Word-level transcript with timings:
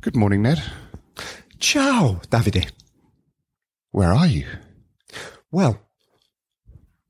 Good 0.00 0.16
morning, 0.16 0.42
Ned. 0.42 0.60
Ciao, 1.58 2.20
Davide. 2.28 2.72
Where 3.92 4.12
are 4.12 4.26
you? 4.26 4.44
Well, 5.52 5.88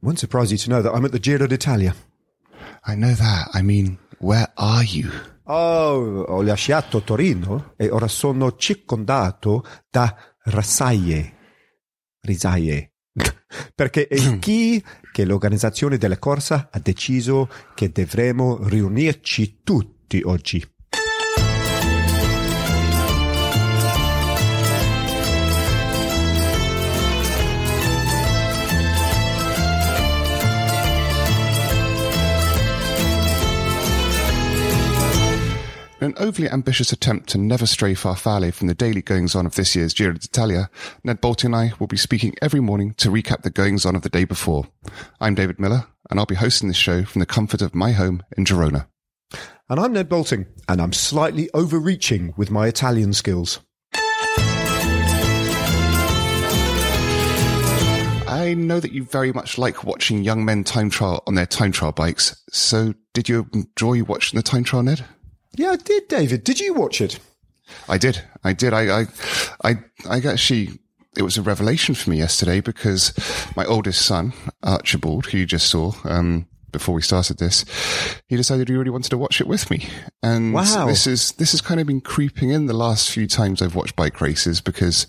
won't 0.03 0.19
surprise 0.19 0.53
you 0.53 0.59
to 0.59 0.69
know 0.69 0.83
that 0.83 0.93
I'm 0.93 1.05
at 1.07 1.13
the 1.13 1.19
Giro 1.19 1.47
d'Italia. 1.47 1.95
I 2.87 2.95
know 2.95 3.15
that. 3.15 3.49
I 3.55 3.63
mean, 3.63 3.99
where 4.19 4.53
are 4.57 4.85
you? 4.85 5.11
Oh, 5.45 6.25
ho 6.29 6.43
lasciato 6.43 7.03
Torino 7.03 7.73
e 7.79 7.89
ora 7.89 8.07
sono 8.07 8.55
circondato 8.57 9.65
da 9.91 10.15
rasaie. 10.45 11.33
Risaie. 12.21 12.93
Perché 13.75 14.09
è 14.09 14.39
chi 14.39 14.85
che 15.11 15.25
l'organizzazione 15.25 15.97
della 15.97 16.19
corsa 16.19 16.69
ha 16.71 16.79
deciso 16.81 17.49
che 17.75 17.91
dovremo 17.91 18.67
riunirci 18.69 19.63
tutti 19.65 20.21
oggi. 20.23 20.74
In 36.05 36.11
an 36.11 36.19
overly 36.19 36.51
ambitious 36.51 36.93
attempt 36.93 37.31
to 37.31 37.39
never 37.39 37.65
stray 37.65 37.95
far 37.95 38.15
farfalle 38.15 38.53
from 38.53 38.67
the 38.67 38.75
daily 38.75 39.01
goings 39.01 39.35
on 39.35 39.47
of 39.47 39.55
this 39.55 39.75
year's 39.75 39.95
Giro 39.95 40.13
d'Italia, 40.13 40.69
Ned 41.03 41.23
Boulting 41.23 41.55
and 41.55 41.57
I 41.57 41.73
will 41.79 41.87
be 41.87 41.97
speaking 41.97 42.35
every 42.43 42.61
morning 42.61 42.93
to 42.99 43.09
recap 43.09 43.41
the 43.41 43.49
goings 43.49 43.87
on 43.87 43.97
of 43.97 44.03
the 44.03 44.11
day 44.11 44.25
before. 44.25 44.67
I'm 45.19 45.35
David 45.35 45.59
Millar, 45.59 45.87
and 46.11 46.21
I'll 46.21 46.27
be 46.27 46.35
hosting 46.35 46.69
this 46.69 46.77
show 46.77 47.05
from 47.05 47.21
the 47.21 47.27
comfort 47.27 47.63
of 47.63 47.75
my 47.75 47.93
home 47.93 48.23
in 48.37 48.45
Girona. 48.45 48.87
And 49.71 49.81
I'm 49.81 49.95
Ned 49.95 50.11
Boulting, 50.11 50.45
and 50.69 50.83
I'm 50.83 50.93
slightly 50.93 51.49
overreaching 51.55 52.35
with 52.37 52.51
my 52.51 52.67
Italian 52.67 53.15
skills. 53.15 53.61
I 58.29 58.53
know 58.55 58.79
that 58.79 58.93
you 58.93 59.05
very 59.05 59.33
much 59.33 59.57
like 59.57 59.85
watching 59.85 60.23
young 60.23 60.45
men 60.45 60.65
time 60.65 60.91
trial 60.91 61.23
on 61.27 61.35
their 61.35 61.47
time 61.47 61.73
trial 61.73 61.93
bikes. 61.93 62.45
So, 62.51 62.93
did 63.15 63.31
you 63.31 63.49
enjoy 63.55 64.03
watching 64.03 64.37
the 64.37 64.43
time 64.43 64.65
trial, 64.65 64.83
Ned? 64.83 65.03
Yeah, 65.57 65.71
I 65.73 65.77
did, 65.77 66.09
David. 66.09 66.45
Did 66.45 66.61
you 66.61 66.75
watch 66.75 67.01
it? 67.01 67.19
I 67.89 67.99
did. 67.99 68.23
I 68.43 68.53
did. 68.53 68.73
I, 68.73 69.01
I, 69.01 69.07
I, 69.65 69.75
I 70.09 70.19
actually, 70.27 70.79
it 71.17 71.23
was 71.23 71.39
a 71.39 71.43
revelation 71.43 71.95
for 71.95 72.11
me 72.11 72.19
yesterday 72.19 72.61
because 72.61 73.13
my 73.57 73.65
oldest 73.65 74.03
son, 74.05 74.33
Archibald, 74.63 75.27
who 75.27 75.39
you 75.39 75.47
just 75.47 75.69
saw, 75.71 75.93
um, 76.05 76.47
before 76.73 76.95
we 76.97 77.03
started 77.03 77.39
this, 77.39 77.65
he 78.27 78.37
decided 78.37 78.69
he 78.69 78.75
really 78.75 78.91
wanted 78.91 79.11
to 79.11 79.17
watch 79.19 79.41
it 79.41 79.47
with 79.47 79.71
me. 79.71 79.87
And 80.25 80.53
Wow. 80.53 80.87
this 80.89 81.07
is, 81.07 81.31
this 81.33 81.53
has 81.53 81.61
kind 81.61 81.81
of 81.81 81.87
been 81.87 82.01
creeping 82.01 82.51
in 82.51 82.67
the 82.67 82.75
last 82.75 83.13
few 83.13 83.29
times 83.29 83.63
I've 83.63 83.77
watched 83.77 83.95
bike 83.95 84.21
races 84.21 84.61
because 84.61 85.07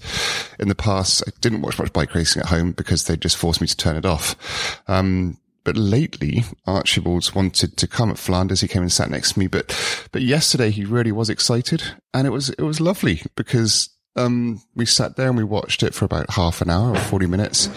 in 0.60 0.68
the 0.68 0.76
past 0.76 1.23
I 1.28 1.32
didn't 1.42 1.62
watch 1.64 1.80
much 1.80 1.92
bike 1.92 2.14
racing 2.14 2.42
at 2.44 2.50
home 2.50 2.72
because 2.72 3.05
they 3.05 3.17
just 3.17 3.36
forced 3.36 3.61
me 3.61 3.67
to 3.67 3.76
turn 3.76 3.95
it 3.98 4.05
off. 4.05 4.80
Um, 4.88 5.39
but 5.65 5.76
lately, 5.76 6.43
Archibald's 6.65 7.36
wanted 7.36 7.76
to 7.76 7.87
come 7.87 8.11
at 8.11 8.20
Flanders. 8.20 8.61
He 8.61 8.67
came 8.67 8.83
and 8.83 8.92
sat 8.92 9.09
next 9.09 9.33
to 9.33 9.39
me. 9.39 9.48
But, 9.48 9.76
but 10.11 10.21
yesterday 10.21 10.70
he 10.70 10.86
really 10.86 11.11
was 11.11 11.30
excited 11.30 11.83
and 12.14 12.26
it 12.26 12.30
was, 12.30 12.49
it 12.52 12.61
was 12.61 12.80
lovely 12.80 13.21
because, 13.36 13.89
um, 14.15 14.61
we 14.75 14.86
sat 14.86 15.17
there 15.17 15.27
and 15.27 15.36
we 15.36 15.43
watched 15.43 15.83
it 15.83 15.93
for 15.93 16.05
about 16.05 16.30
half 16.30 16.61
an 16.61 16.70
hour 16.70 16.92
or 16.92 16.99
40 16.99 17.25
minutes 17.25 17.67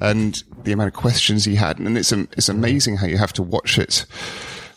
and 0.00 0.42
the 0.62 0.72
amount 0.72 0.88
of 0.88 0.94
questions 0.94 1.44
he 1.44 1.56
had. 1.56 1.78
And 1.78 1.98
it's, 1.98 2.12
it's 2.12 2.48
amazing 2.48 2.96
how 2.96 3.06
you 3.06 3.18
have 3.18 3.34
to 3.34 3.42
watch 3.42 3.76
it, 3.76 4.06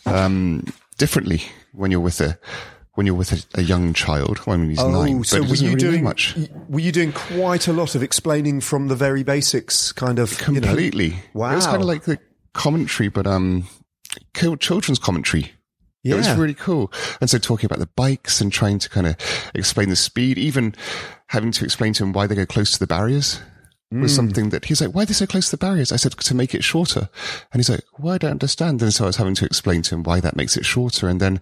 um, 0.04 0.64
differently 0.98 1.42
when 1.72 1.90
you're 1.90 2.00
with 2.00 2.20
a, 2.20 2.38
when 2.94 3.06
you're 3.06 3.14
with 3.14 3.32
a, 3.32 3.60
a 3.60 3.62
young 3.62 3.94
child. 3.94 4.44
Well, 4.44 4.54
I 4.54 4.56
mean, 4.56 4.70
he's 4.70 4.78
nine, 4.78 5.18
but 5.18 5.20
Oh, 5.20 5.22
so 5.22 5.42
he 5.42 5.48
were 5.50 5.56
you 5.56 5.66
really 5.68 5.76
doing 5.76 6.04
much. 6.04 6.36
Were 6.68 6.80
you 6.80 6.92
doing 6.92 7.12
quite 7.12 7.68
a 7.68 7.72
lot 7.72 7.94
of 7.94 8.02
explaining 8.02 8.60
from 8.60 8.88
the 8.88 8.96
very 8.96 9.22
basics, 9.22 9.92
kind 9.92 10.18
of 10.18 10.32
you 10.48 10.60
know? 10.60 10.66
completely. 10.66 11.16
Wow. 11.32 11.52
It 11.52 11.56
was 11.56 11.66
kind 11.66 11.82
of 11.82 11.86
like 11.86 12.02
the 12.04 12.18
commentary, 12.56 13.08
but 13.08 13.26
um, 13.26 13.68
children's 14.34 14.98
commentary. 14.98 15.52
Yeah. 16.02 16.14
It 16.14 16.18
was 16.18 16.34
really 16.36 16.54
cool. 16.54 16.92
And 17.20 17.28
so 17.28 17.38
talking 17.38 17.66
about 17.66 17.80
the 17.80 17.88
bikes 17.96 18.40
and 18.40 18.52
trying 18.52 18.78
to 18.78 18.88
kind 18.88 19.08
of 19.08 19.16
explain 19.54 19.88
the 19.88 19.96
speed, 19.96 20.38
even 20.38 20.74
having 21.28 21.50
to 21.52 21.64
explain 21.64 21.92
to 21.94 22.04
him 22.04 22.12
why 22.12 22.26
they 22.28 22.36
go 22.36 22.46
close 22.46 22.70
to 22.72 22.78
the 22.78 22.86
barriers 22.86 23.40
was 23.92 24.12
Hmm. 24.12 24.16
something 24.16 24.48
that 24.50 24.64
he's 24.64 24.80
like, 24.80 24.94
why 24.94 25.02
are 25.02 25.06
they 25.06 25.12
so 25.14 25.26
close 25.26 25.46
to 25.50 25.56
the 25.56 25.64
barriers? 25.64 25.92
I 25.92 25.96
said, 25.96 26.12
to 26.12 26.34
make 26.34 26.54
it 26.54 26.64
shorter. 26.64 27.08
And 27.52 27.60
he's 27.60 27.70
like, 27.70 27.84
well, 27.98 28.14
I 28.14 28.18
don't 28.18 28.32
understand. 28.32 28.82
And 28.82 28.92
so 28.92 29.04
I 29.04 29.06
was 29.06 29.16
having 29.16 29.36
to 29.36 29.44
explain 29.44 29.82
to 29.82 29.94
him 29.94 30.02
why 30.02 30.18
that 30.20 30.36
makes 30.36 30.56
it 30.56 30.64
shorter. 30.64 31.08
And 31.08 31.20
then 31.20 31.40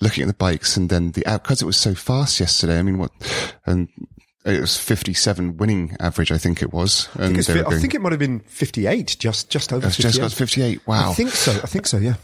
looking 0.00 0.22
at 0.22 0.28
the 0.28 0.34
bikes 0.34 0.76
and 0.76 0.90
then 0.90 1.12
the 1.12 1.26
out, 1.26 1.44
cause 1.44 1.62
it 1.62 1.66
was 1.66 1.76
so 1.78 1.94
fast 1.94 2.40
yesterday. 2.40 2.78
I 2.78 2.82
mean, 2.82 2.98
what, 2.98 3.10
and 3.66 3.88
it 4.48 4.60
was 4.60 4.76
57 4.78 5.56
winning 5.58 5.96
average, 6.00 6.32
I 6.32 6.38
think 6.38 6.62
it 6.62 6.72
was. 6.72 7.08
And 7.14 7.36
It's 7.36 7.46
they 7.48 7.62
fi- 7.62 7.68
I 7.76 7.78
think 7.78 7.94
it 7.94 8.00
might 8.00 8.12
have 8.12 8.18
been 8.18 8.40
fifty-eight, 8.40 9.16
just 9.18 9.50
just 9.50 9.72
over. 9.72 9.88
just 9.88 10.02
58. 10.02 10.20
got 10.20 10.32
58. 10.32 10.86
Wow. 10.86 11.10
I 11.10 11.14
think 11.14 11.30
so. 11.30 11.52
I 11.52 11.66
think 11.66 11.86
so. 11.86 11.98
Yeah. 11.98 12.14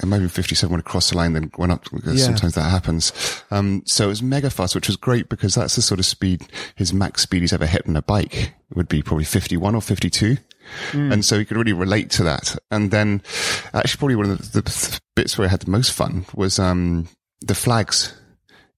and 0.00 0.10
maybe 0.10 0.26
57 0.26 0.70
would 0.72 0.78
have 0.78 0.84
crossed 0.84 1.10
the 1.10 1.16
line, 1.16 1.34
then 1.34 1.50
went 1.58 1.70
up. 1.72 1.86
Yeah. 2.04 2.14
Sometimes 2.16 2.54
that 2.54 2.70
happens. 2.70 3.12
Um, 3.50 3.82
so 3.86 4.04
it 4.04 4.08
was 4.08 4.22
mega 4.22 4.48
fast, 4.50 4.74
which 4.74 4.88
was 4.88 4.96
great 4.96 5.28
because 5.28 5.54
that's 5.54 5.76
the 5.76 5.82
sort 5.82 6.00
of 6.00 6.06
speed, 6.06 6.42
his 6.76 6.92
max 6.94 7.22
speed 7.22 7.42
he's 7.42 7.52
ever 7.52 7.66
hit 7.66 7.86
on 7.86 7.96
a 7.96 8.02
bike 8.02 8.54
would 8.74 8.88
be 8.88 9.02
probably 9.02 9.24
51 9.24 9.74
or 9.74 9.82
52. 9.82 10.38
Hmm. 10.92 11.12
And 11.12 11.24
so 11.24 11.38
he 11.38 11.44
could 11.44 11.56
really 11.58 11.72
relate 11.74 12.08
to 12.12 12.22
that. 12.24 12.56
And 12.70 12.90
then 12.90 13.20
actually 13.74 13.98
probably 13.98 14.16
one 14.16 14.30
of 14.30 14.52
the, 14.52 14.62
the 14.62 15.00
bits 15.14 15.36
where 15.36 15.46
I 15.46 15.50
had 15.50 15.60
the 15.60 15.70
most 15.70 15.92
fun 15.92 16.24
was, 16.34 16.58
um, 16.58 17.08
the 17.42 17.54
flags. 17.54 18.14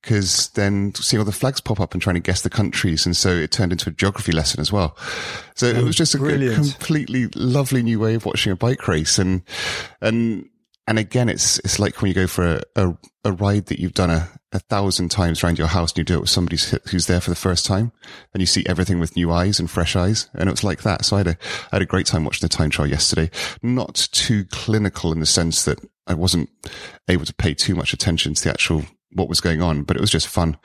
Cause 0.04 0.48
then 0.50 0.94
seeing 0.94 1.18
all 1.18 1.24
the 1.24 1.32
flags 1.32 1.62
pop 1.62 1.80
up 1.80 1.94
and 1.94 2.02
trying 2.02 2.14
to 2.14 2.20
guess 2.20 2.42
the 2.42 2.50
countries. 2.50 3.06
And 3.06 3.16
so 3.16 3.30
it 3.30 3.50
turned 3.50 3.72
into 3.72 3.88
a 3.88 3.92
geography 3.92 4.32
lesson 4.32 4.60
as 4.60 4.70
well. 4.70 4.96
So 5.54 5.66
it 5.66 5.82
was 5.82 5.96
oh, 5.96 5.98
just 5.98 6.14
a, 6.14 6.18
brilliant. 6.18 6.56
completely 6.56 7.28
lovely 7.34 7.82
new 7.82 7.98
way 7.98 8.14
of 8.14 8.26
watching 8.26 8.52
a 8.52 8.56
bike 8.56 8.86
race. 8.86 9.18
And, 9.18 9.42
and, 10.02 10.46
and 10.86 10.98
again, 10.98 11.30
it's, 11.30 11.58
it's 11.60 11.78
like 11.78 12.02
when 12.02 12.10
you 12.10 12.14
go 12.14 12.26
for 12.26 12.56
a, 12.56 12.62
a, 12.76 12.98
a 13.24 13.32
ride 13.32 13.66
that 13.66 13.80
you've 13.80 13.94
done 13.94 14.10
a, 14.10 14.28
a 14.52 14.58
thousand 14.58 15.10
times 15.10 15.42
around 15.42 15.58
your 15.58 15.68
house 15.68 15.92
and 15.92 15.98
you 15.98 16.04
do 16.04 16.16
it 16.16 16.20
with 16.20 16.28
somebody 16.28 16.56
who's- 16.56 16.90
who's 16.90 17.06
there 17.06 17.22
for 17.22 17.30
the 17.30 17.34
first 17.36 17.64
time 17.64 17.90
and 18.34 18.42
you 18.42 18.46
see 18.46 18.62
everything 18.66 19.00
with 19.00 19.16
new 19.16 19.32
eyes 19.32 19.58
and 19.58 19.70
fresh 19.70 19.96
eyes. 19.96 20.28
And 20.34 20.50
it 20.50 20.52
was 20.52 20.62
like 20.64 20.82
that. 20.82 21.06
So 21.06 21.16
I 21.16 21.20
had 21.20 21.28
a, 21.28 21.38
I 21.72 21.76
had 21.76 21.82
a 21.82 21.86
great 21.86 22.04
time 22.04 22.24
watching 22.24 22.44
the 22.46 22.54
time 22.54 22.68
trial 22.68 22.88
yesterday. 22.88 23.30
Not 23.62 24.08
too 24.12 24.44
clinical 24.50 25.12
in 25.12 25.20
the 25.20 25.26
sense 25.26 25.64
that 25.64 25.80
I 26.06 26.12
wasn't 26.12 26.50
able 27.08 27.24
to 27.24 27.34
pay 27.34 27.54
too 27.54 27.74
much 27.74 27.94
attention 27.94 28.34
to 28.34 28.44
the 28.44 28.50
actual 28.50 28.84
what 29.14 29.28
was 29.28 29.40
going 29.40 29.62
on, 29.62 29.82
but 29.82 29.96
it 29.96 30.00
was 30.00 30.10
just 30.10 30.28
fun. 30.28 30.56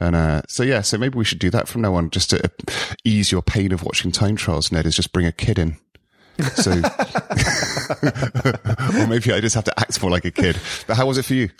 And, 0.00 0.14
uh, 0.14 0.42
so 0.48 0.62
yeah, 0.62 0.82
so 0.82 0.98
maybe 0.98 1.16
we 1.16 1.24
should 1.24 1.38
do 1.38 1.50
that 1.50 1.68
from 1.68 1.82
now 1.82 1.94
on 1.94 2.10
just 2.10 2.30
to 2.30 2.50
ease 3.04 3.32
your 3.32 3.42
pain 3.42 3.72
of 3.72 3.82
watching 3.82 4.12
time 4.12 4.36
trials, 4.36 4.72
Ned, 4.72 4.86
is 4.86 4.96
just 4.96 5.12
bring 5.12 5.26
a 5.26 5.32
kid 5.32 5.58
in. 5.58 5.76
So, 6.54 6.72
or 6.72 6.80
maybe 9.06 9.32
I 9.32 9.40
just 9.40 9.54
have 9.54 9.64
to 9.64 9.80
act 9.80 10.00
more 10.02 10.10
like 10.10 10.24
a 10.24 10.30
kid. 10.30 10.58
But 10.86 10.96
how 10.96 11.06
was 11.06 11.18
it 11.18 11.24
for 11.24 11.34
you? 11.34 11.50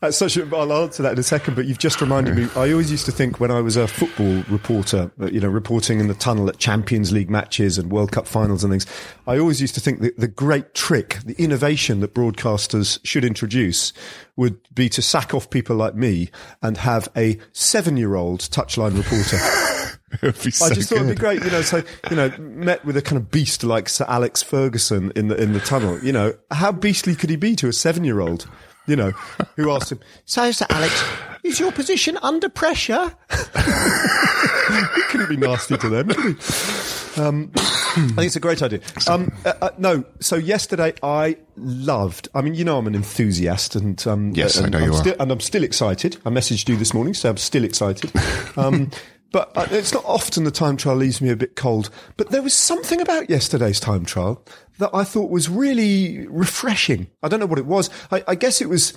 That's 0.00 0.16
such 0.16 0.36
a, 0.36 0.44
I'll 0.56 0.72
answer 0.72 1.02
that 1.02 1.12
in 1.14 1.18
a 1.18 1.24
second, 1.24 1.56
but 1.56 1.66
you've 1.66 1.78
just 1.78 2.00
reminded 2.00 2.36
me. 2.36 2.48
I 2.54 2.70
always 2.70 2.88
used 2.88 3.04
to 3.06 3.12
think 3.12 3.40
when 3.40 3.50
I 3.50 3.60
was 3.60 3.76
a 3.76 3.88
football 3.88 4.44
reporter, 4.48 5.10
uh, 5.20 5.26
you 5.26 5.40
know, 5.40 5.48
reporting 5.48 5.98
in 5.98 6.06
the 6.06 6.14
tunnel 6.14 6.48
at 6.48 6.58
Champions 6.58 7.10
League 7.10 7.28
matches 7.28 7.78
and 7.78 7.90
World 7.90 8.12
Cup 8.12 8.28
finals 8.28 8.62
and 8.62 8.72
things, 8.72 8.86
I 9.26 9.38
always 9.38 9.60
used 9.60 9.74
to 9.74 9.80
think 9.80 10.00
that 10.00 10.16
the 10.16 10.28
great 10.28 10.72
trick, 10.72 11.18
the 11.24 11.34
innovation 11.42 11.98
that 12.00 12.14
broadcasters 12.14 13.00
should 13.04 13.24
introduce 13.24 13.92
would 14.36 14.60
be 14.72 14.88
to 14.90 15.02
sack 15.02 15.34
off 15.34 15.50
people 15.50 15.74
like 15.74 15.96
me 15.96 16.30
and 16.62 16.76
have 16.76 17.08
a 17.16 17.36
seven 17.50 17.96
year 17.96 18.14
old 18.14 18.40
touchline 18.40 18.96
reporter. 18.96 19.38
Be 20.22 20.50
so 20.50 20.64
I 20.64 20.70
just 20.70 20.88
thought 20.88 21.00
it'd 21.00 21.08
be 21.10 21.14
great, 21.14 21.44
you 21.44 21.50
know. 21.50 21.60
So 21.60 21.82
you 22.08 22.16
know, 22.16 22.30
met 22.38 22.82
with 22.82 22.96
a 22.96 23.02
kind 23.02 23.18
of 23.18 23.30
beast 23.30 23.62
like 23.62 23.90
Sir 23.90 24.06
Alex 24.08 24.42
Ferguson 24.42 25.12
in 25.14 25.28
the 25.28 25.36
in 25.36 25.52
the 25.52 25.60
tunnel. 25.60 26.02
You 26.02 26.12
know, 26.12 26.34
how 26.50 26.72
beastly 26.72 27.14
could 27.14 27.28
he 27.28 27.36
be 27.36 27.54
to 27.56 27.68
a 27.68 27.74
seven 27.74 28.04
year 28.04 28.20
old? 28.20 28.48
You 28.88 28.96
know, 28.96 29.10
who 29.56 29.70
asked 29.70 29.92
him, 29.92 30.00
"So, 30.24 30.50
Sir 30.50 30.66
Alex, 30.70 31.04
is 31.44 31.60
your 31.60 31.70
position 31.72 32.18
under 32.22 32.48
pressure?" 32.48 33.14
he 33.30 35.02
couldn't 35.10 35.28
be 35.28 35.36
nasty 35.36 35.76
to 35.76 35.88
them. 35.88 36.10
Um, 37.16 37.48
think 37.94 38.18
it's 38.18 38.36
a 38.36 38.40
great 38.40 38.62
idea. 38.62 38.80
Um, 39.08 39.32
uh, 39.44 39.52
uh, 39.60 39.70
no, 39.78 40.04
so 40.20 40.36
yesterday 40.36 40.94
I 41.02 41.36
loved. 41.56 42.28
I 42.34 42.40
mean, 42.42 42.54
you 42.54 42.64
know, 42.64 42.78
I'm 42.78 42.86
an 42.86 42.94
enthusiast, 42.94 43.76
and 43.76 44.04
um, 44.06 44.32
Yes, 44.34 44.58
I 44.58 44.68
know 44.68 44.78
I'm 44.78 44.84
you 44.84 44.94
are. 44.94 45.16
and 45.20 45.30
I'm 45.32 45.40
still 45.40 45.64
excited. 45.64 46.16
I 46.24 46.30
messaged 46.30 46.68
you 46.68 46.76
this 46.76 46.94
morning, 46.94 47.14
so 47.14 47.28
I'm 47.30 47.36
still 47.36 47.64
excited. 47.64 48.10
But 49.30 49.54
uh, 49.56 49.66
it's 49.70 49.92
not 49.92 50.04
often 50.06 50.44
the 50.44 50.50
time 50.50 50.76
trial 50.76 50.96
leaves 50.96 51.20
me 51.20 51.28
a 51.30 51.36
bit 51.36 51.54
cold. 51.56 51.90
But 52.16 52.30
there 52.30 52.42
was 52.42 52.54
something 52.54 53.00
about 53.00 53.28
yesterday's 53.28 53.78
time 53.80 54.04
trial 54.04 54.44
that 54.78 54.90
I 54.94 55.04
thought 55.04 55.30
was 55.30 55.48
really 55.48 56.26
refreshing. 56.28 57.08
I 57.22 57.28
don't 57.28 57.40
know 57.40 57.46
what 57.46 57.58
it 57.58 57.66
was. 57.66 57.90
I, 58.10 58.24
I 58.28 58.34
guess 58.34 58.60
it 58.60 58.68
was. 58.68 58.94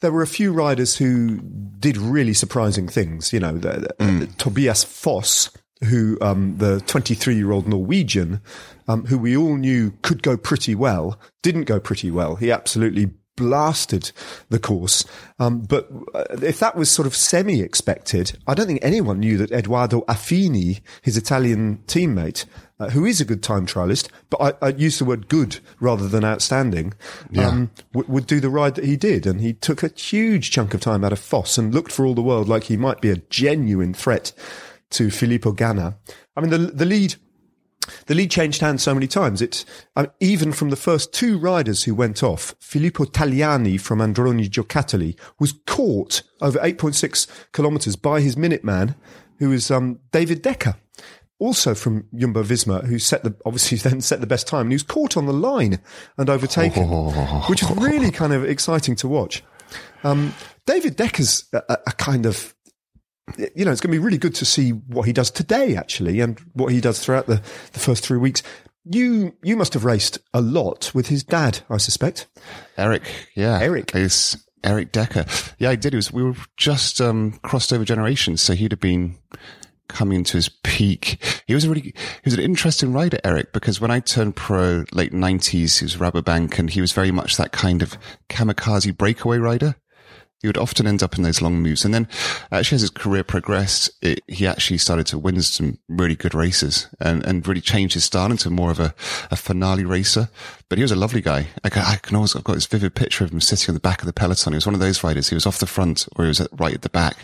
There 0.00 0.12
were 0.12 0.22
a 0.22 0.26
few 0.28 0.52
riders 0.52 0.96
who 0.96 1.38
did 1.78 1.96
really 1.96 2.32
surprising 2.34 2.88
things. 2.88 3.32
You 3.32 3.40
know, 3.40 3.58
the, 3.58 3.88
the- 3.98 4.28
Tobias 4.38 4.84
Foss, 4.84 5.50
who 5.84 6.16
um, 6.20 6.56
the 6.58 6.80
23 6.82 7.34
year 7.36 7.50
old 7.50 7.66
Norwegian, 7.68 8.40
um, 8.86 9.04
who 9.06 9.18
we 9.18 9.36
all 9.36 9.56
knew 9.56 9.92
could 10.02 10.22
go 10.22 10.36
pretty 10.36 10.74
well, 10.74 11.18
didn't 11.42 11.64
go 11.64 11.78
pretty 11.80 12.10
well. 12.10 12.36
He 12.36 12.50
absolutely 12.52 13.10
blasted 13.38 14.12
the 14.50 14.58
course. 14.58 15.04
Um, 15.38 15.60
but 15.60 15.88
uh, 16.14 16.24
if 16.42 16.58
that 16.60 16.76
was 16.76 16.90
sort 16.90 17.06
of 17.06 17.14
semi 17.14 17.62
expected, 17.62 18.38
I 18.46 18.54
don't 18.54 18.66
think 18.66 18.80
anyone 18.82 19.20
knew 19.20 19.38
that 19.38 19.52
Edoardo 19.52 20.02
Affini, 20.02 20.80
his 21.02 21.16
Italian 21.16 21.78
teammate, 21.86 22.44
uh, 22.80 22.90
who 22.90 23.04
is 23.04 23.20
a 23.20 23.24
good 23.24 23.42
time 23.42 23.66
trialist, 23.66 24.08
but 24.30 24.58
I, 24.62 24.66
I 24.66 24.68
use 24.70 24.98
the 24.98 25.04
word 25.04 25.28
good 25.28 25.58
rather 25.80 26.08
than 26.08 26.24
outstanding, 26.24 26.94
um, 27.36 27.70
w- 27.92 28.12
would 28.12 28.26
do 28.26 28.40
the 28.40 28.50
ride 28.50 28.74
that 28.76 28.84
he 28.84 28.96
did. 28.96 29.26
And 29.26 29.40
he 29.40 29.52
took 29.52 29.82
a 29.82 29.88
huge 29.88 30.50
chunk 30.50 30.74
of 30.74 30.80
time 30.80 31.04
out 31.04 31.12
of 31.12 31.18
Foss 31.18 31.58
and 31.58 31.74
looked 31.74 31.92
for 31.92 32.06
all 32.06 32.14
the 32.14 32.22
world 32.22 32.48
like 32.48 32.64
he 32.64 32.76
might 32.76 33.00
be 33.00 33.10
a 33.10 33.16
genuine 33.16 33.94
threat 33.94 34.32
to 34.90 35.10
Filippo 35.10 35.52
Ganna. 35.52 35.96
I 36.36 36.40
mean, 36.40 36.50
the, 36.50 36.58
the 36.58 36.86
lead 36.86 37.16
the 38.06 38.14
lead 38.14 38.30
changed 38.30 38.60
hands 38.60 38.82
so 38.82 38.94
many 38.94 39.06
times. 39.06 39.40
It 39.42 39.64
I 39.96 40.08
even 40.20 40.52
from 40.52 40.70
the 40.70 40.76
first 40.76 41.12
two 41.12 41.38
riders 41.38 41.84
who 41.84 41.94
went 41.94 42.22
off, 42.22 42.54
Filippo 42.60 43.04
Tagliani 43.04 43.80
from 43.80 43.98
Androni 44.00 44.48
Giocattoli 44.48 45.18
was 45.38 45.54
caught 45.66 46.22
over 46.40 46.58
8.6 46.58 47.26
kilometres 47.52 47.96
by 47.96 48.20
his 48.20 48.36
Minuteman, 48.36 48.94
who 49.38 49.50
was 49.50 49.70
um, 49.70 49.98
David 50.12 50.42
Dekker, 50.42 50.76
also 51.38 51.74
from 51.74 52.06
Jumbo 52.14 52.42
Visma, 52.42 52.84
who 52.84 52.98
set 52.98 53.22
the 53.24 53.34
obviously 53.44 53.78
then 53.90 54.00
set 54.00 54.20
the 54.20 54.26
best 54.26 54.46
time, 54.46 54.62
and 54.62 54.72
he 54.72 54.74
was 54.76 54.82
caught 54.82 55.16
on 55.16 55.26
the 55.26 55.32
line 55.32 55.78
and 56.16 56.28
overtaken, 56.30 56.84
which 57.48 57.62
is 57.62 57.70
really 57.72 58.10
kind 58.22 58.32
of 58.32 58.44
exciting 58.44 58.96
to 58.96 59.08
watch. 59.08 59.42
Um, 60.04 60.34
David 60.66 60.96
Dekker's 60.96 61.44
a- 61.52 61.78
a 61.86 61.92
kind 61.92 62.24
of 62.26 62.54
you 63.36 63.64
know, 63.64 63.70
it's 63.70 63.80
going 63.80 63.92
to 63.92 63.98
be 63.98 63.98
really 63.98 64.18
good 64.18 64.34
to 64.36 64.44
see 64.44 64.70
what 64.70 65.06
he 65.06 65.12
does 65.12 65.30
today, 65.30 65.76
actually, 65.76 66.20
and 66.20 66.38
what 66.54 66.72
he 66.72 66.80
does 66.80 67.00
throughout 67.00 67.26
the, 67.26 67.42
the 67.72 67.78
first 67.78 68.04
three 68.04 68.18
weeks. 68.18 68.42
You 68.84 69.36
you 69.42 69.56
must 69.56 69.74
have 69.74 69.84
raced 69.84 70.18
a 70.32 70.40
lot 70.40 70.92
with 70.94 71.08
his 71.08 71.22
dad, 71.22 71.60
I 71.68 71.76
suspect. 71.76 72.26
Erik, 72.78 73.02
yeah, 73.34 73.58
Erik. 73.58 73.94
is 73.94 74.42
Erik 74.64 74.92
Dekker. 74.92 75.54
Yeah, 75.58 75.70
I 75.70 75.76
did. 75.76 75.92
It 75.92 75.98
was 75.98 76.12
we 76.12 76.22
were 76.22 76.36
just 76.56 77.00
um, 77.00 77.32
crossed 77.42 77.72
over 77.72 77.84
generations, 77.84 78.40
so 78.40 78.54
he'd 78.54 78.72
have 78.72 78.80
been 78.80 79.18
coming 79.88 80.22
to 80.22 80.36
his 80.36 80.48
peak. 80.48 81.42
He 81.46 81.54
was 81.54 81.64
a 81.64 81.68
really 81.68 81.82
he 81.82 81.94
was 82.24 82.34
an 82.34 82.40
interesting 82.40 82.92
rider, 82.92 83.18
Erik, 83.24 83.52
because 83.52 83.80
when 83.80 83.90
I 83.90 84.00
turned 84.00 84.36
pro 84.36 84.84
late 84.92 85.12
nineties, 85.12 85.78
he 85.78 85.84
was 85.84 85.96
Rabobank 85.96 86.58
and 86.58 86.70
he 86.70 86.80
was 86.80 86.92
very 86.92 87.10
much 87.10 87.36
that 87.36 87.52
kind 87.52 87.82
of 87.82 87.98
kamikaze 88.28 88.96
breakaway 88.96 89.38
rider. 89.38 89.74
He 90.40 90.46
would 90.46 90.56
often 90.56 90.86
end 90.86 91.02
up 91.02 91.16
in 91.16 91.24
those 91.24 91.42
long 91.42 91.60
moves. 91.60 91.84
And 91.84 91.92
then 91.92 92.08
actually 92.52 92.76
as 92.76 92.82
his 92.82 92.90
career 92.90 93.24
progressed, 93.24 93.90
it, 94.02 94.22
he 94.28 94.46
actually 94.46 94.78
started 94.78 95.06
to 95.08 95.18
win 95.18 95.42
some 95.42 95.78
really 95.88 96.14
good 96.14 96.34
races 96.34 96.86
and, 97.00 97.24
and 97.26 97.46
really 97.46 97.60
changed 97.60 97.94
his 97.94 98.04
style 98.04 98.30
into 98.30 98.48
more 98.48 98.70
of 98.70 98.78
a, 98.78 98.94
a 99.30 99.36
finale 99.36 99.84
racer. 99.84 100.28
But 100.68 100.78
he 100.78 100.82
was 100.82 100.92
a 100.92 100.96
lovely 100.96 101.20
guy. 101.20 101.48
I 101.64 101.70
can, 101.70 101.82
I 101.84 101.96
can 101.96 102.14
always, 102.14 102.36
I've 102.36 102.44
got 102.44 102.54
this 102.54 102.66
vivid 102.66 102.94
picture 102.94 103.24
of 103.24 103.32
him 103.32 103.40
sitting 103.40 103.72
on 103.72 103.74
the 103.74 103.80
back 103.80 104.00
of 104.00 104.06
the 104.06 104.12
peloton. 104.12 104.52
He 104.52 104.56
was 104.56 104.66
one 104.66 104.74
of 104.74 104.80
those 104.80 105.02
riders. 105.02 105.28
He 105.28 105.34
was 105.34 105.46
off 105.46 105.58
the 105.58 105.66
front 105.66 106.06
or 106.16 106.24
he 106.24 106.28
was 106.28 106.40
at, 106.40 106.50
right 106.52 106.74
at 106.74 106.82
the 106.82 106.88
back. 106.88 107.16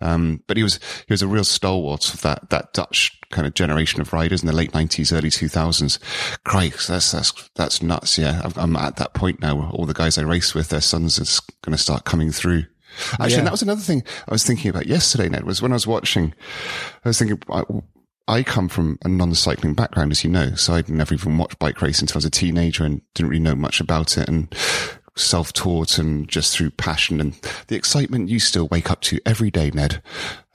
Um, 0.00 0.42
but 0.48 0.56
he 0.56 0.62
was, 0.62 0.80
he 1.06 1.12
was 1.12 1.22
a 1.22 1.28
real 1.28 1.44
stalwart 1.44 2.12
of 2.12 2.22
that, 2.22 2.50
that 2.50 2.72
Dutch 2.72 3.20
kind 3.36 3.46
of 3.46 3.54
generation 3.54 4.00
of 4.00 4.12
riders 4.12 4.42
in 4.42 4.46
the 4.46 4.52
late 4.54 4.74
nineties, 4.74 5.12
early 5.12 5.30
two 5.30 5.48
thousands. 5.48 6.00
Christ, 6.44 6.88
that's, 6.88 7.12
that's, 7.12 7.50
that's 7.54 7.82
nuts. 7.82 8.18
Yeah. 8.18 8.40
I'm, 8.42 8.52
I'm 8.56 8.76
at 8.76 8.96
that 8.96 9.14
point 9.14 9.40
now 9.40 9.54
where 9.54 9.68
all 9.68 9.86
the 9.86 9.94
guys 9.94 10.18
I 10.18 10.22
race 10.22 10.54
with, 10.54 10.70
their 10.70 10.80
sons 10.80 11.18
is 11.18 11.40
going 11.62 11.76
to 11.76 11.82
start 11.82 12.04
coming 12.04 12.32
through. 12.32 12.64
Actually, 13.12 13.32
Yeah. 13.32 13.38
and 13.38 13.46
that 13.46 13.52
was 13.52 13.62
another 13.62 13.82
thing 13.82 14.02
I 14.26 14.32
was 14.32 14.44
thinking 14.44 14.70
about 14.70 14.86
yesterday, 14.86 15.28
Ned, 15.28 15.44
was 15.44 15.60
when 15.60 15.72
I 15.72 15.74
was 15.74 15.86
watching, 15.86 16.32
I 17.04 17.08
was 17.10 17.18
thinking, 17.18 17.38
I, 17.52 17.62
I 18.26 18.42
come 18.42 18.68
from 18.68 18.98
a 19.04 19.08
non-cycling 19.08 19.74
background, 19.74 20.10
as 20.12 20.24
you 20.24 20.30
know, 20.30 20.54
so 20.54 20.74
I'd 20.74 20.88
never 20.88 21.14
even 21.14 21.36
watched 21.38 21.58
bike 21.58 21.80
racing 21.82 22.04
until 22.04 22.16
I 22.16 22.18
was 22.18 22.24
a 22.24 22.30
teenager 22.30 22.84
and 22.84 23.02
didn't 23.14 23.30
really 23.30 23.42
know 23.42 23.54
much 23.54 23.80
about 23.80 24.16
it 24.18 24.28
and 24.28 24.52
self-taught 25.16 25.98
and 25.98 26.28
just 26.28 26.56
through 26.56 26.70
passion 26.70 27.20
and 27.20 27.34
the 27.68 27.76
excitement 27.76 28.28
you 28.28 28.38
still 28.38 28.68
wake 28.68 28.90
up 28.90 29.00
to 29.00 29.18
every 29.26 29.50
day, 29.50 29.70
Ned. 29.72 30.02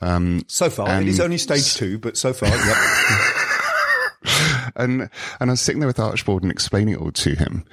Um, 0.00 0.42
So 0.46 0.70
far, 0.70 1.02
it 1.02 1.08
is 1.08 1.20
only 1.20 1.38
stage 1.38 1.74
two, 1.74 1.98
but 1.98 2.16
so 2.16 2.32
far, 2.32 2.48
yep. 2.48 2.76
and 4.76 5.02
and 5.40 5.50
I 5.50 5.52
was 5.52 5.60
sitting 5.60 5.80
there 5.80 5.86
with 5.86 5.98
Archibald 6.00 6.42
and 6.42 6.52
explaining 6.52 6.94
it 6.94 7.00
all 7.00 7.12
to 7.12 7.34
him, 7.34 7.64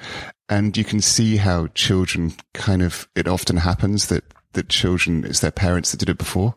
and 0.50 0.76
you 0.76 0.84
can 0.84 1.02
see 1.02 1.38
how 1.38 1.68
children 1.68 2.34
kind 2.54 2.82
of 2.82 3.08
it 3.16 3.28
often 3.28 3.58
happens 3.58 4.08
that 4.08 4.24
that 4.54 4.70
children 4.70 5.24
it's 5.26 5.42
their 5.42 5.52
parents 5.52 5.92
that 5.92 6.00
did 6.00 6.10
it 6.10 6.18
before 6.18 6.56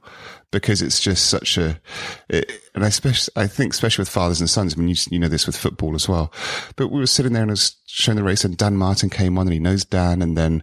because 0.52 0.82
it's 0.82 1.00
just 1.00 1.26
such 1.26 1.58
a 1.58 1.80
it, 2.28 2.50
and 2.74 2.84
I 2.84 2.88
I 3.36 3.46
think 3.46 3.72
especially 3.72 4.02
with 4.02 4.08
fathers 4.08 4.40
and 4.40 4.48
sons 4.48 4.74
I 4.74 4.76
mean 4.78 4.88
you, 4.88 4.96
you 5.10 5.18
know 5.18 5.28
this 5.28 5.46
with 5.46 5.56
football 5.56 5.94
as 5.94 6.08
well 6.08 6.32
but 6.76 6.88
we 6.88 7.00
were 7.00 7.06
sitting 7.06 7.32
there 7.32 7.42
and 7.42 7.50
I 7.50 7.54
was 7.54 7.76
showing 7.86 8.16
the 8.16 8.22
race 8.22 8.44
and 8.44 8.56
Dan 8.56 8.76
Martin 8.76 9.10
came 9.10 9.36
on 9.36 9.46
and 9.46 9.52
he 9.52 9.58
knows 9.58 9.84
Dan 9.84 10.22
and 10.22 10.36
then 10.36 10.62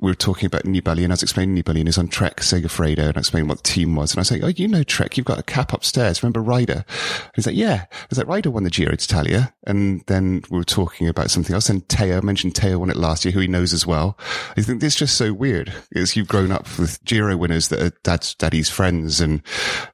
we 0.00 0.10
were 0.10 0.16
talking 0.16 0.46
about 0.46 0.62
Nibali 0.62 1.02
and 1.04 1.12
I 1.12 1.14
was 1.14 1.22
explaining 1.22 1.54
Nibali 1.54 1.80
and 1.80 1.88
he's 1.88 1.98
on 1.98 2.08
Trek 2.08 2.36
Segafredo 2.36 3.08
and 3.08 3.16
I 3.16 3.20
explained 3.20 3.48
what 3.48 3.58
the 3.58 3.70
team 3.70 3.94
was 3.94 4.12
and 4.12 4.18
I 4.18 4.22
was 4.22 4.30
like 4.30 4.42
oh 4.42 4.48
you 4.48 4.68
know 4.68 4.82
Trek 4.82 5.16
you've 5.16 5.26
got 5.26 5.38
a 5.38 5.44
cap 5.44 5.72
upstairs 5.72 6.22
remember 6.22 6.40
Ryder? 6.40 6.84
And 6.86 7.32
he's 7.34 7.46
like 7.46 7.56
yeah. 7.56 7.84
I 7.92 8.06
was 8.08 8.18
like 8.18 8.28
Ryder 8.28 8.50
won 8.50 8.64
the 8.64 8.70
Giro 8.70 8.94
d'Italia 8.94 9.52
and 9.64 10.02
then 10.06 10.42
we 10.50 10.58
were 10.58 10.64
talking 10.64 11.08
about 11.08 11.30
something 11.30 11.54
else 11.54 11.68
and 11.68 11.86
Tao 11.88 12.20
mentioned 12.20 12.54
Tao 12.54 12.78
won 12.78 12.90
it 12.90 12.96
last 12.96 13.24
year 13.24 13.32
who 13.32 13.40
he 13.40 13.48
knows 13.48 13.72
as 13.72 13.86
well. 13.86 14.16
I 14.56 14.62
think 14.62 14.80
this 14.80 14.94
is 14.94 14.98
just 14.98 15.16
so 15.16 15.32
weird 15.32 15.72
is 15.92 16.16
you've 16.16 16.28
grown 16.28 16.52
up 16.52 16.66
with 16.78 17.04
Giro 17.04 17.36
winners 17.36 17.68
that 17.68 17.82
are 17.82 17.92
dad's 18.02 18.34
daddy's 18.34 18.70
friends 18.70 19.20
and 19.24 19.42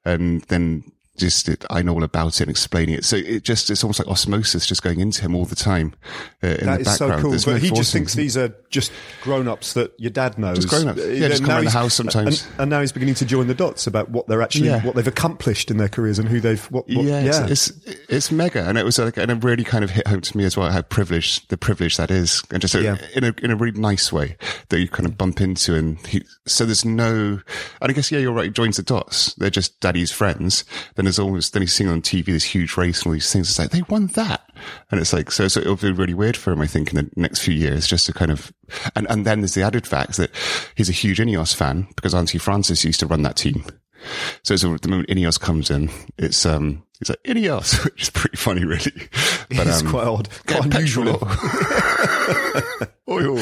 and 0.05 0.43
then 0.43 0.85
just 1.21 1.49
it, 1.49 1.65
I 1.71 1.83
know 1.83 1.95
all 1.95 2.03
about 2.03 2.37
it 2.37 2.41
and 2.43 2.51
explaining 2.51 2.95
it. 2.97 3.05
So 3.05 3.17
it 3.17 3.45
just 3.45 3.71
it's 3.71 3.85
almost 3.85 3.99
like 4.01 4.09
osmosis 4.09 4.67
just 4.67 4.83
going 4.83 5.01
into 5.01 5.23
him 5.23 5.35
all 5.37 5.45
the 5.45 5.55
time 5.57 5.95
uh, 6.43 6.49
in 6.49 6.67
That 6.67 6.75
the 6.85 6.91
is 6.91 6.97
so 6.97 7.07
background. 7.07 7.23
cool. 7.23 7.31
There's 7.31 7.45
But 7.45 7.53
no 7.53 7.59
he 7.59 7.71
just 7.71 7.93
thinks 7.93 8.15
these 8.15 8.37
are 8.37 8.55
just 8.71 8.91
grown-ups 9.23 9.75
that 9.75 9.93
your 9.99 10.11
dad 10.11 10.39
knows. 10.39 10.59
Just 10.65 10.69
grown-ups. 10.69 11.01
Uh, 11.01 11.07
Yeah, 11.07 11.29
just 11.29 11.43
come 11.43 11.51
around 11.53 11.65
the 11.67 11.71
house 11.71 11.95
sometimes. 11.95 12.45
And, 12.53 12.61
and 12.63 12.71
now 12.71 12.81
he's 12.81 12.93
beginning 12.93 13.15
to 13.17 13.25
join 13.25 13.47
the 13.47 13.55
dots 13.55 13.87
about 13.87 14.11
what 14.11 14.27
they're 14.27 14.43
actually, 14.43 14.67
Yeah. 14.69 14.85
what 14.85 14.95
they've 14.97 15.07
accomplished 15.07 15.71
in 15.71 15.77
their 15.77 15.89
careers 15.89 16.19
and 16.19 16.29
who 16.29 16.41
they've, 16.41 16.65
what, 16.67 16.87
what 16.89 17.05
yeah, 17.05 17.21
yeah. 17.21 17.47
It's, 17.47 17.71
it's 17.71 18.01
it's 18.09 18.33
mega, 18.33 18.69
and 18.69 18.77
it 18.79 18.85
was 18.85 18.99
like, 18.99 19.17
and 19.17 19.31
it 19.31 19.45
really 19.45 19.65
kind 19.65 19.85
of 19.85 19.91
hit 19.91 20.07
home 20.07 20.21
to 20.21 20.37
me 20.37 20.45
as 20.45 20.57
well 20.57 20.71
how 20.71 20.83
privileged 20.83 21.49
the 21.51 21.57
privilege 21.57 21.97
that 21.97 22.11
is, 22.11 22.43
and 22.51 22.61
just 22.61 22.75
a, 22.75 22.83
Yeah. 22.83 22.97
in 23.15 23.25
a 23.25 23.35
in 23.43 23.51
a 23.51 23.57
really 23.57 23.79
nice 23.79 24.13
way 24.13 24.37
that 24.69 24.79
you 24.81 24.89
kind 24.89 25.07
of 25.07 25.17
bump 25.19 25.41
into, 25.41 25.75
and 25.75 25.99
he, 26.07 26.23
so 26.47 26.65
there's 26.65 26.85
no, 26.85 27.41
and 27.81 27.91
I 27.91 27.93
guess 27.93 28.11
yeah, 28.11 28.19
you're 28.19 28.33
right. 28.33 28.47
He 28.47 28.51
joins 28.51 28.77
the 28.77 28.83
dots. 28.83 29.35
They're 29.35 29.51
just 29.51 29.79
daddy's 29.81 30.11
friends. 30.13 30.65
Then 30.95 31.05
there's 31.11 31.19
always 31.19 31.51
then 31.51 31.63
he's 31.63 31.73
seeing 31.73 31.91
on 31.91 32.01
TV 32.03 32.27
this 32.27 32.45
huge 32.45 32.77
race 32.77 32.99
and 33.01 33.07
all 33.09 33.13
these 33.15 33.33
things. 33.33 33.49
It's 33.51 33.59
like 33.59 33.71
they 33.71 33.83
won 33.89 34.07
that, 34.09 34.49
and 34.93 35.01
it's 35.01 35.13
like 35.13 35.33
so. 35.33 35.49
So 35.49 35.59
it'll 35.59 35.75
be 35.75 35.91
really 35.91 36.15
weird 36.15 36.37
for 36.37 36.53
him, 36.53 36.61
I 36.61 36.69
think, 36.69 36.93
in 36.93 36.97
the 36.97 37.11
next 37.17 37.41
few 37.41 37.53
years, 37.53 37.89
just 37.89 38.07
to 38.07 38.13
kind 38.13 38.31
of, 38.31 38.53
and 38.95 39.11
and 39.11 39.27
then 39.27 39.41
there's 39.41 39.55
the 39.55 39.63
added 39.63 39.89
fact 39.89 40.19
that 40.19 40.31
he's 40.77 40.89
a 40.89 40.93
huge 40.93 41.19
Ineos 41.19 41.53
fan 41.53 41.89
because 41.97 42.15
Auntie 42.15 42.39
Francis 42.39 42.85
used 42.85 43.01
to 43.01 43.07
run 43.09 43.23
that 43.23 43.35
team. 43.37 43.65
So, 44.45 44.55
so 44.55 44.77
the 44.77 44.89
moment 44.89 45.09
Ineos 45.09 45.39
comes 45.39 45.69
in, 45.69 45.91
it's 46.17 46.47
um, 46.47 46.85
it's 47.01 47.11
like 47.11 47.23
Ineos, 47.25 47.85
which 47.85 48.03
is 48.03 48.11
pretty 48.11 48.37
funny, 48.37 48.65
really. 48.65 48.93
But 49.51 49.67
it's 49.67 49.83
um, 49.83 49.91
quite 49.91 50.07
odd. 50.07 50.29
yeah, 50.49 50.59
Quite 50.59 50.75
unusual. 50.75 51.19
petrol. 51.19 52.89
Oil. 53.09 53.39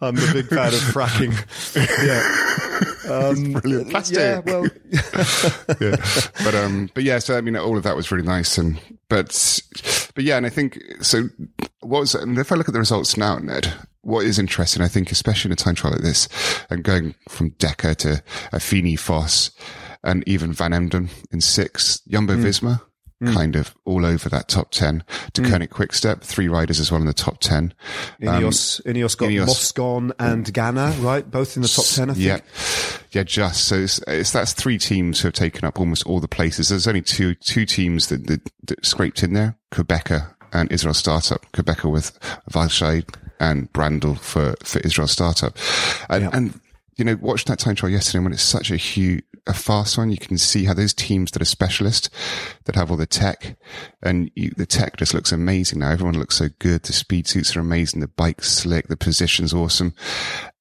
I'm 0.00 0.16
a 0.16 0.32
big 0.32 0.46
fan 0.46 0.68
of 0.68 0.80
fracking. 0.80 1.34
Yeah. 1.74 2.57
Um, 3.08 3.52
Brilliant. 3.52 3.90
Plastic. 3.90 4.18
Yeah, 4.18 4.40
well, 4.44 4.64
yeah. 5.80 5.96
But 6.44 6.54
um, 6.54 6.90
but 6.94 7.04
yeah. 7.04 7.18
So 7.18 7.36
I 7.36 7.40
mean, 7.40 7.56
all 7.56 7.76
of 7.76 7.82
that 7.84 7.96
was 7.96 8.10
really 8.10 8.26
nice, 8.26 8.58
and 8.58 8.80
but 9.08 9.28
but 10.14 10.24
yeah, 10.24 10.36
and 10.36 10.46
I 10.46 10.50
think 10.50 10.78
so. 11.00 11.28
What 11.80 12.00
was 12.00 12.14
and 12.14 12.38
if 12.38 12.52
I 12.52 12.56
look 12.56 12.68
at 12.68 12.74
the 12.74 12.80
results 12.80 13.16
now, 13.16 13.38
Ned, 13.38 13.72
what 14.02 14.24
is 14.24 14.38
interesting, 14.38 14.82
I 14.82 14.88
think, 14.88 15.10
especially 15.10 15.48
in 15.48 15.52
a 15.52 15.56
time 15.56 15.74
trial 15.74 15.92
like 15.92 16.02
this, 16.02 16.28
and 16.70 16.82
going 16.84 17.14
from 17.28 17.50
Dekker 17.52 17.96
to 17.96 18.22
Affini 18.52 18.98
Foss, 18.98 19.50
and 20.04 20.26
even 20.26 20.52
Van 20.52 20.72
Emden 20.72 21.10
in 21.30 21.40
six, 21.40 22.00
Jumbo 22.08 22.36
Visma. 22.36 22.80
Hmm. 23.20 23.34
Kind 23.34 23.56
of 23.56 23.74
all 23.84 24.06
over 24.06 24.28
that 24.28 24.46
top 24.48 24.70
10 24.70 25.02
to 25.32 25.42
hmm. 25.42 25.48
Deceuninck 25.48 25.70
Quickstep, 25.70 26.22
three 26.22 26.46
riders 26.46 26.78
as 26.78 26.92
well 26.92 27.00
in 27.00 27.06
the 27.08 27.12
top 27.12 27.38
10. 27.40 27.74
Ineos, 28.22 28.86
um, 28.86 28.94
Ineos 28.94 29.16
got 29.16 29.30
Ineos- 29.30 29.46
Moscon 29.46 30.12
and 30.20 30.46
Ganna, 30.46 31.02
right? 31.02 31.28
Both 31.28 31.56
in 31.56 31.62
the 31.62 31.68
top 31.68 31.84
10, 31.84 32.10
I 32.10 32.14
think. 32.14 32.24
Yeah, 32.24 32.38
yeah, 33.10 33.22
just 33.24 33.64
so 33.64 33.74
it's, 33.76 33.98
it's 34.06 34.30
that's 34.30 34.52
three 34.52 34.78
teams 34.78 35.20
who 35.20 35.26
have 35.28 35.34
taken 35.34 35.64
up 35.64 35.80
almost 35.80 36.06
all 36.06 36.20
the 36.20 36.28
places. 36.28 36.68
There's 36.68 36.86
only 36.86 37.02
two 37.02 37.34
two 37.34 37.66
teams 37.66 38.06
that 38.08 38.28
that, 38.28 38.48
that 38.68 38.86
scraped 38.86 39.24
in 39.24 39.32
there: 39.32 39.56
Qhubeka 39.72 40.32
and 40.52 40.70
Israel 40.70 40.94
Startup, 40.94 41.44
Qhubeka 41.52 41.90
with 41.90 42.18
Walscheid 42.52 43.04
and 43.40 43.72
Brändle 43.72 44.18
for, 44.18 44.54
for 44.64 44.78
Israel 44.80 45.08
Startup. 45.08 45.56
And, 46.08 46.22
Yeah. 46.22 46.30
and, 46.32 46.60
you 46.98 47.04
know, 47.04 47.16
watching 47.20 47.50
that 47.50 47.60
time 47.60 47.76
trial 47.76 47.92
yesterday 47.92 48.22
when 48.22 48.32
it's 48.32 48.42
such 48.42 48.72
a 48.72 48.76
huge, 48.76 49.22
a 49.46 49.54
fast 49.54 49.96
one, 49.96 50.10
you 50.10 50.18
can 50.18 50.36
see 50.36 50.64
how 50.64 50.74
those 50.74 50.92
teams 50.92 51.30
that 51.30 51.40
are 51.40 51.46
specialist, 51.46 52.10
that 52.64 52.74
have 52.74 52.90
all 52.90 52.96
the 52.96 53.06
tech, 53.06 53.56
and 54.02 54.30
you, 54.34 54.50
the 54.56 54.66
tech 54.66 54.96
just 54.96 55.14
looks 55.14 55.30
amazing 55.30 55.78
now. 55.78 55.90
Everyone 55.90 56.18
looks 56.18 56.36
so 56.36 56.48
good. 56.58 56.82
The 56.82 56.92
speed 56.92 57.28
suits 57.28 57.56
are 57.56 57.60
amazing. 57.60 58.00
The 58.00 58.08
bike's 58.08 58.48
slick. 58.48 58.88
The 58.88 58.96
position's 58.96 59.54
awesome. 59.54 59.94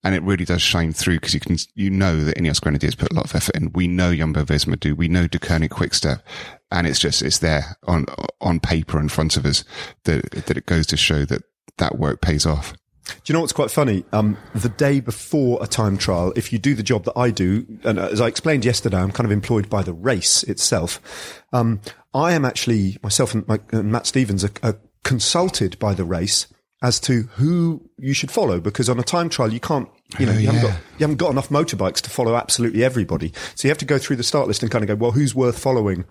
And 0.03 0.13
it 0.15 0.22
really 0.22 0.46
does 0.46 0.62
shine 0.62 0.94
through 0.94 1.15
because 1.15 1.34
you 1.34 1.39
can, 1.39 1.58
you 1.74 1.89
know 1.89 2.24
that 2.24 2.38
Ineos 2.38 2.62
Grenadiers 2.62 2.96
put 2.96 3.12
a 3.12 3.15
lot 3.15 3.25
of 3.25 3.36
effort 3.36 3.56
in. 3.56 3.74
We 3.74 3.88
know 3.88 4.15
Jumbo 4.15 4.46
Visma 4.46 4.79
do. 4.79 4.96
We 4.96 5.08
know 5.08 5.27
Deceuninck 5.27 5.72
Quickstep. 5.72 6.24
And 6.72 6.86
it's 6.86 7.00
just, 7.00 7.24
it's 7.24 7.39
there 7.39 7.77
on, 7.88 8.06
on 8.39 8.60
paper 8.60 9.00
in 9.00 9.10
front 9.10 9.38
of 9.38 9.46
us 9.46 9.63
that, 10.03 10.29
that 10.32 10.56
it 10.56 10.67
goes 10.67 10.86
to 10.88 10.98
show 10.98 11.25
that 11.25 11.41
that 11.77 11.98
work 11.98 12.22
pays 12.22 12.46
off. 12.46 12.74
Do 13.08 13.14
you 13.26 13.34
know 13.34 13.42
what's 13.42 13.54
quite 13.54 13.72
funny? 13.72 14.04
Um, 14.12 14.38
the 14.54 14.70
day 14.70 15.00
before 15.00 15.60
a 15.62 15.68
time 15.68 15.98
trial, 15.98 16.34
if 16.36 16.52
you 16.52 16.60
do 16.60 16.76
the 16.76 16.84
job 16.84 17.06
that 17.06 17.18
I 17.18 17.32
do, 17.32 17.66
and 17.84 18.00
as 18.00 18.22
I 18.22 18.28
explained 18.28 18.66
yesterday, 18.66 18.98
I'm 18.98 19.12
kind 19.12 19.26
of 19.26 19.32
employed 19.32 19.70
by 19.70 19.82
the 19.82 19.94
race 19.94 20.44
itself. 20.44 21.44
Um, 21.54 21.82
I 22.14 22.34
am 22.34 22.46
actually 22.46 22.98
myself 23.04 23.34
and, 23.34 23.48
my, 23.48 23.60
and 23.72 23.92
Matt 23.92 24.08
Stephens 24.08 24.44
are, 24.44 24.52
are 24.64 24.80
consulted 25.04 25.78
by 25.80 25.94
the 25.94 26.04
race 26.04 26.48
as 26.84 27.00
to 27.00 27.24
who 27.36 27.90
you 27.98 28.14
should 28.14 28.30
follow 28.30 28.60
because 28.60 28.88
on 28.88 29.00
a 29.00 29.04
time 29.04 29.30
trial 29.30 29.52
you 29.52 29.60
can't 29.60 29.90
you 30.20 30.26
know 30.28 30.32
Oh, 30.32 30.38
you 30.38 30.46
haven't 30.46 30.62
got 30.62 30.72
you 30.72 31.00
haven't 31.00 31.16
got 31.16 31.32
enough 31.32 31.50
motorbikes 31.50 32.02
to 32.02 32.10
follow 32.10 32.36
absolutely 32.36 32.84
everybody 32.84 33.34
so 33.56 33.68
you 33.68 33.72
have 33.72 33.80
to 33.80 33.86
go 33.86 33.98
through 33.98 34.18
the 34.18 34.24
start 34.24 34.48
list 34.48 34.62
and 34.62 34.72
kind 34.72 34.84
of 34.84 34.88
go 34.88 34.96
well 34.96 35.12
who's 35.12 35.34
worth 35.34 35.58
following 35.58 36.06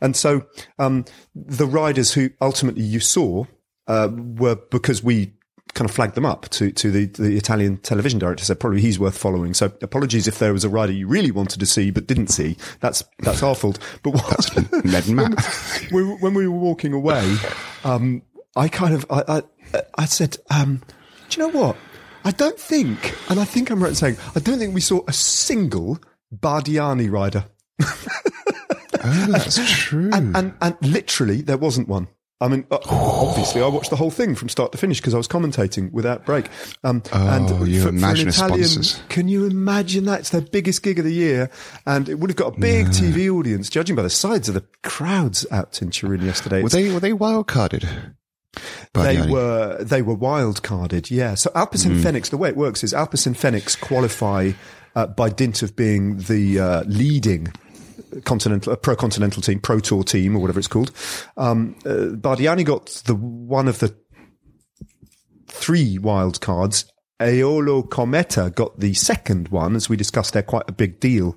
and 0.00 0.16
so 0.16 0.44
um, 0.80 1.04
the 1.36 1.66
riders 1.66 2.14
who 2.14 2.30
ultimately 2.40 2.82
you 2.82 2.98
saw 2.98 3.44
uh, 3.86 4.08
were 4.12 4.56
because 4.70 5.04
we 5.04 5.32
kind 5.78 5.88
of 5.88 5.94
flagged 5.94 6.16
them 6.16 6.26
up 6.26 6.48
to, 6.48 6.72
to 6.72 6.90
the, 6.90 7.06
the 7.06 7.36
Italian 7.36 7.76
television 7.78 8.18
director 8.18 8.44
said 8.44 8.58
probably 8.58 8.80
he's 8.80 8.98
worth 8.98 9.16
following. 9.16 9.54
So 9.54 9.66
apologies 9.80 10.26
if 10.26 10.40
there 10.40 10.52
was 10.52 10.64
a 10.64 10.68
rider 10.68 10.92
you 10.92 11.06
really 11.06 11.30
wanted 11.30 11.60
to 11.60 11.66
see 11.66 11.92
but 11.92 12.08
didn't 12.08 12.28
see. 12.28 12.56
That's 12.80 13.04
that's 13.20 13.44
our 13.44 13.54
fault. 13.54 13.78
But 14.02 14.14
what, 14.14 14.84
Ned 14.84 15.06
and 15.06 15.16
Matt. 15.16 15.88
we, 15.92 16.02
when 16.02 16.34
we 16.34 16.48
were 16.48 16.58
walking 16.58 16.92
away, 16.92 17.36
um, 17.84 18.22
I 18.56 18.66
kind 18.66 18.92
of 18.92 19.06
I 19.08 19.42
I, 19.72 19.82
I 19.96 20.04
said, 20.06 20.36
um, 20.50 20.82
do 21.28 21.40
you 21.40 21.46
know 21.46 21.58
what? 21.58 21.76
I 22.24 22.32
don't 22.32 22.58
think, 22.58 23.14
and 23.30 23.38
I 23.38 23.44
think 23.44 23.70
I'm 23.70 23.80
right 23.80 23.90
in 23.90 23.94
saying, 23.94 24.16
I 24.34 24.40
don't 24.40 24.58
think 24.58 24.74
we 24.74 24.80
saw 24.80 25.00
a 25.06 25.12
single 25.12 26.00
Bardiani 26.34 27.08
rider, 27.08 27.44
oh, 27.80 29.26
that's 29.30 29.60
true. 29.84 30.10
and 30.12 30.36
and, 30.36 30.54
and 30.60 30.76
literally 30.82 31.40
there 31.40 31.56
wasn't 31.56 31.86
one. 31.86 32.08
I 32.40 32.46
mean, 32.46 32.64
uh, 32.70 32.78
obviously, 32.88 33.60
I 33.62 33.66
watched 33.66 33.90
the 33.90 33.96
whole 33.96 34.12
thing 34.12 34.36
from 34.36 34.48
start 34.48 34.70
to 34.72 34.78
finish 34.78 35.00
because 35.00 35.12
I 35.12 35.16
was 35.16 35.26
commentating 35.26 35.90
without 35.90 36.24
break. 36.24 36.48
Um, 36.84 37.02
Oh, 37.12 37.64
you 37.64 37.88
imagine 37.88 38.26
the 38.28 38.32
Italian, 38.34 38.64
sponsors. 38.64 39.00
can 39.08 39.26
you 39.28 39.44
imagine 39.46 40.04
that? 40.04 40.20
It's 40.20 40.30
their 40.30 40.40
biggest 40.40 40.84
gig 40.84 41.00
of 41.00 41.04
the 41.04 41.12
year, 41.12 41.50
and 41.84 42.08
it 42.08 42.20
would 42.20 42.30
have 42.30 42.36
got 42.36 42.56
a 42.56 42.60
big 42.60 42.86
TV 42.88 43.28
audience. 43.28 43.68
Judging 43.68 43.96
by 43.96 44.02
the 44.02 44.10
size 44.10 44.46
of 44.48 44.54
the 44.54 44.64
crowds 44.84 45.46
out 45.50 45.82
in 45.82 45.90
Turin 45.90 46.20
yesterday, 46.22 46.62
were 46.62 46.66
it's- 46.68 46.72
they, 46.80 46.92
were 46.92 47.00
they 47.00 47.12
wild 47.12 47.48
carded? 47.48 47.88
they 48.94 49.26
were 49.30 49.82
they 49.82 50.02
were 50.02 50.14
wild 50.14 50.62
carded, 50.62 51.10
yeah. 51.10 51.34
So 51.34 51.50
Alpecin 51.50 52.02
Phoenix, 52.02 52.28
the 52.28 52.36
way 52.36 52.48
it 52.48 52.56
works 52.56 52.82
is 52.82 52.92
Alpecin 52.92 53.36
Phoenix 53.36 53.76
qualify 53.76 54.52
uh, 54.96 55.06
by 55.06 55.28
dint 55.28 55.62
of 55.62 55.76
being 55.76 56.18
the 56.18 56.58
uh, 56.60 56.82
leading 56.86 57.52
continental, 58.24 58.72
uh, 58.72 58.76
pro 58.76 58.96
continental 58.96 59.42
team, 59.42 59.60
pro 59.60 59.80
tour 59.80 60.02
team, 60.02 60.36
or 60.36 60.40
whatever 60.40 60.58
it's 60.58 60.68
called. 60.68 60.92
Um, 61.36 61.76
uh, 61.84 62.14
Bardiani 62.16 62.64
got 62.64 62.86
the 63.06 63.14
one 63.14 63.68
of 63.68 63.78
the 63.78 63.94
three 65.48 65.98
wild 65.98 66.40
cards. 66.40 66.90
Eolo 67.20 67.88
Kometa 67.88 68.54
got 68.54 68.78
the 68.78 68.94
second 68.94 69.48
one, 69.48 69.74
as 69.74 69.88
we 69.88 69.96
discussed. 69.96 70.34
They're 70.34 70.42
quite 70.42 70.68
a 70.68 70.72
big 70.72 71.00
deal 71.00 71.36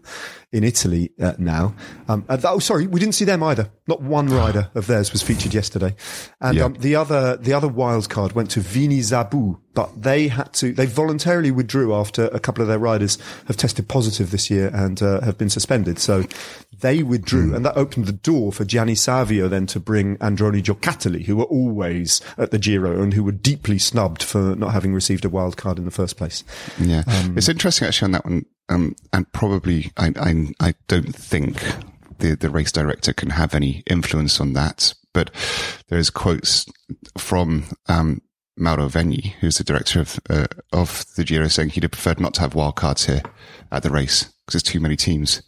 in 0.52 0.64
Italy 0.64 1.12
uh, 1.22 1.34
now. 1.38 1.74
Um, 2.10 2.26
uh, 2.28 2.38
oh, 2.44 2.60
sorry, 2.60 2.86
we 2.88 3.00
didn't 3.00 3.16
see 3.16 3.26
them 3.26 3.42
either. 3.42 3.70
Not 3.88 4.02
one 4.02 4.28
rider 4.28 4.70
of 4.76 4.88
theirs 4.88 5.12
was 5.14 5.22
featured 5.22 5.54
yesterday, 5.54 5.96
and 6.42 6.58
Yeah. 6.58 6.66
um, 6.66 6.74
the 6.74 6.96
other 6.96 7.38
the 7.38 7.54
other 7.54 7.68
wild 7.68 8.10
card 8.10 8.34
went 8.34 8.50
to 8.52 8.60
Vini 8.60 9.00
Zabu, 9.00 9.60
but 9.74 10.02
they 10.02 10.28
had 10.28 10.52
to 10.54 10.74
they 10.74 10.86
voluntarily 10.86 11.52
withdrew 11.52 11.94
after 11.96 12.26
a 12.28 12.40
couple 12.40 12.62
of 12.62 12.68
their 12.68 12.80
riders 12.80 13.18
have 13.48 13.58
tested 13.58 13.88
positive 13.88 14.32
this 14.32 14.50
year 14.50 14.70
and 14.74 15.02
uh, 15.02 15.22
have 15.22 15.38
been 15.38 15.50
suspended. 15.50 16.00
So 16.00 16.26
they 16.80 17.02
withdrew, 17.04 17.54
and 17.56 17.66
that 17.66 17.78
opened 17.78 18.06
the 18.08 18.12
door 18.12 18.52
for 18.52 18.66
Gianni 18.66 18.96
Savio 18.96 19.48
then 19.48 19.68
to 19.68 19.80
bring 19.80 20.18
Androni 20.18 20.62
Giocattoli, 20.62 21.26
who 21.26 21.38
were 21.38 21.46
always 21.46 22.22
at 22.38 22.52
the 22.52 22.58
Giro 22.60 23.02
and 23.02 23.14
who 23.14 23.24
were 23.24 23.32
deeply 23.32 23.78
snubbed 23.78 24.24
for 24.24 24.56
not 24.56 24.72
having 24.74 24.94
received 24.94 25.24
a 25.26 25.30
wild 25.30 25.56
card 25.58 25.78
in 25.80 25.86
the 25.86 25.92
first 25.92 26.18
place. 26.18 26.44
Yeah, 26.80 27.04
Um, 27.08 27.38
it's 27.38 27.48
interesting 27.50 27.88
actually 27.88 28.08
on 28.08 28.12
that 28.14 28.26
one, 28.26 28.46
um, 28.72 28.96
and 29.14 29.32
probably 29.34 29.92
I, 29.98 30.12
I 30.20 30.68
I 30.70 30.74
don't 30.88 31.16
think 31.16 31.62
the 32.20 32.36
the 32.36 32.50
race 32.50 32.72
director 32.72 33.14
can 33.14 33.32
have 33.32 33.54
any 33.54 33.84
influence 33.88 34.40
on 34.40 34.54
that. 34.54 34.94
But 35.14 35.30
there's 35.90 36.10
quotes 36.10 36.66
from 37.18 37.66
um, 37.88 38.22
Mauro 38.58 38.88
Vegni, 38.88 39.34
who's 39.42 39.58
the 39.58 39.64
director 39.64 40.00
of 40.00 40.20
uh, 40.30 40.48
of 40.72 41.06
the 41.16 41.26
Giro, 41.26 41.48
saying 41.48 41.70
he'd 41.70 41.84
have 41.84 41.92
preferred 41.92 42.20
not 42.20 42.34
to 42.36 42.42
have 42.42 42.56
wild 42.56 42.78
cards 42.78 43.06
here 43.06 43.22
at 43.72 43.84
the 43.84 43.90
race 43.90 44.24
because 44.24 44.54
there's 44.54 44.74
too 44.74 44.80
many 44.80 44.96
teams, 44.96 45.42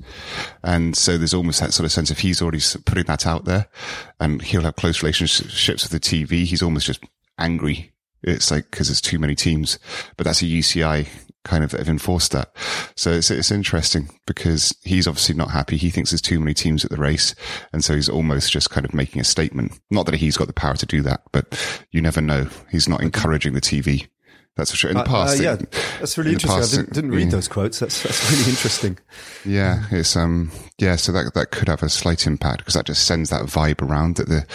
and 0.63 0.95
so 0.97 1.17
there's 1.17 1.33
almost 1.33 1.61
that 1.61 1.73
sort 1.73 1.85
of 1.85 1.91
sense 1.91 2.11
of 2.11 2.19
he's 2.19 2.41
already 2.41 2.61
putting 2.85 3.05
that 3.05 3.25
out 3.25 3.45
there, 3.45 3.67
and 4.19 4.41
he'll 4.41 4.63
have 4.63 4.75
close 4.75 5.01
relationships 5.01 5.83
with 5.83 5.91
the 5.91 5.99
TV. 5.99 6.43
He's 6.43 6.63
almost 6.63 6.87
just 6.87 7.03
angry 7.39 7.93
it's 8.23 8.51
like 8.51 8.71
because 8.71 8.87
there's 8.87 9.01
too 9.01 9.19
many 9.19 9.35
teams, 9.35 9.77
but 10.17 10.25
that's 10.25 10.41
a 10.41 10.45
UCI 10.45 11.07
kind 11.43 11.63
of 11.63 11.71
that 11.71 11.79
have 11.79 11.89
enforced 11.89 12.31
that. 12.31 12.55
So 12.95 13.11
it's 13.11 13.29
it's 13.31 13.51
interesting 13.51 14.09
because 14.25 14.75
he's 14.83 15.07
obviously 15.07 15.35
not 15.35 15.51
happy. 15.51 15.77
He 15.77 15.89
thinks 15.89 16.11
there's 16.11 16.21
too 16.21 16.39
many 16.39 16.53
teams 16.53 16.83
at 16.85 16.91
the 16.91 16.97
race, 16.97 17.35
and 17.71 17.83
so 17.83 17.95
he's 17.95 18.09
almost 18.09 18.51
just 18.51 18.69
kind 18.69 18.85
of 18.85 18.93
making 18.93 19.21
a 19.21 19.25
statement. 19.25 19.79
Not 19.91 20.05
that 20.05 20.15
he's 20.15 20.37
got 20.37 20.47
the 20.47 20.53
power 20.53 20.75
to 20.75 20.85
do 20.85 21.01
that, 21.03 21.21
but 21.31 21.57
you 21.91 22.01
never 22.01 22.21
know. 22.21 22.47
He's 22.71 22.87
not 22.89 23.01
encouraging 23.01 23.53
the 23.53 23.61
TV. 23.61 24.07
That's 24.55 24.69
for 24.69 24.77
sure. 24.77 24.91
In 24.91 24.97
the 24.97 25.01
Uh, 25.01 25.05
past, 25.07 25.39
uh, 25.39 25.43
yeah, 25.43 25.53
it- 25.53 25.73
that's 25.99 26.15
really 26.15 26.29
in 26.29 26.33
interesting. 26.35 26.59
past, 26.61 26.73
I 26.73 26.77
didn't, 26.77 26.93
didn't 26.93 27.11
read 27.11 27.23
yeah. 27.25 27.29
those 27.31 27.47
quotes. 27.47 27.79
That's 27.79 28.03
that's 28.03 28.31
really 28.31 28.49
interesting. 28.51 28.99
Yeah, 29.45 29.85
it's 29.89 30.15
um 30.15 30.51
yeah, 30.77 30.95
so 30.95 31.11
that 31.11 31.33
that 31.33 31.49
could 31.49 31.67
have 31.69 31.81
a 31.81 31.89
slight 31.89 32.27
impact 32.27 32.59
because 32.59 32.75
that 32.75 32.85
just 32.85 33.05
sends 33.07 33.31
that 33.31 33.41
vibe 33.47 33.81
around 33.81 34.17
that 34.17 34.29
the 34.29 34.45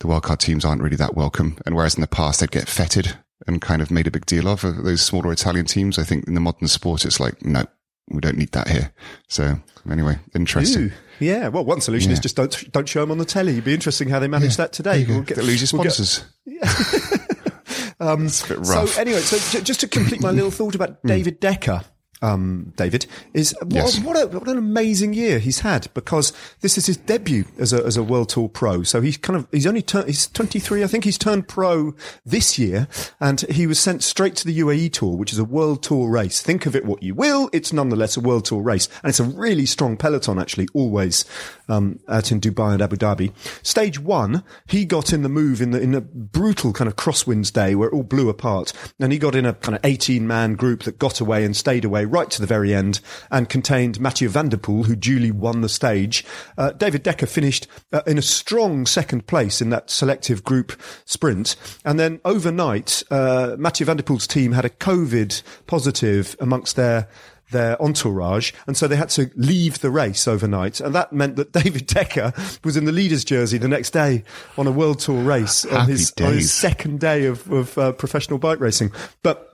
the 0.00 0.08
wildcard 0.08 0.38
teams 0.38 0.64
aren't 0.64 0.82
really 0.82 0.96
that 0.96 1.14
welcome. 1.14 1.56
And 1.64 1.76
whereas 1.76 1.94
in 1.94 2.00
the 2.00 2.08
past 2.08 2.40
they'd 2.40 2.50
get 2.50 2.68
feted 2.68 3.16
and 3.46 3.60
kind 3.60 3.82
of 3.82 3.90
made 3.90 4.06
a 4.06 4.10
big 4.10 4.26
deal 4.26 4.48
of 4.48 4.64
uh, 4.64 4.72
those 4.72 5.02
smaller 5.02 5.32
Italian 5.32 5.66
teams, 5.66 5.98
I 5.98 6.04
think 6.04 6.26
in 6.26 6.34
the 6.34 6.40
modern 6.40 6.68
sport 6.68 7.04
it's 7.04 7.20
like 7.20 7.44
no, 7.44 7.64
we 8.08 8.20
don't 8.20 8.36
need 8.38 8.52
that 8.52 8.68
here. 8.68 8.92
So 9.28 9.56
anyway, 9.90 10.18
interesting. 10.34 10.84
Ooh, 10.84 10.92
yeah. 11.20 11.48
Well, 11.48 11.64
one 11.64 11.80
solution 11.80 12.10
is 12.12 12.20
just 12.20 12.36
don't 12.36 12.72
don't 12.72 12.88
show 12.88 13.00
them 13.00 13.10
on 13.10 13.18
the 13.18 13.24
telly. 13.24 13.52
It'd 13.52 13.64
be 13.64 13.74
interesting 13.74 14.08
how 14.08 14.18
they 14.18 14.28
manage 14.28 14.56
that 14.56 14.72
today. 14.72 15.04
We'll 15.08 15.22
get- 15.22 15.38
lose 15.38 15.60
your 15.72 15.78
we'll 15.78 15.84
get- 15.84 15.92
sponsors. 15.92 16.24
it's 16.46 18.44
a 18.44 18.48
bit 18.48 18.58
rough. 18.58 18.88
So 18.90 19.00
anyway, 19.00 19.20
so 19.20 19.58
j- 19.58 19.64
just 19.64 19.80
to 19.80 19.88
complete 19.88 20.20
my 20.20 20.30
little 20.30 20.50
thought 20.50 20.74
about 20.74 21.02
David 21.04 21.40
Decker. 21.40 21.82
Um, 22.22 22.72
David 22.76 23.06
is 23.34 23.54
what, 23.60 23.72
Yes. 23.72 24.00
what, 24.00 24.16
a, 24.16 24.26
what 24.28 24.48
an 24.48 24.56
amazing 24.56 25.12
year 25.12 25.38
he's 25.38 25.60
had 25.60 25.88
because 25.92 26.32
this 26.60 26.78
is 26.78 26.86
his 26.86 26.96
debut 26.96 27.44
as 27.58 27.72
a 27.72 27.84
as 27.84 27.96
a 27.96 28.02
world 28.02 28.30
tour 28.30 28.48
pro. 28.48 28.82
So 28.82 29.00
he's 29.02 29.16
kind 29.18 29.36
of 29.38 29.46
he's 29.52 29.66
only 29.66 29.82
turned 29.82 30.06
he's 30.06 30.26
23. 30.28 30.82
I 30.82 30.86
think 30.86 31.04
he's 31.04 31.18
turned 31.18 31.48
pro 31.48 31.94
this 32.24 32.58
year, 32.58 32.88
and 33.20 33.40
he 33.42 33.66
was 33.66 33.78
sent 33.78 34.02
straight 34.02 34.36
to 34.36 34.46
the 34.46 34.58
UAE 34.60 34.92
tour, 34.92 35.16
which 35.16 35.32
is 35.32 35.38
a 35.38 35.44
world 35.44 35.82
tour 35.82 36.08
race. 36.10 36.40
Think 36.40 36.64
of 36.66 36.74
it 36.74 36.84
what 36.86 37.02
you 37.02 37.14
will, 37.14 37.50
it's 37.52 37.72
nonetheless 37.72 38.16
a 38.16 38.20
world 38.20 38.46
tour 38.46 38.62
race, 38.62 38.88
and 39.02 39.10
it's 39.10 39.20
a 39.20 39.24
really 39.24 39.66
strong 39.66 39.96
peloton 39.96 40.38
actually. 40.38 40.68
Always 40.72 41.24
um, 41.68 42.00
out 42.08 42.32
in 42.32 42.40
Dubai 42.40 42.72
and 42.74 42.82
Abu 42.82 42.96
Dhabi. 42.96 43.32
Stage 43.62 43.98
one, 44.00 44.44
he 44.66 44.84
got 44.86 45.12
in 45.12 45.22
the 45.22 45.28
move 45.28 45.60
in 45.60 45.72
the 45.72 45.80
in 45.80 45.94
a 45.94 46.00
brutal 46.00 46.72
kind 46.72 46.88
of 46.88 46.96
crosswinds 46.96 47.52
day 47.52 47.74
where 47.74 47.88
it 47.88 47.92
all 47.94 48.02
blew 48.02 48.28
apart, 48.30 48.72
and 48.98 49.12
he 49.12 49.18
got 49.18 49.34
in 49.34 49.44
a 49.44 49.52
kind 49.52 49.76
of 49.76 49.84
18 49.84 50.26
man 50.26 50.54
group 50.54 50.84
that 50.84 50.98
got 50.98 51.20
away 51.20 51.44
and 51.44 51.54
stayed 51.56 51.84
away 51.84 52.03
right 52.04 52.30
to 52.30 52.40
the 52.40 52.46
very 52.46 52.74
end 52.74 53.00
and 53.30 53.48
contained 53.48 54.00
Mathieu 54.00 54.28
van 54.28 54.48
der 54.48 54.56
Poel, 54.56 54.86
who 54.86 54.96
duly 54.96 55.30
won 55.30 55.60
the 55.60 55.68
stage. 55.68 56.24
Uh, 56.56 56.72
David 56.72 57.04
Dekker 57.04 57.28
finished 57.28 57.66
uh, 57.92 58.02
in 58.06 58.18
a 58.18 58.22
strong 58.22 58.86
second 58.86 59.26
place 59.26 59.60
in 59.60 59.70
that 59.70 59.90
selective 59.90 60.44
group 60.44 60.72
sprint. 61.04 61.56
And 61.84 61.98
then 61.98 62.20
overnight, 62.24 63.02
uh, 63.10 63.56
Mathieu 63.58 63.86
van 63.86 63.96
der 63.96 64.02
Poel's 64.02 64.26
team 64.26 64.52
had 64.52 64.64
a 64.64 64.70
COVID 64.70 65.42
positive 65.66 66.36
amongst 66.40 66.76
their 66.76 67.08
their 67.50 67.80
entourage, 67.80 68.52
and 68.66 68.76
so 68.76 68.88
they 68.88 68.96
had 68.96 69.10
to 69.10 69.30
leave 69.36 69.80
the 69.80 69.90
race 69.90 70.26
overnight, 70.26 70.80
and 70.80 70.94
that 70.94 71.12
meant 71.12 71.36
that 71.36 71.52
David 71.62 71.86
Dekker 71.86 72.64
was 72.64 72.76
in 72.76 72.84
the 72.84 72.92
leader's 72.92 73.24
jersey 73.24 73.58
the 73.58 73.68
next 73.68 73.90
day 73.90 74.24
on 74.58 74.66
a 74.66 74.70
world 74.70 74.98
tour 74.98 75.22
race 75.22 75.64
on 75.64 75.88
his, 75.88 76.12
on 76.20 76.32
his 76.32 76.52
second 76.52 77.00
day 77.00 77.26
of, 77.26 77.50
of 77.50 77.78
uh, 77.78 77.92
professional 77.92 78.38
bike 78.38 78.60
racing. 78.60 78.92
But 79.22 79.53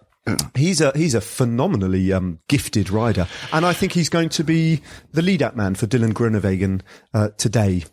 he's 0.57 0.81
a 0.81 0.93
he's 0.97 1.15
a 1.15 1.21
phenomenally 1.21 2.13
um, 2.13 2.39
gifted 2.49 2.91
rider, 2.91 3.27
and 3.53 3.65
I 3.67 3.73
think 3.73 3.93
he's 3.93 4.09
going 4.09 4.29
to 4.31 4.45
be 4.45 4.83
the 5.13 5.23
lead 5.23 5.43
out 5.43 5.57
man 5.57 5.75
for 5.75 5.87
Dylan 5.87 6.13
Groenewegen 6.13 6.83
uh, 7.15 7.29
today. 7.37 7.85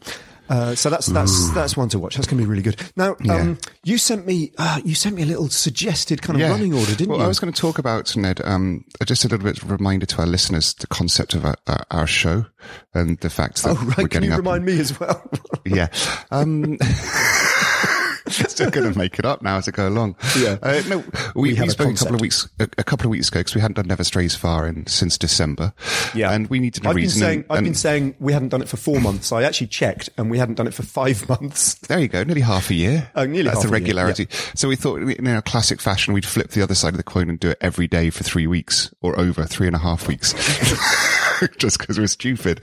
Uh, 0.49 0.73
so 0.75 0.89
that's 0.89 1.07
that's 1.07 1.49
that's 1.53 1.75
one 1.75 1.89
to 1.89 1.99
watch. 1.99 2.15
That's 2.15 2.25
going 2.25 2.37
to 2.37 2.43
be 2.45 2.49
really 2.49 2.61
good. 2.61 2.79
Now, 2.95 3.17
Yeah. 3.21 3.35
um, 3.35 3.57
you 3.83 3.97
sent 3.97 4.25
me 4.25 4.53
uh, 4.57 4.79
you 4.85 4.95
sent 4.95 5.15
me 5.17 5.23
a 5.23 5.25
little 5.25 5.49
suggested 5.49 6.21
kind 6.21 6.41
of 6.41 6.49
running 6.49 6.73
order, 6.73 6.95
didn't 6.95 7.09
well, 7.09 7.19
you? 7.19 7.25
I 7.25 7.27
was 7.27 7.39
going 7.41 7.51
to 7.51 7.61
talk 7.61 7.79
about 7.79 8.15
Ned. 8.15 8.39
Um, 8.45 8.85
just 9.05 9.25
a 9.25 9.27
little 9.27 9.43
bit 9.43 9.61
of 9.61 9.69
a 9.69 9.73
reminder 9.75 10.05
to 10.05 10.19
our 10.21 10.25
listeners 10.25 10.73
the 10.75 10.87
concept 10.87 11.33
of 11.33 11.43
our, 11.43 11.55
our, 11.67 11.83
our 11.91 12.07
show 12.07 12.45
and 12.93 13.17
the 13.19 13.29
fact 13.29 13.61
that 13.63 13.71
oh 13.71 13.83
we're 13.83 14.03
right, 14.03 14.09
can 14.09 14.23
you 14.23 14.31
up. 14.31 14.37
remind 14.37 14.63
me 14.63 14.79
as 14.79 14.97
well? 14.97 15.21
yeah. 15.65 15.87
Um, 16.31 16.77
still 18.47 18.69
going 18.69 18.91
to 18.91 18.97
make 18.97 19.19
it 19.19 19.25
up 19.25 19.41
now 19.41 19.57
as 19.57 19.67
I 19.67 19.71
go 19.71 19.87
along. 19.87 20.15
Yeah. 20.37 20.57
Uh, 20.61 20.81
no, 20.87 21.03
we, 21.35 21.53
we, 21.53 21.59
a 21.59 21.69
spoke 21.69 21.93
a 21.93 21.97
couple 21.97 22.15
of 22.15 22.21
weeks 22.21 22.47
a, 22.59 22.63
a 22.77 22.83
couple 22.83 23.05
of 23.07 23.11
weeks 23.11 23.29
ago 23.29 23.39
because 23.39 23.55
we 23.55 23.61
hadn't 23.61 23.75
done 23.75 23.87
Never 23.87 24.03
Strays 24.03 24.35
Far 24.35 24.67
in 24.67 24.85
since 24.87 25.17
December. 25.17 25.73
Yeah. 26.13 26.31
And 26.31 26.47
we 26.49 26.59
needed 26.59 26.85
a 26.85 26.89
I've 26.89 26.95
been 26.95 27.03
reason. 27.03 27.19
saying 27.19 27.39
and- 27.39 27.45
I've 27.49 27.57
and- 27.59 27.65
been 27.65 27.75
saying 27.75 28.15
we 28.19 28.33
hadn't 28.33 28.49
done 28.49 28.61
it 28.61 28.69
for 28.69 28.77
four 28.77 28.99
months. 28.99 29.31
I 29.31 29.43
actually 29.43 29.67
checked, 29.67 30.09
and 30.17 30.29
we 30.31 30.37
hadn't 30.37 30.55
done 30.55 30.67
it 30.67 30.73
for 30.73 30.83
five 30.83 31.27
months. 31.41 31.75
There 31.75 31.99
you 31.99 32.07
go, 32.07 32.23
nearly 32.23 32.41
half 32.41 32.69
a 32.69 32.73
year. 32.73 33.09
Oh, 33.15 33.25
nearly 33.25 33.43
That's 33.49 33.63
half 33.63 33.63
the 33.63 33.69
a 33.69 33.71
year, 33.71 33.81
regularity. 33.85 34.27
So 34.55 34.67
we 34.67 34.75
thought, 34.75 35.01
in 35.01 35.27
our 35.27 35.41
classic 35.41 35.81
fashion, 35.81 36.13
we'd 36.13 36.25
flip 36.25 36.51
the 36.51 36.61
other 36.61 36.75
side 36.75 36.89
of 36.93 36.97
the 36.97 37.03
coin 37.03 37.29
and 37.29 37.39
do 37.39 37.49
it 37.49 37.57
every 37.61 37.87
day 37.87 38.09
for 38.09 38.23
three 38.23 38.47
weeks 38.47 38.93
or 39.01 39.17
over 39.19 39.45
three 39.45 39.67
and 39.67 39.75
a 39.75 39.79
half 39.79 40.07
weeks. 40.07 40.33
Just 41.57 41.79
because 41.79 41.97
we're 41.99 42.07
stupid. 42.07 42.59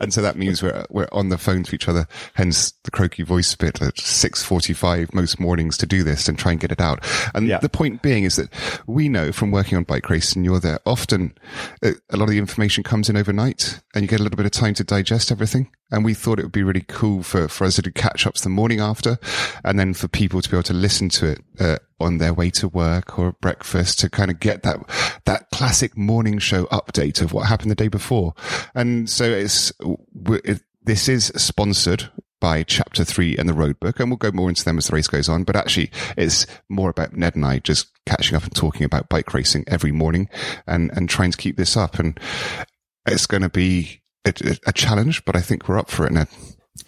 And 0.00 0.12
so 0.12 0.22
that 0.22 0.36
means 0.36 0.62
we're, 0.62 0.84
we're 0.90 1.08
on 1.12 1.28
the 1.28 1.38
phone 1.38 1.62
to 1.64 1.74
each 1.74 1.88
other, 1.88 2.06
hence 2.34 2.72
the 2.84 2.90
croaky 2.90 3.22
voice 3.22 3.54
bit 3.54 3.80
at 3.82 3.94
6.45 3.94 5.14
most 5.14 5.38
mornings 5.40 5.76
to 5.78 5.86
do 5.86 6.02
this 6.02 6.28
and 6.28 6.38
try 6.38 6.52
and 6.52 6.60
get 6.60 6.72
it 6.72 6.80
out. 6.80 7.04
And 7.34 7.46
Yeah. 7.46 7.58
the 7.58 7.68
point 7.68 8.02
being 8.02 8.24
is 8.24 8.36
that 8.36 8.48
we 8.86 9.08
know 9.08 9.32
from 9.32 9.50
working 9.50 9.76
on 9.78 9.84
Bike 9.84 10.08
Race 10.10 10.34
and 10.34 10.44
you're 10.44 10.60
there, 10.60 10.78
often 10.86 11.36
uh, 11.82 11.92
a 12.10 12.16
lot 12.16 12.24
of 12.24 12.30
the 12.30 12.38
information 12.38 12.82
comes 12.84 13.08
in 13.08 13.16
overnight 13.16 13.80
and 13.94 14.02
you 14.02 14.08
get 14.08 14.20
a 14.20 14.22
little 14.22 14.36
bit 14.36 14.46
of 14.46 14.52
time 14.52 14.74
to 14.74 14.84
digest 14.84 15.30
everything. 15.32 15.70
And 15.90 16.04
we 16.04 16.14
thought 16.14 16.38
it 16.38 16.42
would 16.44 16.52
be 16.52 16.62
really 16.62 16.84
cool 16.88 17.22
for, 17.22 17.46
for 17.48 17.64
us 17.64 17.76
to 17.76 17.82
do 17.82 17.90
catch 17.92 18.26
ups 18.26 18.40
the 18.40 18.48
morning 18.48 18.80
after 18.80 19.18
and 19.64 19.78
then 19.78 19.94
for 19.94 20.08
people 20.08 20.42
to 20.42 20.48
be 20.50 20.56
able 20.56 20.64
to 20.64 20.72
listen 20.72 21.08
to 21.10 21.26
it, 21.26 21.40
uh, 21.60 21.76
on 22.00 22.18
their 22.18 22.34
way 22.34 22.50
to 22.50 22.68
work 22.68 23.18
or 23.18 23.32
breakfast 23.32 24.00
to 24.00 24.10
kind 24.10 24.30
of 24.30 24.40
get 24.40 24.62
that, 24.62 24.78
that 25.24 25.48
classic 25.50 25.96
morning 25.96 26.38
show 26.38 26.64
update 26.66 27.22
of 27.22 27.32
what 27.32 27.46
happened 27.46 27.70
the 27.70 27.76
day 27.76 27.88
before. 27.88 28.34
And 28.74 29.08
so 29.08 29.24
it's, 29.24 29.72
it, 30.44 30.62
this 30.82 31.08
is 31.08 31.26
sponsored 31.36 32.10
by 32.40 32.62
chapter 32.62 33.04
three 33.04 33.36
and 33.38 33.48
the 33.48 33.54
road 33.54 33.80
book. 33.80 34.00
And 34.00 34.10
we'll 34.10 34.18
go 34.18 34.30
more 34.32 34.48
into 34.48 34.64
them 34.64 34.76
as 34.76 34.88
the 34.88 34.94
race 34.94 35.08
goes 35.08 35.28
on. 35.28 35.44
But 35.44 35.56
actually 35.56 35.90
it's 36.16 36.46
more 36.68 36.90
about 36.90 37.16
Ned 37.16 37.36
and 37.36 37.46
I 37.46 37.60
just 37.60 37.90
catching 38.06 38.36
up 38.36 38.42
and 38.42 38.54
talking 38.54 38.84
about 38.84 39.08
bike 39.08 39.32
racing 39.32 39.64
every 39.66 39.92
morning 39.92 40.28
and, 40.66 40.90
and 40.96 41.08
trying 41.08 41.30
to 41.30 41.38
keep 41.38 41.56
this 41.56 41.76
up. 41.76 41.98
And 41.98 42.18
it's 43.06 43.26
going 43.26 43.42
to 43.42 43.48
be 43.48 44.02
a, 44.24 44.34
a 44.66 44.72
challenge, 44.72 45.24
but 45.24 45.36
I 45.36 45.40
think 45.40 45.68
we're 45.68 45.78
up 45.78 45.90
for 45.90 46.06
it, 46.06 46.12
Ned. 46.12 46.28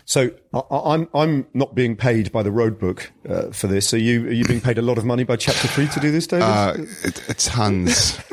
So 0.05 0.31
I, 0.53 0.59
I- 0.59 0.95
I'm 0.95 1.09
I'm 1.15 1.47
not 1.55 1.75
being 1.75 1.97
paid 1.97 2.33
by 2.33 2.43
the 2.43 2.51
road 2.51 2.79
book 2.79 3.13
uh, 3.29 3.51
for 3.51 3.67
this. 3.67 3.93
Are 3.95 3.99
you 3.99 4.27
are 4.27 4.33
you 4.33 4.45
being 4.45 4.61
paid 4.61 4.79
a 4.79 4.83
lot 4.83 4.99
of 4.99 5.05
money 5.05 5.25
by 5.25 5.37
Chapter 5.37 5.69
Three 5.69 5.87
to 5.89 6.01
do 6.01 6.11
this, 6.11 6.27
David? 6.27 6.45
Uh, 6.45 6.75
it, 7.05 7.23
tons. 7.39 8.19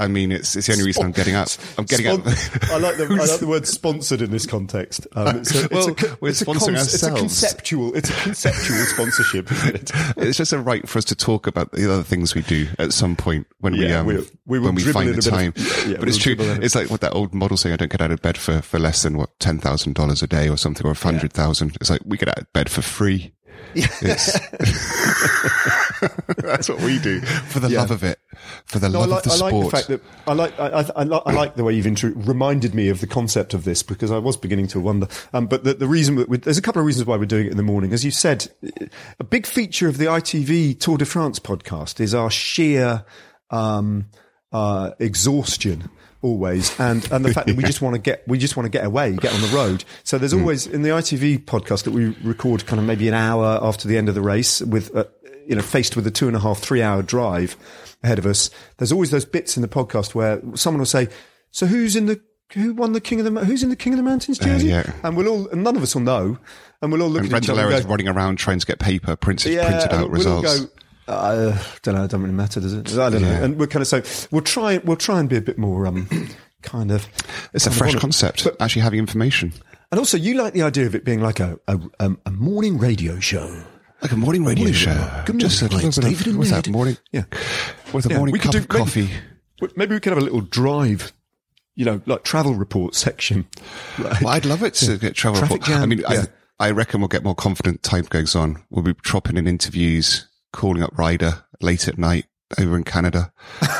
I 0.00 0.08
mean, 0.08 0.32
it's, 0.32 0.56
it's 0.56 0.66
the 0.66 0.72
only 0.72 0.84
reason 0.86 1.04
I'm 1.04 1.12
getting 1.12 1.34
up. 1.34 1.48
I'm 1.78 1.84
getting 1.84 2.06
up. 2.08 2.20
I 2.26 2.78
like 2.78 2.96
the 2.96 3.06
I 3.10 3.24
like 3.26 3.40
the 3.40 3.46
word 3.46 3.66
sponsored 3.68 4.22
in 4.22 4.30
this 4.30 4.46
context. 4.46 5.06
Um, 5.14 5.36
it's 5.38 5.54
a, 5.54 5.68
Well, 5.70 5.88
it's 5.90 6.02
a, 6.02 6.16
we're 6.20 6.28
it's 6.30 6.42
a 6.42 6.44
sponsoring 6.46 6.74
It's 6.82 7.02
a 7.02 7.10
conceptual. 7.14 7.94
It's 7.94 8.10
a 8.10 8.14
conceptual 8.14 8.78
sponsorship, 8.86 9.52
isn't 9.52 9.74
it? 9.76 9.90
it's 10.16 10.38
just 10.38 10.52
a 10.52 10.58
right 10.58 10.88
for 10.88 10.98
us 10.98 11.04
to 11.06 11.14
talk 11.14 11.46
about 11.46 11.72
the 11.72 11.92
other 11.92 12.02
things 12.02 12.34
we 12.34 12.42
do 12.42 12.66
at 12.78 12.92
some 12.92 13.14
point 13.16 13.46
when 13.60 13.74
we, 13.74 13.92
um, 13.92 14.06
we- 14.06 14.26
we 14.46 14.58
when 14.58 14.74
we 14.74 14.82
find 14.82 15.14
the 15.14 15.22
time. 15.22 15.52
of- 15.56 15.58
yeah, 15.86 15.92
yeah, 15.92 15.96
but 15.98 16.08
it's 16.08 16.16
true. 16.18 16.34
dribble 16.34 16.52
in 16.54 16.62
a- 16.62 16.64
It's 16.64 16.74
like 16.74 16.90
what 16.90 17.00
that 17.02 17.12
old 17.14 17.32
model 17.34 17.56
saying, 17.56 17.74
I 17.74 17.76
don't 17.76 17.90
get 17.92 18.00
out 18.00 18.10
of 18.10 18.20
bed 18.22 18.36
for, 18.38 18.60
for 18.62 18.78
less 18.78 19.02
than 19.02 19.16
what, 19.16 19.38
$10,000 19.38 20.22
a 20.22 20.26
day 20.26 20.48
or 20.48 20.56
something 20.56 20.86
or 20.86 20.90
a 20.90 20.94
hundred 20.94 21.32
thousand. 21.32 21.76
It's 21.80 21.90
like 21.90 22.00
we 22.04 22.16
get 22.16 22.28
out 22.28 22.38
of 22.38 22.52
bed 22.52 22.68
for 22.70 22.82
free. 22.82 23.32
That's 26.38 26.68
what 26.68 26.80
we 26.82 26.98
do 26.98 27.20
for 27.20 27.60
the 27.60 27.68
Yeah. 27.70 27.80
love 27.80 27.90
of 27.90 28.02
it, 28.02 28.18
for 28.66 28.78
the 28.78 28.88
No, 28.88 29.00
I 29.00 29.04
love 29.04 29.10
like, 29.10 29.26
of 29.26 29.32
I 29.32 29.36
the 29.36 29.42
like 29.44 29.50
sport. 29.50 29.64
the 29.64 29.70
fact 29.76 29.88
that 29.88 30.00
I 30.26 30.32
like 30.32 30.58
I, 30.60 30.66
I, 30.68 30.84
I, 30.96 31.02
like, 31.04 31.22
I 31.26 31.32
like 31.32 31.54
the 31.56 31.64
way 31.64 31.74
you've 31.74 31.86
intro- 31.86 32.12
reminded 32.14 32.74
me 32.74 32.88
of 32.88 33.00
the 33.00 33.06
concept 33.06 33.54
of 33.54 33.64
this 33.64 33.82
because 33.82 34.10
I 34.10 34.18
was 34.18 34.36
beginning 34.36 34.66
to 34.68 34.80
wonder. 34.80 35.08
Um, 35.32 35.46
but 35.46 35.64
the, 35.64 35.74
the 35.74 35.86
reason 35.86 36.16
that 36.16 36.28
we, 36.28 36.38
there's 36.38 36.58
a 36.58 36.62
couple 36.62 36.80
of 36.80 36.86
reasons 36.86 37.06
why 37.06 37.16
we're 37.16 37.26
doing 37.26 37.46
it 37.46 37.50
in 37.50 37.56
the 37.56 37.62
morning, 37.62 37.92
as 37.92 38.04
you 38.04 38.10
said, 38.10 38.48
a 39.18 39.24
big 39.24 39.46
feature 39.46 39.88
of 39.88 39.98
the 39.98 40.06
ITV 40.06 40.78
Tour 40.80 40.98
de 40.98 41.04
France 41.04 41.38
podcast 41.38 42.00
is 42.00 42.14
our 42.14 42.30
sheer 42.30 43.04
um, 43.50 44.06
uh, 44.52 44.90
exhaustion. 44.98 45.88
Always, 46.22 46.78
and 46.78 47.10
and 47.10 47.24
the 47.24 47.32
fact 47.32 47.46
that 47.46 47.56
we 47.56 47.62
just 47.72 47.80
want 47.80 47.94
to 47.94 47.98
get 47.98 48.26
we 48.28 48.36
just 48.36 48.54
want 48.56 48.66
to 48.66 48.70
get 48.70 48.84
away, 48.84 49.14
get 49.16 49.32
on 49.32 49.40
the 49.40 49.48
road. 49.48 49.84
So 50.04 50.18
there's 50.18 50.34
always 50.34 50.66
in 50.66 50.82
the 50.82 50.90
ITV 50.90 51.46
podcast 51.46 51.84
that 51.84 51.92
we 51.92 52.08
record 52.22 52.66
kind 52.66 52.78
of 52.78 52.86
maybe 52.86 53.08
an 53.08 53.14
hour 53.14 53.58
after 53.62 53.88
the 53.88 53.96
end 53.96 54.10
of 54.10 54.14
the 54.14 54.20
race 54.20 54.60
with 54.60 54.94
uh, 54.94 55.04
you 55.46 55.56
know 55.56 55.62
faced 55.62 55.96
with 55.96 56.06
a 56.06 56.10
two 56.10 56.26
and 56.26 56.36
a 56.36 56.40
half 56.40 56.58
three 56.58 56.82
hour 56.82 57.02
drive 57.02 57.56
ahead 58.02 58.18
of 58.18 58.26
us. 58.26 58.50
There's 58.76 58.92
always 58.92 59.10
those 59.10 59.24
bits 59.24 59.56
in 59.56 59.62
the 59.62 59.68
podcast 59.68 60.14
where 60.14 60.42
someone 60.54 60.80
will 60.80 60.86
say, 60.86 61.08
"So 61.52 61.66
who's 61.66 61.96
in 61.96 62.04
the 62.04 62.20
who 62.52 62.74
won 62.74 62.92
the 62.92 63.00
King 63.00 63.20
of 63.20 63.32
the 63.32 63.44
Who's 63.44 63.62
in 63.62 63.70
the 63.70 63.76
King 63.76 63.94
of 63.94 63.96
the 63.96 64.02
Mountains 64.02 64.38
jersey?" 64.38 64.68
yeah. 64.68 64.92
And 65.02 65.16
we'll 65.16 65.28
all 65.28 65.48
and 65.48 65.64
none 65.64 65.76
of 65.76 65.82
us 65.82 65.94
will 65.94 66.02
know, 66.02 66.38
and 66.82 66.92
we'll 66.92 67.02
all 67.02 67.08
look 67.08 67.24
and 67.24 67.32
at 67.32 67.44
each 67.44 67.50
other 67.50 67.66
running 67.88 68.08
around 68.08 68.36
trying 68.36 68.58
to 68.58 68.66
get 68.66 68.78
paper 68.78 69.16
printed, 69.16 69.52
yeah, 69.52 69.68
printed 69.68 69.92
out 69.92 70.10
we'll 70.10 70.28
all 70.28 70.42
results. 70.42 70.60
go. 70.60 70.70
Uh, 71.08 71.58
don't 71.82 71.94
know. 71.94 72.02
It 72.04 72.08
doesn't 72.08 72.22
really 72.22 72.34
matter, 72.34 72.60
does 72.60 72.72
it? 72.72 72.92
I 72.96 73.10
don't 73.10 73.22
know. 73.22 73.28
Yeah. 73.28 73.44
And 73.44 73.58
we're 73.58 73.66
kind 73.66 73.82
of 73.82 73.88
so 73.88 74.02
we'll 74.30 74.42
try. 74.42 74.78
We'll 74.78 74.96
try 74.96 75.18
and 75.20 75.28
be 75.28 75.36
a 75.36 75.40
bit 75.40 75.58
more 75.58 75.86
um, 75.86 76.08
kind 76.62 76.90
of. 76.92 77.06
it's 77.52 77.66
a 77.66 77.70
kind 77.70 77.80
of 77.82 77.90
fresh 77.90 77.94
concept, 77.96 78.44
But- 78.44 78.60
actually 78.60 78.82
having 78.82 78.98
information. 79.00 79.52
and 79.90 79.98
also, 79.98 80.16
you 80.16 80.34
like 80.34 80.52
the 80.52 80.62
idea 80.62 80.86
of 80.86 80.94
it 80.94 81.04
being 81.04 81.20
like 81.20 81.40
a 81.40 81.58
a, 81.66 81.80
um, 81.98 82.18
a 82.26 82.30
morning 82.30 82.78
radio 82.78 83.18
show. 83.20 83.62
Like 84.02 84.12
a 84.12 84.16
morning 84.16 84.44
radio 84.44 84.64
Morning 84.64 84.74
show. 84.74 84.90
radio. 84.94 85.22
Good 85.26 85.38
Just 85.40 85.60
a 85.60 85.64
morning, 85.68 85.86
little 85.88 86.02
David 86.02 86.24
bit 86.24 86.32
of, 86.32 86.38
what's 86.38 86.50
that, 86.52 86.68
morning? 86.70 86.96
Yeah. 87.12 87.24
With 87.92 88.06
a 88.06 88.08
Yeah, 88.08 88.16
morning 88.16 88.32
we 88.32 88.38
could 88.38 88.44
cup 88.44 88.52
do- 88.52 88.58
of 88.60 88.68
coffee. 88.68 89.10
Well, 89.60 89.70
Maybe 89.76 89.94
we 89.94 90.00
could 90.00 90.12
have 90.12 90.22
a 90.22 90.24
little 90.24 90.40
drive, 90.40 91.12
you 91.74 91.84
know, 91.84 92.00
like 92.06 92.24
travel 92.24 92.54
report 92.54 92.94
section. 92.94 93.46
Like- 93.98 94.22
Well, 94.22 94.30
I'd 94.32 94.46
love 94.46 94.62
it 94.62 94.72
to 94.74 94.96
get 94.96 95.14
travel 95.16 95.38
Traffic 95.40 95.60
report. 95.60 95.68
jam, 95.68 95.82
I 95.82 95.86
mean, 95.86 95.98
yeah. 96.08 96.24
I, 96.58 96.68
I 96.68 96.70
reckon 96.70 97.00
we'll 97.02 97.08
get 97.08 97.22
more 97.24 97.34
confident 97.34 97.82
time 97.82 98.06
goes 98.08 98.34
on. 98.34 98.62
We'll 98.70 98.84
be 98.84 98.94
dropping 99.02 99.36
in 99.36 99.46
interviews, 99.46 100.26
calling 100.52 100.82
up 100.82 100.96
Ryder 100.98 101.44
late 101.60 101.88
at 101.88 101.98
night 101.98 102.26
over 102.58 102.76
in 102.76 102.84
Canada, 102.84 103.32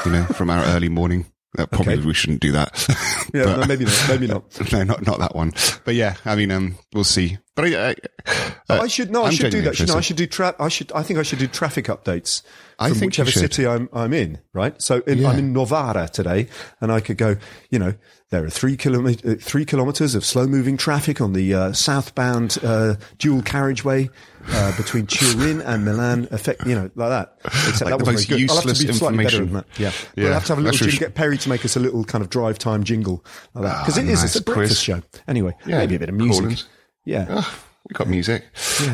you 0.04 0.12
know, 0.12 0.24
from 0.26 0.50
our 0.50 0.64
early 0.64 0.88
morning. 0.88 1.26
Uh, 1.58 1.66
probably 1.72 1.94
Okay. 1.94 2.06
we 2.06 2.14
shouldn't 2.14 2.40
do 2.40 2.52
that. 2.52 2.86
Yeah, 3.34 3.44
But- 3.44 3.60
no, 3.60 3.66
maybe 3.66 3.84
not. 3.84 4.06
Maybe 4.08 4.26
not. 4.28 4.72
no, 4.72 4.82
not, 4.84 5.04
not 5.06 5.18
that 5.18 5.34
one. 5.34 5.52
But 5.84 5.94
yeah, 5.96 6.14
I 6.24 6.36
mean, 6.36 6.50
um, 6.52 6.76
we'll 6.94 7.02
see. 7.04 7.38
But 7.60 7.74
I, 7.74 7.90
I, 7.90 8.74
uh, 8.78 8.82
I 8.82 8.86
should 8.86 9.10
no. 9.10 9.22
I 9.22 9.26
I'm 9.26 9.32
should 9.32 9.50
do 9.50 9.62
that. 9.62 9.76
shouldn't 9.76 9.94
I? 9.94 9.98
I 9.98 10.02
should 10.02 10.16
do 10.16 10.26
tra- 10.26 10.56
I 10.58 10.68
should. 10.68 10.92
I 10.92 11.02
think 11.02 11.18
I 11.18 11.22
should 11.22 11.38
do 11.38 11.46
traffic 11.46 11.86
updates 11.86 12.42
I 12.78 12.88
from 12.88 12.98
think 12.98 13.12
whichever 13.12 13.30
city 13.30 13.66
I'm 13.66 13.88
I'm 13.92 14.12
in. 14.12 14.38
Right. 14.52 14.80
So 14.80 15.00
in, 15.06 15.18
Yeah. 15.18 15.28
I'm 15.30 15.38
in 15.38 15.52
Novara 15.52 16.08
today, 16.08 16.48
and 16.80 16.90
I 16.92 17.00
could 17.00 17.16
go. 17.18 17.36
You 17.70 17.78
know, 17.78 17.94
there 18.30 18.44
are 18.44 18.50
three 18.50 18.76
kilometer, 18.76 19.32
uh, 19.32 19.34
three 19.40 19.64
kilometers 19.64 20.14
of 20.14 20.24
slow 20.24 20.46
moving 20.46 20.76
traffic 20.76 21.20
on 21.20 21.32
the 21.32 21.52
uh, 21.54 21.72
southbound 21.72 22.58
uh, 22.62 22.94
dual 23.18 23.42
carriageway 23.42 24.08
uh, 24.48 24.76
between 24.76 25.06
Turin 25.08 25.60
and 25.62 25.84
Milan. 25.84 26.28
Effect, 26.30 26.66
you 26.66 26.74
know, 26.74 26.90
like 26.94 27.08
that. 27.10 27.36
Except 27.44 27.90
Like 27.90 27.98
that 27.98 28.04
very 28.04 28.24
good. 28.24 28.50
I'll 28.50 28.56
have 28.62 28.74
to 28.74 28.86
be 28.86 28.92
slightly 28.92 29.24
better 29.24 29.38
than 29.44 29.52
that. 29.54 29.66
Yeah. 29.78 29.92
Yeah. 30.16 30.24
We'll 30.24 30.32
have 30.34 30.44
to 30.46 30.52
have 30.54 30.58
a 30.58 30.62
little 30.62 30.78
jingle, 30.78 30.98
get 30.98 31.14
Perry 31.14 31.38
to 31.38 31.48
make 31.48 31.64
us 31.64 31.76
a 31.76 31.80
little 31.80 32.04
kind 32.04 32.22
of 32.22 32.30
drive 32.30 32.58
time 32.58 32.84
jingle 32.84 33.24
like 33.54 33.78
because 33.84 33.98
it 33.98 34.08
is. 34.08 34.22
It's 34.24 34.36
a 34.36 34.42
breakfast 34.42 34.68
quiz. 34.70 34.80
show. 34.80 35.02
Anyway, 35.28 35.54
Yeah, 35.66 35.78
maybe 35.78 35.96
a 35.96 35.98
bit 35.98 36.08
of 36.08 36.14
music. 36.14 36.60
Yeah. 37.04 37.26
Oh, 37.28 37.58
we 37.88 37.94
got 37.94 38.08
music. 38.08 38.44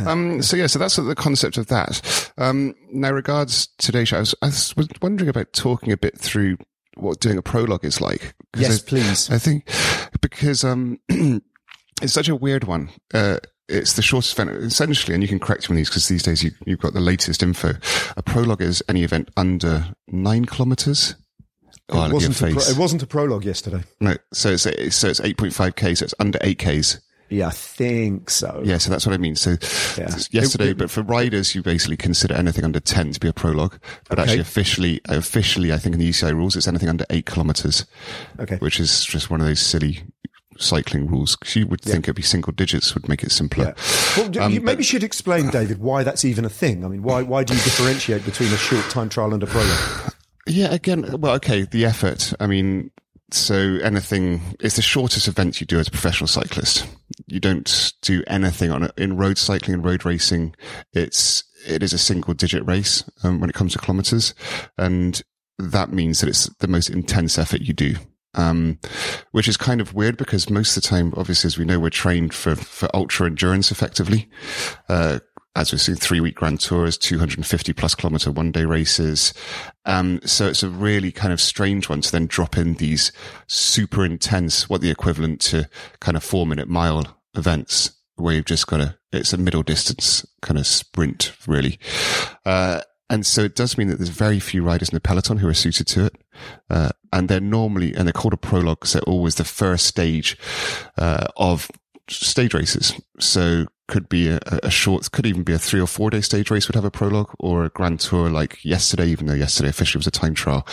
Um, 0.07 0.43
so 0.43 0.57
yeah, 0.57 0.67
so 0.69 0.79
that's 0.79 0.97
the 0.97 1.15
concept 1.15 1.59
of 1.59 1.67
that. 1.69 2.33
Um, 2.39 2.75
now 2.93 3.11
regards 3.13 3.69
today's 3.79 4.09
show, 4.09 4.19
I 4.19 4.21
was, 4.21 4.35
I 4.43 4.47
was 4.47 4.75
wondering 5.03 5.29
about 5.29 5.53
talking 5.53 5.93
a 5.93 5.97
bit 5.97 6.19
through 6.19 6.57
what 6.97 7.21
doing 7.21 7.37
a 7.39 7.43
prologue 7.43 7.85
is 7.85 8.01
like. 8.01 8.35
Yes, 8.57 8.83
I- 8.83 8.89
please. 8.89 9.31
I 9.31 9.39
think 9.39 9.69
because, 10.21 10.65
um, 10.65 10.99
it's 11.09 12.13
such 12.15 12.29
a 12.29 12.37
weird 12.37 12.65
one. 12.65 12.91
Uh, 13.13 13.39
it's 13.69 13.95
the 13.95 14.03
shortest 14.03 14.39
event, 14.39 14.51
essentially, 14.63 15.13
and 15.13 15.23
you 15.25 15.29
can 15.29 15.41
correct 15.41 15.69
me 15.69 15.75
on 15.75 15.77
these 15.79 15.89
because 15.89 16.07
these 16.07 16.23
days 16.23 16.43
you, 16.45 16.53
you've 16.67 16.79
got 16.79 16.93
the 16.93 17.01
latest 17.01 17.43
info. 17.43 17.73
A 18.17 18.23
prologue 18.23 18.63
is 18.63 18.83
any 18.89 19.03
event 19.03 19.29
under 19.37 19.93
nine 20.07 20.45
kilometers. 20.45 21.17
It 21.89 21.95
look 21.95 22.05
at 22.05 22.07
your 22.07 22.13
wasn't, 22.15 22.37
a 22.37 22.55
pro- 22.55 22.63
it 22.73 22.77
wasn't 22.79 23.03
a 23.03 23.07
prologue 23.07 23.45
yesterday. 23.45 23.83
No, 24.01 24.15
so 24.33 24.51
it's, 24.51 24.63
so 24.63 25.09
it's 25.09 25.21
8.5k, 25.21 25.97
so 25.99 26.05
it's 26.05 26.15
under 26.21 26.39
8ks. 26.41 27.01
Yeah, 27.29 27.49
I 27.49 27.51
think 27.51 28.31
so. 28.31 28.63
Yeah, 28.65 28.79
so 28.79 28.91
that's 28.91 29.05
what 29.07 29.13
I 29.15 29.19
mean. 29.19 29.35
So 29.35 29.57
Yeah. 29.99 30.17
yesterday, 30.31 30.73
but 30.75 30.91
for 30.91 31.03
riders, 31.03 31.55
you 31.55 31.63
basically 31.63 31.97
consider 31.97 32.35
anything 32.35 32.65
under 32.65 32.79
10 32.81 33.13
to 33.13 33.21
be 33.21 33.29
a 33.29 33.33
prologue. 33.33 33.79
But 34.09 34.19
Okay. 34.19 34.23
actually 34.31 34.41
officially, 34.41 35.01
officially, 35.07 35.73
I 35.73 35.79
think 35.79 35.95
in 35.95 35.99
the 36.01 36.07
UCI 36.07 36.31
rules, 36.33 36.55
it's 36.57 36.69
anything 36.69 36.89
under 36.89 37.05
eight 37.11 37.27
kilometers, 37.27 37.85
Okay. 38.39 38.57
which 38.59 38.79
is 38.79 39.05
just 39.05 39.29
one 39.31 39.41
of 39.41 39.47
those 39.47 39.61
silly 39.61 40.05
cycling 40.59 41.07
rules. 41.07 41.37
Cause 41.37 41.55
you 41.57 41.67
would 41.67 41.83
think 41.83 42.05
it'd 42.07 42.15
be 42.17 42.23
single 42.23 42.53
digits 42.53 42.95
would 42.95 43.09
make 43.09 43.23
it 43.23 43.31
simpler. 43.33 43.75
Yeah. 43.77 44.23
Well, 44.33 44.45
Um, 44.45 44.53
you 44.53 44.61
maybe 44.61 44.77
but- 44.77 44.85
should 44.87 45.03
explain, 45.03 45.51
David, 45.51 45.79
why 45.81 46.03
that's 46.03 46.25
even 46.25 46.45
a 46.45 46.49
thing. 46.49 46.85
I 46.85 46.89
mean, 46.89 47.03
why 47.03 47.23
why 47.23 47.45
do 47.45 47.55
you 47.55 47.61
differentiate 47.61 48.25
between 48.25 48.53
a 48.53 48.57
short 48.57 48.89
time 48.89 49.09
trial 49.09 49.35
and 49.35 49.43
a 49.43 49.47
prologue? 49.47 50.13
Yeah, 50.47 50.73
again, 50.73 51.05
well, 51.21 51.35
okay, 51.35 51.67
the 51.71 51.85
effort. 51.85 52.33
I 52.41 52.47
mean, 52.47 52.91
so 53.33 53.79
anything, 53.83 54.41
it's 54.61 54.77
the 54.77 54.83
shortest 54.83 55.27
event 55.27 55.61
you 55.61 55.67
do 55.67 55.79
as 55.79 55.89
a 55.89 55.91
professional 55.91 56.29
cyclist. 56.29 56.87
you 57.27 57.41
don't 57.41 57.93
do 58.03 58.23
anything 58.27 58.71
on 58.71 58.85
it 58.85 58.93
in 58.97 59.17
road 59.17 59.39
cycling 59.39 59.75
and 59.75 59.85
road 59.85 60.05
racing. 60.05 60.55
It's 60.93 61.45
it 61.67 61.83
is 61.83 61.93
a 61.93 61.99
single 61.99 62.35
digit 62.35 62.65
race 62.67 63.03
um, 63.25 63.41
when 63.41 63.51
it 63.51 63.55
comes 63.55 63.73
to 63.73 63.79
kilometers, 63.79 64.35
and 64.79 65.21
that 65.59 65.93
means 65.93 66.21
that 66.21 66.29
it's 66.29 66.49
the 66.61 66.69
most 66.69 66.89
intense 66.89 67.39
effort 67.39 67.63
you 67.63 67.73
do. 67.73 67.97
Um, 68.35 68.79
which 69.33 69.49
is 69.49 69.57
kind 69.57 69.81
of 69.81 69.95
weird 69.95 70.19
because 70.19 70.51
most 70.51 70.77
of 70.77 70.83
the 70.83 70.89
time, 70.89 71.15
obviously, 71.17 71.49
as 71.49 71.57
we 71.57 71.65
know, 71.65 71.81
we're 71.81 71.89
trained 71.89 72.35
for, 72.35 72.55
for 72.55 72.87
ultra 72.95 73.29
endurance 73.29 73.71
effectively. 73.71 74.29
Uh, 74.91 75.21
as 75.57 75.73
we've 75.73 75.81
seen, 75.81 75.97
three 75.97 76.21
week 76.21 76.35
grand 76.35 76.61
tours, 76.61 76.99
250 76.99 77.73
plus 77.73 77.95
kilometer 77.95 78.31
one 78.31 78.53
day 78.53 78.65
races. 78.65 79.33
Um, 79.87 80.21
so 80.25 80.47
it's 80.47 80.63
a 80.63 80.69
really 80.69 81.11
kind 81.11 81.33
of 81.33 81.41
strange 81.41 81.89
one 81.89 82.03
to 82.03 82.13
then 82.13 82.27
drop 82.27 82.59
in 82.59 82.75
these 82.75 83.11
super 83.47 84.05
intense, 84.05 84.69
what 84.69 84.83
the 84.83 84.91
equivalent 84.91 85.41
to 85.43 85.69
kind 86.01 86.17
of 86.17 86.23
four 86.23 86.47
minute 86.47 86.69
mile 86.69 87.19
events 87.35 87.93
where 88.17 88.35
you've 88.35 88.45
just 88.45 88.67
got 88.67 88.81
a, 88.81 88.99
it's 89.13 89.33
a 89.33 89.39
middle 89.39 89.63
distance 89.63 90.27
kind 90.43 90.59
of 90.59 90.67
sprint, 90.67 91.33
really. 91.47 91.79
Uh, 92.45 92.83
and 93.09 93.25
so 93.25 93.43
it 93.43 93.55
does 93.55 93.79
mean 93.79 93.89
that 93.89 93.97
there's 93.97 94.09
very 94.09 94.41
few 94.41 94.63
riders 94.63 94.89
in 94.89 94.97
the 94.97 95.01
peloton 95.01 95.39
who 95.39 95.49
are 95.49 95.55
suited 95.55 95.87
to 95.87 96.07
it. 96.07 96.17
Uh, 96.69 96.91
and 97.13 97.29
they're 97.29 97.41
normally, 97.41 97.95
and 97.95 98.07
they're 98.07 98.13
called 98.13 98.35
a 98.35 98.39
prologue 98.39 98.85
So 98.85 98.99
always 99.07 99.37
the 99.37 99.45
first 99.45 99.87
stage, 99.87 100.37
uh, 100.99 101.29
of 101.37 101.71
stage 102.09 102.55
races. 102.55 102.99
So 103.19 103.67
could 103.89 104.09
be 104.09 104.29
a, 104.29 104.41
a, 104.63 104.71
short, 104.71 105.11
could 105.13 105.27
even 105.27 105.45
be 105.45 105.53
a 105.53 105.59
three 105.59 105.81
or 105.81 105.87
four 105.87 106.11
day 106.11 106.21
stage 106.21 106.51
race 106.51 106.69
would 106.69 106.75
have 106.75 106.85
a 106.85 106.91
prologue 106.91 107.33
or 107.39 107.65
a 107.65 107.69
grand 107.71 108.01
tour 108.01 108.29
like 108.29 108.65
yesterday, 108.65 109.07
even 109.07 109.27
though 109.27 109.35
yesterday 109.35 109.69
officially 109.69 110.01
was 110.01 110.07
a 110.07 110.11
time 110.11 110.35
trial. 110.35 110.67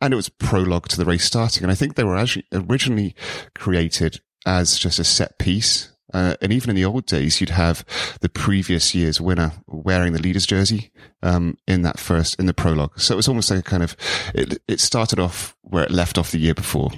And 0.00 0.12
it 0.12 0.16
was 0.16 0.28
prologue 0.28 0.88
to 0.88 0.96
the 0.96 1.04
race 1.04 1.24
starting. 1.24 1.62
And 1.62 1.70
I 1.70 1.74
think 1.74 1.94
they 1.94 2.04
were 2.04 2.16
actually 2.16 2.46
originally 2.52 3.14
created 3.54 4.20
as 4.46 4.78
just 4.78 4.98
a 4.98 5.04
set 5.04 5.38
piece 5.38 5.94
uh, 6.14 6.36
and 6.40 6.52
even 6.52 6.70
in 6.70 6.76
the 6.76 6.84
old 6.84 7.06
days, 7.06 7.40
you'd 7.40 7.50
have 7.50 7.84
the 8.20 8.28
previous 8.28 8.94
year's 8.94 9.20
winner 9.20 9.52
wearing 9.66 10.12
the 10.12 10.22
leader's 10.22 10.46
jersey 10.46 10.92
um, 11.24 11.58
in 11.66 11.82
that 11.82 11.98
first 11.98 12.38
in 12.38 12.46
the 12.46 12.54
prologue. 12.54 12.98
So 12.98 13.14
it 13.14 13.16
was 13.16 13.26
almost 13.26 13.50
like 13.50 13.58
a 13.58 13.62
kind 13.62 13.82
of 13.82 13.96
it, 14.32 14.62
it 14.68 14.80
started 14.80 15.18
off 15.18 15.56
where 15.62 15.82
it 15.82 15.90
left 15.90 16.16
off 16.16 16.30
the 16.30 16.38
year 16.38 16.54
before. 16.54 16.92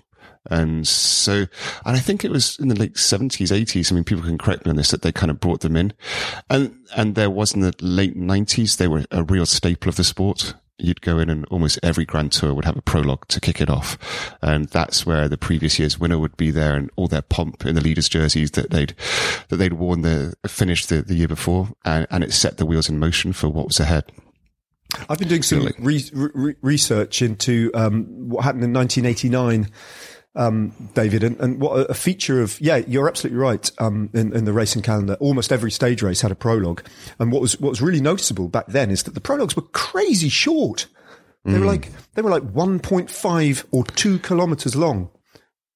And 0.50 0.86
so, 0.86 1.46
and 1.84 1.96
I 1.96 1.98
think 1.98 2.24
it 2.24 2.30
was 2.30 2.58
in 2.58 2.68
the 2.68 2.74
late 2.74 2.96
seventies, 2.96 3.52
eighties. 3.52 3.90
I 3.90 3.94
mean, 3.94 4.04
people 4.04 4.24
can 4.24 4.38
correct 4.38 4.64
me 4.64 4.70
on 4.70 4.76
this 4.76 4.90
that 4.90 5.02
they 5.02 5.12
kind 5.12 5.30
of 5.30 5.40
brought 5.40 5.60
them 5.60 5.76
in, 5.76 5.92
and 6.50 6.76
and 6.96 7.14
there 7.14 7.30
was 7.30 7.54
in 7.54 7.60
the 7.60 7.74
late 7.80 8.16
nineties. 8.16 8.76
They 8.76 8.88
were 8.88 9.04
a 9.10 9.22
real 9.22 9.46
staple 9.46 9.88
of 9.88 9.96
the 9.96 10.04
sport 10.04 10.54
you'd 10.78 11.00
go 11.00 11.18
in 11.18 11.30
and 11.30 11.46
almost 11.46 11.78
every 11.82 12.04
Grand 12.04 12.32
Tour 12.32 12.52
would 12.54 12.64
have 12.64 12.76
a 12.76 12.82
prologue 12.82 13.26
to 13.28 13.40
kick 13.40 13.60
it 13.60 13.70
off. 13.70 13.98
And 14.42 14.68
that's 14.68 15.06
where 15.06 15.28
the 15.28 15.38
previous 15.38 15.78
year's 15.78 15.98
winner 15.98 16.18
would 16.18 16.36
be 16.36 16.50
there 16.50 16.74
and 16.74 16.90
all 16.96 17.08
their 17.08 17.22
pomp 17.22 17.64
in 17.64 17.74
the 17.74 17.80
leaders' 17.80 18.08
jerseys 18.08 18.50
that 18.52 18.70
they'd, 18.70 18.94
that 19.48 19.56
they'd 19.56 19.74
worn 19.74 20.02
the, 20.02 20.34
finished 20.46 20.88
the, 20.88 21.02
the 21.02 21.14
year 21.14 21.28
before. 21.28 21.70
And, 21.84 22.06
and 22.10 22.22
it 22.22 22.32
set 22.32 22.58
the 22.58 22.66
wheels 22.66 22.88
in 22.88 22.98
motion 22.98 23.32
for 23.32 23.48
what 23.48 23.66
was 23.68 23.80
ahead. 23.80 24.12
I've 25.08 25.18
been 25.18 25.28
doing 25.28 25.42
some 25.42 25.68
re- 25.78 26.10
re- 26.12 26.54
research 26.62 27.20
into 27.20 27.70
um, 27.74 28.28
what 28.28 28.44
happened 28.44 28.64
in 28.64 28.72
1989 28.72 29.70
um, 30.36 30.72
David, 30.94 31.24
and, 31.24 31.40
and, 31.40 31.60
what 31.60 31.90
a 31.90 31.94
feature 31.94 32.42
of 32.42 32.60
yeah, 32.60 32.76
you're 32.76 33.08
absolutely 33.08 33.38
right. 33.38 33.70
Um, 33.78 34.10
in, 34.12 34.34
in, 34.34 34.44
the 34.44 34.52
racing 34.52 34.82
calendar, 34.82 35.14
almost 35.14 35.50
every 35.50 35.70
stage 35.70 36.02
race 36.02 36.20
had 36.20 36.30
a 36.30 36.34
prologue, 36.34 36.82
and 37.18 37.32
what 37.32 37.40
was 37.40 37.58
what 37.58 37.70
was 37.70 37.80
really 37.80 38.00
noticeable 38.00 38.48
back 38.48 38.66
then 38.66 38.90
is 38.90 39.02
that 39.04 39.14
the 39.14 39.20
prologues 39.20 39.56
were 39.56 39.62
crazy 39.62 40.28
short. 40.28 40.86
They 41.44 41.52
mm. 41.52 41.60
were 41.60 41.66
like 41.66 41.90
they 42.14 42.22
were 42.22 42.30
like 42.30 42.42
1.5 42.42 43.64
or 43.70 43.84
two 43.84 44.18
kilometers 44.18 44.76
long. 44.76 45.10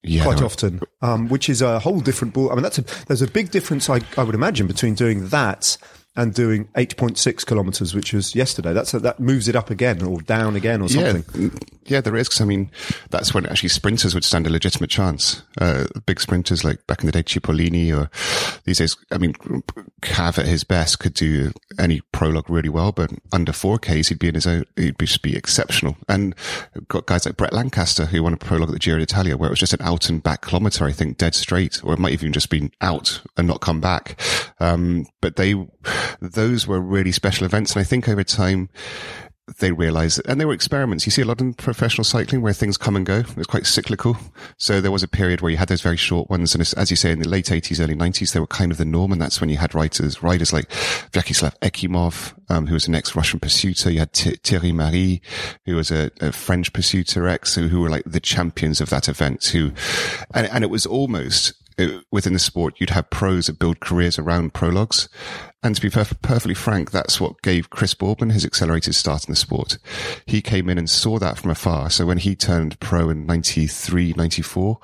Yeah. 0.03 0.23
Quite 0.23 0.41
often, 0.41 0.81
um, 1.03 1.29
which 1.29 1.47
is 1.47 1.61
a 1.61 1.77
whole 1.77 1.99
different 1.99 2.33
ball. 2.33 2.51
I 2.51 2.55
mean, 2.55 2.63
that's 2.63 2.79
a, 2.79 3.05
there's 3.05 3.21
a 3.21 3.27
big 3.27 3.51
difference, 3.51 3.87
I, 3.87 3.99
I 4.17 4.23
would 4.23 4.33
imagine, 4.33 4.65
between 4.65 4.95
doing 4.95 5.27
that 5.27 5.77
and 6.15 6.33
doing 6.33 6.65
8.6 6.75 7.45
kilometers, 7.45 7.95
which 7.95 8.11
was 8.11 8.35
yesterday. 8.35 8.73
That's 8.73 8.93
a, 8.93 8.99
that 8.99 9.21
moves 9.21 9.47
it 9.47 9.55
up 9.55 9.69
again 9.69 10.03
or 10.03 10.21
down 10.21 10.57
again 10.57 10.81
or 10.81 10.89
something. 10.89 11.23
Yeah, 11.33 11.49
yeah 11.85 12.01
there 12.01 12.17
is. 12.17 12.27
Cause 12.27 12.41
I 12.41 12.45
mean, 12.45 12.69
that's 13.11 13.33
when 13.33 13.45
actually 13.45 13.69
sprinters 13.69 14.13
would 14.13 14.25
stand 14.25 14.45
a 14.45 14.49
legitimate 14.49 14.89
chance. 14.89 15.41
Uh, 15.59 15.85
big 16.05 16.19
sprinters 16.19 16.65
like 16.65 16.85
back 16.85 16.99
in 16.99 17.05
the 17.05 17.13
day, 17.13 17.23
Cipollini 17.23 17.97
or 17.97 18.09
these 18.65 18.79
days, 18.79 18.97
I 19.09 19.19
mean, 19.19 19.33
Cav 20.01 20.37
at 20.37 20.45
his 20.45 20.65
best 20.65 20.99
could 20.99 21.13
do 21.13 21.53
any 21.79 22.01
prologue 22.11 22.49
really 22.49 22.69
well, 22.69 22.91
but 22.91 23.11
under 23.31 23.53
4Ks, 23.53 24.09
he'd 24.09 24.19
be 24.19 24.27
in 24.27 24.35
his 24.35 24.47
own, 24.47 24.65
he'd 24.75 24.97
be, 24.97 25.05
just 25.05 25.21
be 25.21 25.37
exceptional. 25.37 25.95
And 26.09 26.35
got 26.89 27.05
guys 27.05 27.25
like 27.25 27.37
Brett 27.37 27.53
Lancaster 27.53 28.05
who 28.05 28.23
won 28.23 28.33
a 28.33 28.37
prologue 28.37 28.69
at 28.69 28.73
the 28.73 28.79
Giro 28.79 28.99
d'Italia 28.99 29.37
where 29.37 29.47
it 29.47 29.51
was 29.51 29.59
just 29.59 29.73
an 29.73 29.81
out 29.81 30.09
and 30.09 30.21
back 30.21 30.41
kilometer, 30.41 30.83
I 30.83 30.91
think, 30.91 31.17
dead 31.17 31.35
straight, 31.35 31.81
or 31.85 31.93
it 31.93 31.99
might 31.99 32.11
even 32.11 32.33
just 32.33 32.49
been 32.49 32.69
out 32.81 33.21
and 33.37 33.47
not 33.47 33.61
come 33.61 33.79
back. 33.79 34.19
Um, 34.59 35.05
but 35.21 35.37
they, 35.37 35.53
those 36.21 36.67
were 36.67 36.79
really 36.79 37.11
special 37.11 37.45
events. 37.45 37.73
And 37.73 37.81
I 37.81 37.83
think 37.83 38.07
over 38.07 38.23
time, 38.23 38.69
they 39.59 39.71
realized, 39.71 40.21
and 40.27 40.39
they 40.39 40.45
were 40.45 40.53
experiments. 40.53 41.05
You 41.05 41.11
see 41.11 41.21
a 41.21 41.25
lot 41.25 41.41
in 41.41 41.53
professional 41.53 42.03
cycling 42.03 42.41
where 42.41 42.53
things 42.53 42.77
come 42.77 42.95
and 42.95 43.05
go. 43.05 43.23
It's 43.35 43.47
quite 43.47 43.65
cyclical. 43.65 44.17
So 44.57 44.79
there 44.79 44.91
was 44.91 45.03
a 45.03 45.07
period 45.07 45.41
where 45.41 45.51
you 45.51 45.57
had 45.57 45.67
those 45.67 45.81
very 45.81 45.97
short 45.97 46.29
ones. 46.29 46.53
And 46.53 46.61
as 46.77 46.89
you 46.89 46.95
say, 46.95 47.11
in 47.11 47.19
the 47.19 47.27
late 47.27 47.47
80s, 47.47 47.83
early 47.83 47.95
90s, 47.95 48.33
they 48.33 48.39
were 48.39 48.47
kind 48.47 48.71
of 48.71 48.77
the 48.77 48.85
norm. 48.85 49.11
And 49.11 49.21
that's 49.21 49.41
when 49.41 49.49
you 49.49 49.57
had 49.57 49.75
writers, 49.75 50.23
riders 50.23 50.53
like 50.53 50.69
Vyacheslav 50.69 51.57
Ekimov, 51.59 52.33
um, 52.49 52.67
who 52.67 52.73
was 52.73 52.87
an 52.87 52.95
ex-Russian 52.95 53.39
pursuiter. 53.39 53.91
You 53.91 53.99
had 53.99 54.13
Thierry 54.13 54.71
Marie, 54.71 55.21
who 55.65 55.75
was 55.75 55.91
a, 55.91 56.11
a 56.21 56.31
French 56.31 56.71
pursuiter 56.71 57.29
ex, 57.29 57.55
who, 57.55 57.67
who 57.67 57.81
were 57.81 57.89
like 57.89 58.03
the 58.05 58.19
champions 58.19 58.79
of 58.79 58.89
that 58.89 59.09
event 59.09 59.45
who, 59.45 59.71
and, 60.33 60.47
and 60.47 60.63
it 60.63 60.69
was 60.69 60.85
almost, 60.85 61.53
within 62.11 62.33
the 62.33 62.39
sport, 62.39 62.75
you'd 62.79 62.91
have 62.91 63.09
pros 63.09 63.47
that 63.47 63.59
build 63.59 63.79
careers 63.79 64.19
around 64.19 64.53
prologues. 64.53 65.09
And 65.63 65.75
to 65.75 65.81
be 65.81 65.89
perf- 65.89 66.19
perfectly 66.23 66.55
frank, 66.55 66.89
that's 66.89 67.21
what 67.21 67.41
gave 67.43 67.69
Chris 67.69 67.93
Boardman 67.93 68.31
his 68.31 68.45
accelerated 68.45 68.95
start 68.95 69.25
in 69.25 69.31
the 69.31 69.35
sport. 69.35 69.77
He 70.25 70.41
came 70.41 70.69
in 70.69 70.79
and 70.79 70.89
saw 70.89 71.19
that 71.19 71.37
from 71.37 71.51
afar. 71.51 71.91
So 71.91 72.07
when 72.07 72.17
he 72.17 72.35
turned 72.35 72.79
pro 72.79 73.09
in 73.09 73.27
93, 73.27 74.15
94, 74.17 74.79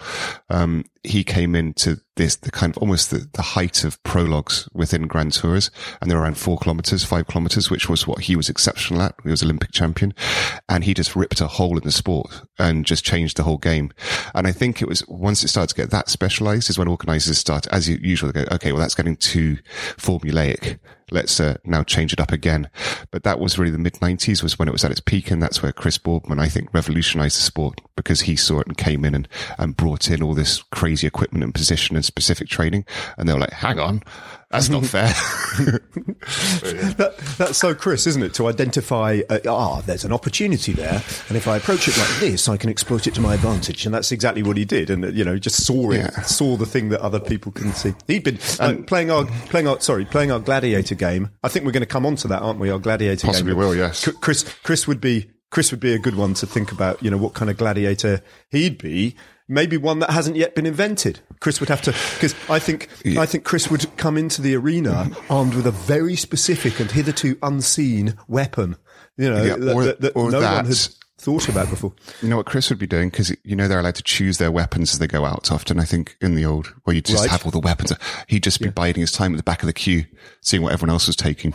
um, 0.51 0.85
he 1.03 1.23
came 1.23 1.55
into 1.55 2.01
this, 2.15 2.35
the 2.35 2.51
kind 2.51 2.75
of 2.75 2.81
almost 2.81 3.09
the, 3.09 3.27
the 3.33 3.41
height 3.41 3.83
of 3.83 4.01
prologues 4.03 4.67
within 4.73 5.07
Grand 5.07 5.33
Tours. 5.33 5.71
And 5.99 6.11
they're 6.11 6.19
around 6.19 6.37
four 6.37 6.57
kilometers, 6.59 7.03
five 7.03 7.27
kilometers, 7.27 7.71
which 7.71 7.89
was 7.89 8.05
what 8.05 8.21
he 8.21 8.35
was 8.35 8.49
exceptional 8.49 9.01
at. 9.01 9.15
He 9.23 9.29
was 9.29 9.41
Olympic 9.41 9.71
champion 9.71 10.13
and 10.69 10.83
he 10.83 10.93
just 10.93 11.15
ripped 11.15 11.41
a 11.41 11.47
hole 11.47 11.77
in 11.77 11.83
the 11.83 11.91
sport 11.91 12.41
and 12.59 12.85
just 12.85 13.05
changed 13.05 13.37
the 13.37 13.43
whole 13.43 13.57
game. 13.57 13.91
And 14.35 14.45
I 14.45 14.51
think 14.51 14.81
it 14.81 14.87
was 14.87 15.07
once 15.07 15.43
it 15.43 15.47
started 15.47 15.75
to 15.75 15.81
get 15.81 15.91
that 15.91 16.09
specialized 16.09 16.69
is 16.69 16.77
when 16.77 16.87
organizers 16.87 17.37
start, 17.37 17.67
as 17.67 17.89
usual, 17.89 18.31
go, 18.31 18.45
okay, 18.51 18.71
well, 18.71 18.81
that's 18.81 18.95
getting 18.95 19.15
too 19.15 19.57
formulaic 19.97 20.66
back 20.73 20.96
let's 21.11 21.39
uh, 21.39 21.57
now 21.63 21.83
change 21.83 22.13
it 22.13 22.19
up 22.19 22.31
again. 22.31 22.69
But 23.11 23.23
that 23.23 23.39
was 23.39 23.57
really 23.57 23.71
the 23.71 23.77
mid 23.77 23.93
90s 23.93 24.43
was 24.43 24.59
when 24.59 24.67
it 24.67 24.71
was 24.71 24.83
at 24.83 24.91
its 24.91 24.99
peak. 24.99 25.31
And 25.31 25.41
that's 25.41 25.61
where 25.61 25.71
Chris 25.71 25.97
Boardman, 25.97 26.39
I 26.39 26.47
think, 26.47 26.73
revolutionized 26.73 27.37
the 27.37 27.43
sport 27.43 27.81
because 27.95 28.21
he 28.21 28.35
saw 28.35 28.59
it 28.59 28.67
and 28.67 28.77
came 28.77 29.05
in 29.05 29.15
and, 29.15 29.27
and 29.57 29.77
brought 29.77 30.09
in 30.09 30.21
all 30.21 30.33
this 30.33 30.63
crazy 30.71 31.07
equipment 31.07 31.43
and 31.43 31.53
position 31.53 31.95
and 31.95 32.05
specific 32.05 32.47
training. 32.47 32.85
And 33.17 33.27
they 33.27 33.33
were 33.33 33.39
like, 33.39 33.53
hang 33.53 33.79
on, 33.79 34.03
that's 34.49 34.69
not 34.69 34.85
fair. 34.85 35.07
that, 36.93 37.15
that's 37.37 37.57
so 37.57 37.75
Chris, 37.75 38.07
isn't 38.07 38.23
it? 38.23 38.33
To 38.35 38.47
identify, 38.47 39.19
uh, 39.29 39.39
ah, 39.45 39.81
there's 39.81 40.05
an 40.05 40.13
opportunity 40.13 40.71
there, 40.71 41.03
and 41.27 41.35
if 41.35 41.49
I 41.49 41.57
approach 41.57 41.89
it 41.89 41.97
like 41.97 42.19
this, 42.21 42.47
I 42.47 42.55
can 42.55 42.69
exploit 42.69 43.07
it 43.07 43.15
to 43.15 43.21
my 43.21 43.33
advantage. 43.33 43.85
And 43.85 43.93
that's 43.93 44.13
exactly 44.13 44.43
what 44.43 44.55
he 44.55 44.63
did. 44.63 44.89
And 44.89 45.13
you 45.15 45.25
know, 45.25 45.37
just 45.37 45.65
saw 45.65 45.91
it, 45.91 45.97
yeah. 45.97 46.21
saw 46.21 46.55
the 46.55 46.65
thing 46.65 46.89
that 46.89 47.01
other 47.01 47.19
people 47.19 47.51
couldn't 47.51 47.73
see. 47.73 47.93
He'd 48.07 48.23
been 48.23 48.39
uh, 48.61 48.75
playing 48.87 49.11
our 49.11 49.25
playing 49.47 49.67
our 49.67 49.81
sorry 49.81 50.05
playing 50.05 50.31
our 50.31 50.39
gladiator 50.39 50.95
game. 50.97 51.29
I 51.43 51.47
think 51.47 51.65
we're 51.65 51.71
going 51.71 51.81
to 51.81 51.87
come 51.87 52.05
on 52.05 52.15
to 52.17 52.27
that, 52.29 52.41
aren't 52.41 52.59
we? 52.59 52.69
Our 52.69 52.79
gladiator 52.79 53.27
Possibly 53.27 53.53
game. 53.53 53.59
will, 53.59 53.75
yes. 53.75 54.07
Chris 54.21 54.43
Chris 54.63 54.87
would 54.87 55.01
be 55.01 55.29
Chris 55.49 55.71
would 55.71 55.79
be 55.79 55.93
a 55.93 55.99
good 55.99 56.15
one 56.15 56.33
to 56.35 56.45
think 56.45 56.71
about. 56.71 57.01
You 57.01 57.11
know, 57.11 57.17
what 57.17 57.33
kind 57.33 57.49
of 57.49 57.57
gladiator 57.57 58.21
he'd 58.49 58.77
be 58.77 59.15
maybe 59.47 59.77
one 59.77 59.99
that 59.99 60.09
hasn't 60.09 60.35
yet 60.35 60.55
been 60.55 60.65
invented. 60.65 61.19
Chris 61.39 61.59
would 61.59 61.69
have 61.69 61.81
to 61.83 61.91
because 61.91 62.35
I 62.49 62.59
think 62.59 62.89
yeah. 63.05 63.21
I 63.21 63.25
think 63.25 63.43
Chris 63.43 63.69
would 63.69 63.95
come 63.97 64.17
into 64.17 64.41
the 64.41 64.55
arena 64.55 65.11
armed 65.29 65.53
with 65.53 65.67
a 65.67 65.71
very 65.71 66.15
specific 66.15 66.79
and 66.79 66.91
hitherto 66.91 67.37
unseen 67.41 68.15
weapon. 68.27 68.75
You 69.17 69.29
know, 69.31 69.43
yeah, 69.43 69.73
or, 69.73 69.83
that, 69.85 70.01
that, 70.01 70.13
that 70.13 70.15
no 70.15 70.29
that, 70.31 70.55
one 70.55 70.65
has 70.65 70.97
thought 71.17 71.49
about 71.49 71.69
before. 71.69 71.93
You 72.21 72.29
know 72.29 72.37
what 72.37 72.45
Chris 72.45 72.69
would 72.69 72.79
be 72.79 72.87
doing 72.87 73.09
because 73.09 73.35
you 73.43 73.55
know 73.55 73.67
they're 73.67 73.79
allowed 73.79 73.95
to 73.95 74.03
choose 74.03 74.37
their 74.37 74.51
weapons 74.51 74.93
as 74.93 74.99
they 74.99 75.07
go 75.07 75.25
out. 75.25 75.51
Often, 75.51 75.79
I 75.79 75.85
think 75.85 76.15
in 76.21 76.35
the 76.35 76.45
old 76.45 76.73
where 76.83 76.95
you 76.95 77.01
just 77.01 77.21
right. 77.21 77.31
have 77.31 77.45
all 77.45 77.51
the 77.51 77.59
weapons, 77.59 77.93
he'd 78.27 78.43
just 78.43 78.59
be 78.59 78.65
yeah. 78.65 78.71
biding 78.71 79.01
his 79.01 79.11
time 79.11 79.33
at 79.33 79.37
the 79.37 79.43
back 79.43 79.63
of 79.63 79.67
the 79.67 79.73
queue, 79.73 80.05
seeing 80.41 80.63
what 80.63 80.73
everyone 80.73 80.93
else 80.93 81.07
was 81.07 81.15
taking. 81.15 81.53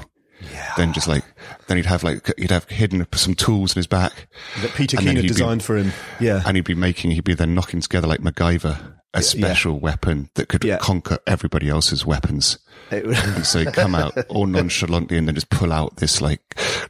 Yeah. 0.53 0.73
Then 0.77 0.93
just 0.93 1.07
like, 1.07 1.25
then 1.69 1.77
he'd 1.77 1.87
have 1.87 2.03
like, 2.03 2.33
he'd 2.37 2.51
have 2.51 2.65
hidden 2.65 3.07
some 3.15 3.35
tools 3.35 3.77
in 3.77 3.79
his 3.79 3.87
back. 3.87 4.27
That 4.61 4.73
Peter 4.75 4.97
Keen 4.97 5.15
had 5.15 5.27
designed 5.27 5.61
be, 5.61 5.65
for 5.65 5.77
him. 5.77 5.93
Yeah. 6.19 6.43
And 6.45 6.57
he'd 6.57 6.65
be 6.65 6.75
making, 6.75 7.13
he'd 7.13 7.23
be 7.23 7.35
then 7.35 7.55
knocking 7.55 7.81
together 7.81 8.09
like 8.09 8.21
MacGyver 8.21 9.02
a 9.15 9.23
special 9.23 9.79
weapon 9.79 10.31
that 10.35 10.49
could 10.49 10.65
Yeah. 10.65 10.79
conquer 10.79 11.19
everybody 11.27 11.69
else's 11.69 12.07
weapons. 12.07 12.59
It 12.91 13.07
was- 13.07 13.19
And 13.19 13.45
so 13.47 13.65
come 13.71 13.95
out 13.95 14.17
all 14.29 14.47
nonchalantly 14.47 15.19
and 15.19 15.27
then 15.29 15.35
just 15.35 15.51
pull 15.51 15.73
out 15.73 15.97
this 15.97 16.21
like 16.21 16.41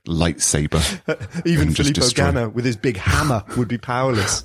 lightsaber. 0.07 0.81
Even 1.47 1.73
Filippo 1.75 2.01
destroy. 2.01 2.27
Ganna 2.27 2.53
with 2.53 2.65
his 2.65 2.77
big 2.77 2.97
hammer 2.97 3.45
would 3.57 3.69
be 3.69 3.79
powerless. 3.79 4.45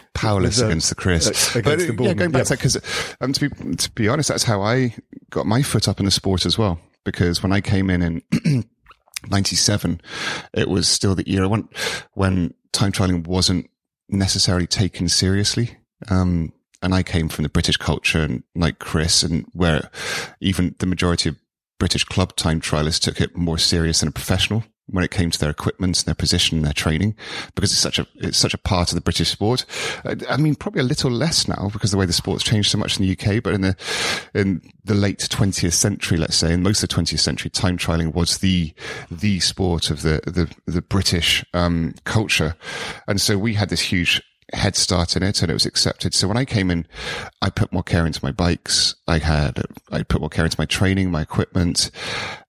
powerless 0.14 0.56
the- 0.58 0.66
against 0.66 0.88
the 0.88 0.94
Chris. 0.94 1.26
uh, 1.26 1.58
against 1.58 1.86
but 1.88 1.96
the 1.96 2.04
yeah, 2.04 2.14
going 2.14 2.30
back 2.30 2.40
yeah. 2.40 2.44
to 2.44 2.48
that, 2.50 2.58
because 2.58 3.16
um, 3.20 3.32
to 3.32 3.48
be 3.50 3.76
to 3.76 3.90
be 3.92 4.08
honest, 4.08 4.28
that's 4.28 4.44
how 4.44 4.62
I 4.62 4.94
got 5.30 5.46
my 5.46 5.62
foot 5.62 5.88
up 5.88 5.98
in 5.98 6.04
the 6.06 6.10
sport 6.12 6.46
as 6.46 6.56
well. 6.56 6.78
Because 7.04 7.42
when 7.42 7.52
I 7.52 7.60
came 7.60 7.90
in 7.90 8.02
in 8.42 8.64
'97, 9.28 10.00
it 10.54 10.68
was 10.68 10.88
still 10.88 11.14
the 11.14 11.30
era 11.30 11.48
when 11.48 11.68
when 12.14 12.54
time 12.72 12.92
trialing 12.92 13.26
wasn't 13.26 13.68
necessarily 14.08 14.66
taken 14.66 15.08
seriously. 15.08 15.76
Um, 16.08 16.52
and 16.86 16.94
I 16.94 17.02
came 17.02 17.28
from 17.28 17.42
the 17.42 17.48
British 17.48 17.76
culture, 17.76 18.20
and 18.20 18.44
like 18.54 18.78
Chris, 18.78 19.24
and 19.24 19.44
where 19.52 19.90
even 20.40 20.76
the 20.78 20.86
majority 20.86 21.28
of 21.28 21.36
British 21.80 22.04
club 22.04 22.36
time 22.36 22.60
trialists 22.60 23.00
took 23.00 23.20
it 23.20 23.36
more 23.36 23.58
serious 23.58 24.00
than 24.00 24.08
a 24.08 24.12
professional 24.12 24.62
when 24.88 25.02
it 25.02 25.10
came 25.10 25.32
to 25.32 25.38
their 25.40 25.50
equipment, 25.50 26.04
their 26.04 26.14
position, 26.14 26.62
their 26.62 26.72
training, 26.72 27.16
because 27.56 27.72
it's 27.72 27.80
such 27.80 27.98
a 27.98 28.06
it's 28.14 28.38
such 28.38 28.54
a 28.54 28.58
part 28.58 28.92
of 28.92 28.94
the 28.94 29.00
British 29.00 29.30
sport. 29.30 29.66
I 30.30 30.36
mean, 30.36 30.54
probably 30.54 30.80
a 30.80 30.84
little 30.84 31.10
less 31.10 31.48
now 31.48 31.70
because 31.72 31.90
the 31.90 31.96
way 31.96 32.06
the 32.06 32.12
sport's 32.12 32.44
changed 32.44 32.70
so 32.70 32.78
much 32.78 33.00
in 33.00 33.04
the 33.04 33.12
UK. 33.12 33.42
But 33.42 33.54
in 33.54 33.62
the 33.62 33.76
in 34.32 34.62
the 34.84 34.94
late 34.94 35.18
20th 35.18 35.72
century, 35.72 36.18
let's 36.18 36.36
say, 36.36 36.52
in 36.52 36.62
most 36.62 36.84
of 36.84 36.88
the 36.88 36.94
20th 36.94 37.18
century, 37.18 37.50
time 37.50 37.78
trialing 37.78 38.14
was 38.14 38.38
the 38.38 38.72
the 39.10 39.40
sport 39.40 39.90
of 39.90 40.02
the 40.02 40.20
the 40.24 40.48
the 40.72 40.82
British 40.82 41.44
um, 41.52 41.94
culture, 42.04 42.54
and 43.08 43.20
so 43.20 43.36
we 43.36 43.54
had 43.54 43.70
this 43.70 43.80
huge 43.80 44.22
head 44.52 44.76
start 44.76 45.16
in 45.16 45.22
it 45.22 45.42
and 45.42 45.50
it 45.50 45.54
was 45.54 45.66
accepted. 45.66 46.14
So 46.14 46.28
when 46.28 46.36
I 46.36 46.44
came 46.44 46.70
in, 46.70 46.86
I 47.42 47.50
put 47.50 47.72
more 47.72 47.82
care 47.82 48.06
into 48.06 48.24
my 48.24 48.32
bikes. 48.32 48.94
I 49.06 49.18
had, 49.18 49.62
I 49.90 50.02
put 50.02 50.20
more 50.20 50.30
care 50.30 50.44
into 50.44 50.60
my 50.60 50.66
training, 50.66 51.10
my 51.10 51.22
equipment, 51.22 51.90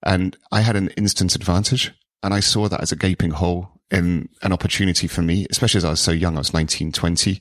and 0.02 0.36
I 0.52 0.60
had 0.60 0.76
an 0.76 0.88
instant 0.90 1.34
advantage. 1.34 1.92
And 2.22 2.34
I 2.34 2.40
saw 2.40 2.68
that 2.68 2.80
as 2.80 2.90
a 2.90 2.96
gaping 2.96 3.30
hole 3.30 3.70
in 3.90 4.28
an 4.42 4.52
opportunity 4.52 5.06
for 5.06 5.22
me, 5.22 5.46
especially 5.50 5.78
as 5.78 5.84
I 5.84 5.90
was 5.90 6.00
so 6.00 6.10
young. 6.10 6.36
I 6.36 6.40
was 6.40 6.52
19, 6.52 6.92
20 6.92 7.40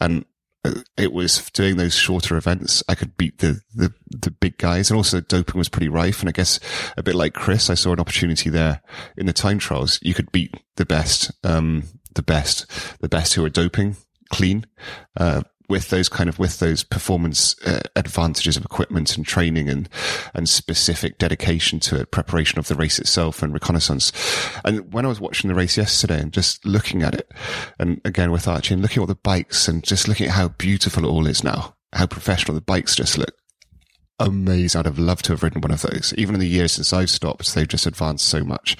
and 0.00 0.24
uh, 0.62 0.74
it 0.98 1.12
was 1.12 1.50
doing 1.52 1.76
those 1.76 1.94
shorter 1.94 2.36
events. 2.36 2.82
I 2.88 2.94
could 2.94 3.16
beat 3.16 3.38
the, 3.38 3.60
the, 3.74 3.94
the 4.10 4.30
big 4.30 4.58
guys 4.58 4.90
and 4.90 4.96
also 4.96 5.20
doping 5.20 5.58
was 5.58 5.70
pretty 5.70 5.88
rife. 5.88 6.20
And 6.20 6.28
I 6.28 6.32
guess 6.32 6.60
a 6.96 7.02
bit 7.02 7.14
like 7.14 7.32
Chris, 7.32 7.70
I 7.70 7.74
saw 7.74 7.92
an 7.92 8.00
opportunity 8.00 8.50
there 8.50 8.82
in 9.16 9.26
the 9.26 9.32
time 9.32 9.58
trials. 9.58 9.98
You 10.02 10.12
could 10.12 10.30
beat 10.32 10.54
the 10.76 10.84
best, 10.84 11.32
um, 11.44 11.84
the 12.14 12.22
best, 12.22 12.66
the 13.00 13.08
best 13.08 13.34
who 13.34 13.44
are 13.44 13.50
doping 13.50 13.96
clean, 14.30 14.64
uh, 15.16 15.42
with 15.70 15.88
those 15.88 16.08
kind 16.08 16.28
of 16.28 16.38
with 16.38 16.58
those 16.58 16.82
performance 16.82 17.56
uh, 17.64 17.80
advantages 17.94 18.56
of 18.56 18.64
equipment 18.64 19.16
and 19.16 19.24
training 19.24 19.68
and 19.68 19.88
and 20.34 20.48
specific 20.48 21.16
dedication 21.16 21.78
to 21.78 22.00
it, 22.00 22.10
preparation 22.10 22.58
of 22.58 22.66
the 22.66 22.74
race 22.74 22.98
itself 22.98 23.42
and 23.42 23.54
reconnaissance. 23.54 24.12
And 24.64 24.92
when 24.92 25.04
I 25.06 25.08
was 25.08 25.20
watching 25.20 25.48
the 25.48 25.54
race 25.54 25.76
yesterday 25.76 26.20
and 26.20 26.32
just 26.32 26.66
looking 26.66 27.02
at 27.02 27.14
it, 27.14 27.30
and 27.78 28.00
again 28.04 28.32
with 28.32 28.48
Archie 28.48 28.74
and 28.74 28.82
looking 28.82 29.02
at 29.02 29.08
the 29.08 29.14
bikes 29.14 29.68
and 29.68 29.82
just 29.84 30.08
looking 30.08 30.26
at 30.26 30.34
how 30.34 30.48
beautiful 30.48 31.04
it 31.04 31.08
all 31.08 31.26
is 31.26 31.44
now, 31.44 31.76
how 31.92 32.06
professional 32.06 32.56
the 32.56 32.60
bikes 32.60 32.96
just 32.96 33.16
look. 33.16 33.39
Amazing. 34.20 34.78
I'd 34.78 34.84
have 34.84 34.98
loved 34.98 35.24
to 35.24 35.32
have 35.32 35.42
ridden 35.42 35.62
one 35.62 35.70
of 35.70 35.80
those. 35.80 36.12
Even 36.18 36.34
in 36.34 36.40
the 36.40 36.46
years 36.46 36.72
since 36.72 36.92
I've 36.92 37.08
stopped, 37.08 37.54
they've 37.54 37.66
just 37.66 37.86
advanced 37.86 38.28
so 38.28 38.44
much. 38.44 38.76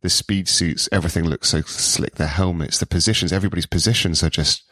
The 0.00 0.08
speed 0.08 0.48
suits, 0.48 0.88
everything 0.92 1.24
looks 1.24 1.48
so 1.48 1.62
slick. 1.62 2.14
Their 2.14 2.28
helmets, 2.28 2.78
the 2.78 2.86
positions, 2.86 3.32
everybody's 3.32 3.66
positions 3.66 4.22
are 4.22 4.30
just 4.30 4.62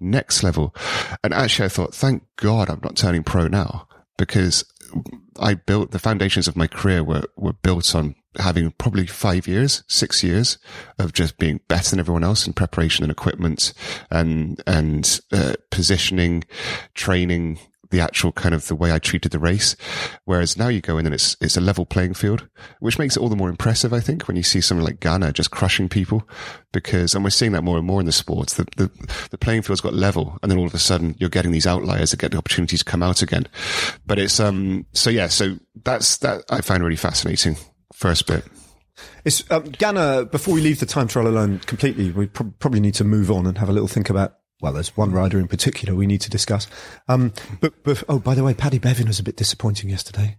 next 0.00 0.42
level. 0.42 0.74
And 1.22 1.32
actually, 1.32 1.66
I 1.66 1.68
thought, 1.68 1.94
thank 1.94 2.24
God 2.34 2.68
I'm 2.68 2.80
not 2.82 2.96
turning 2.96 3.22
pro 3.22 3.46
now 3.46 3.86
because 4.18 4.64
I 5.38 5.54
built 5.54 5.92
the 5.92 6.00
foundations 6.00 6.48
of 6.48 6.56
my 6.56 6.66
career 6.66 7.04
were, 7.04 7.22
were 7.36 7.52
built 7.52 7.94
on 7.94 8.16
having 8.38 8.72
probably 8.72 9.06
five 9.06 9.46
years, 9.46 9.84
six 9.86 10.24
years 10.24 10.58
of 10.98 11.12
just 11.12 11.38
being 11.38 11.60
better 11.68 11.90
than 11.90 12.00
everyone 12.00 12.24
else 12.24 12.44
in 12.44 12.52
preparation 12.54 13.04
and 13.04 13.10
equipment 13.12 13.72
and, 14.10 14.60
and, 14.66 15.20
uh, 15.32 15.54
positioning, 15.70 16.42
training, 16.94 17.58
the 17.90 18.00
actual 18.00 18.32
kind 18.32 18.54
of 18.54 18.66
the 18.68 18.74
way 18.74 18.92
I 18.92 18.98
treated 18.98 19.32
the 19.32 19.38
race. 19.38 19.76
Whereas 20.24 20.56
now 20.56 20.68
you 20.68 20.80
go 20.80 20.98
in 20.98 21.06
and 21.06 21.14
it's, 21.14 21.36
it's 21.40 21.56
a 21.56 21.60
level 21.60 21.84
playing 21.84 22.14
field, 22.14 22.48
which 22.80 22.98
makes 22.98 23.16
it 23.16 23.20
all 23.20 23.28
the 23.28 23.36
more 23.36 23.48
impressive, 23.48 23.92
I 23.92 24.00
think, 24.00 24.28
when 24.28 24.36
you 24.36 24.42
see 24.42 24.60
someone 24.60 24.84
like 24.84 25.00
Ganna 25.00 25.32
just 25.32 25.50
crushing 25.50 25.88
people 25.88 26.28
because, 26.72 27.14
and 27.14 27.24
we're 27.24 27.30
seeing 27.30 27.52
that 27.52 27.64
more 27.64 27.78
and 27.78 27.86
more 27.86 28.00
in 28.00 28.06
the 28.06 28.12
sports, 28.12 28.54
the, 28.54 28.66
the, 28.76 28.90
the 29.30 29.38
playing 29.38 29.62
field's 29.62 29.80
got 29.80 29.94
level 29.94 30.38
and 30.42 30.50
then 30.50 30.58
all 30.58 30.66
of 30.66 30.74
a 30.74 30.78
sudden 30.78 31.14
you're 31.18 31.28
getting 31.28 31.52
these 31.52 31.66
outliers 31.66 32.10
that 32.10 32.20
get 32.20 32.30
the 32.30 32.38
opportunity 32.38 32.76
to 32.76 32.84
come 32.84 33.02
out 33.02 33.22
again. 33.22 33.46
But 34.06 34.18
it's, 34.18 34.40
um, 34.40 34.86
so 34.92 35.10
yeah, 35.10 35.28
so 35.28 35.56
that's, 35.84 36.18
that 36.18 36.44
I 36.50 36.60
find 36.60 36.82
really 36.82 36.96
fascinating. 36.96 37.56
First 37.92 38.26
bit. 38.26 38.44
It's 39.24 39.50
um, 39.50 39.64
Ganna. 39.64 40.30
Before 40.30 40.54
we 40.54 40.60
leave 40.60 40.80
the 40.80 40.86
time 40.86 41.08
trial 41.08 41.26
alone 41.26 41.58
completely, 41.60 42.10
we 42.10 42.26
prob 42.26 42.58
probably 42.58 42.80
need 42.80 42.94
to 42.94 43.04
move 43.04 43.30
on 43.30 43.46
and 43.46 43.58
have 43.58 43.68
a 43.68 43.72
little 43.72 43.88
think 43.88 44.10
about. 44.10 44.36
Well, 44.60 44.72
there's 44.72 44.96
one 44.96 45.12
rider 45.12 45.38
in 45.38 45.48
particular 45.48 45.94
we 45.94 46.06
need 46.06 46.20
to 46.22 46.30
discuss. 46.30 46.66
Um, 47.08 47.32
but, 47.60 47.82
but 47.82 48.02
oh, 48.08 48.18
by 48.18 48.34
the 48.34 48.44
way, 48.44 48.54
Paddy 48.54 48.78
Bevin 48.78 49.06
was 49.06 49.18
a 49.18 49.22
bit 49.22 49.36
disappointing 49.36 49.88
yesterday. 49.88 50.36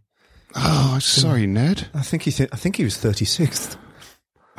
Oh, 0.56 1.00
sorry, 1.00 1.48
Ned. 1.48 1.88
I 1.94 2.02
think 2.02 2.24
he 2.24 2.32
th- 2.32 2.50
I 2.52 2.58
think 2.58 2.76
he 2.76 2.84
was 2.84 2.98
36th. 2.98 3.78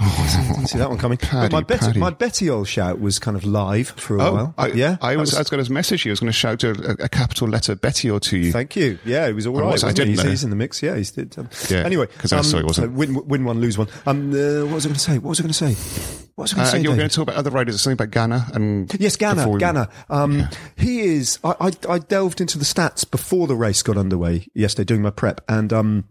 Didn't 0.02 0.66
see 0.68 0.78
that 0.78 0.88
one 0.88 0.98
coming. 0.98 1.18
Paddy, 1.18 1.48
but 1.48 1.52
my 1.52 1.60
Betty, 1.62 1.86
Paddy. 1.86 2.00
my 2.00 2.10
Betty 2.10 2.50
old 2.50 2.68
shout 2.68 3.00
was 3.00 3.18
kind 3.18 3.36
of 3.36 3.44
live 3.44 3.88
for 3.90 4.16
a 4.18 4.22
Oh, 4.24 4.32
while. 4.34 4.54
I, 4.58 4.66
yeah, 4.68 4.96
I 5.00 5.14
that 5.14 5.20
was, 5.20 5.34
I 5.34 5.38
was 5.38 5.48
going 5.50 5.64
to 5.64 5.72
message 5.72 6.04
you. 6.04 6.10
I 6.10 6.12
was 6.12 6.20
going 6.20 6.32
to 6.32 6.36
shout 6.38 6.64
a, 6.64 6.70
a 7.04 7.08
capital 7.08 7.48
letter 7.48 7.74
Betty 7.74 8.10
or 8.10 8.20
to 8.20 8.36
you. 8.36 8.52
Thank 8.52 8.74
you. 8.76 8.98
Yeah, 9.04 9.26
it 9.28 9.34
was 9.34 9.46
all 9.46 9.54
was 9.54 9.62
I? 9.62 9.66
Wasn't 9.88 9.90
he? 9.90 9.94
didn't 10.04 10.10
He's, 10.10 10.24
know. 10.24 10.30
he's 10.30 10.44
in 10.44 10.50
the 10.50 10.56
mix. 10.56 10.82
Yeah, 10.82 10.96
he's 10.96 11.10
did. 11.12 11.38
Um, 11.38 11.48
Yeah, 11.70 11.78
Anyway, 11.84 12.06
'cause 12.18 12.32
I 12.32 12.40
saw 12.42 12.58
he 12.58 12.64
wasn't. 12.64 12.92
so 12.92 12.96
win, 12.96 13.26
win 13.26 13.44
one, 13.44 13.60
lose 13.60 13.78
one. 13.78 13.88
Um, 14.06 14.30
uh, 14.32 14.64
what 14.66 14.74
was 14.74 14.86
I 14.86 14.88
going 14.88 14.94
to 14.94 15.00
say? 15.00 15.18
What 15.18 15.28
was 15.30 15.40
I 15.40 15.42
going 15.42 15.52
to 15.52 15.74
say? 15.74 16.28
What 16.34 16.44
was 16.44 16.52
I 16.52 16.56
going 16.56 16.62
Uh, 16.66 16.70
to 16.70 16.76
say? 16.76 16.82
you 16.82 16.90
were 16.90 16.96
going 16.96 17.08
to 17.08 17.14
talk 17.14 17.22
about 17.24 17.36
other 17.36 17.50
riders, 17.50 17.74
or 17.74 17.78
something 17.78 18.04
about 18.04 18.10
Ganna 18.10 18.54
and 18.54 18.92
Yes, 18.98 19.16
Ganna. 19.16 19.46
we- 19.52 19.60
Ganna. 19.60 19.88
Um, 20.10 20.48
He 20.76 21.00
is. 21.00 21.38
I, 21.44 21.54
I, 21.60 21.70
I 21.88 21.98
delved 21.98 22.40
into 22.40 22.58
the 22.58 22.64
stats 22.64 23.08
before 23.08 23.46
the 23.46 23.54
race 23.56 23.82
got 23.82 23.96
underway 23.96 24.46
yesterday, 24.54 24.84
doing 24.86 25.02
my 25.02 25.10
prep, 25.10 25.42
and 25.48 25.72
um, 25.72 26.04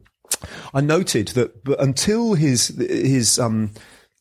I 0.74 0.82
noted 0.82 1.30
that 1.30 1.52
until 1.80 2.34
his 2.34 2.68
his 2.80 3.38
um, 3.40 3.72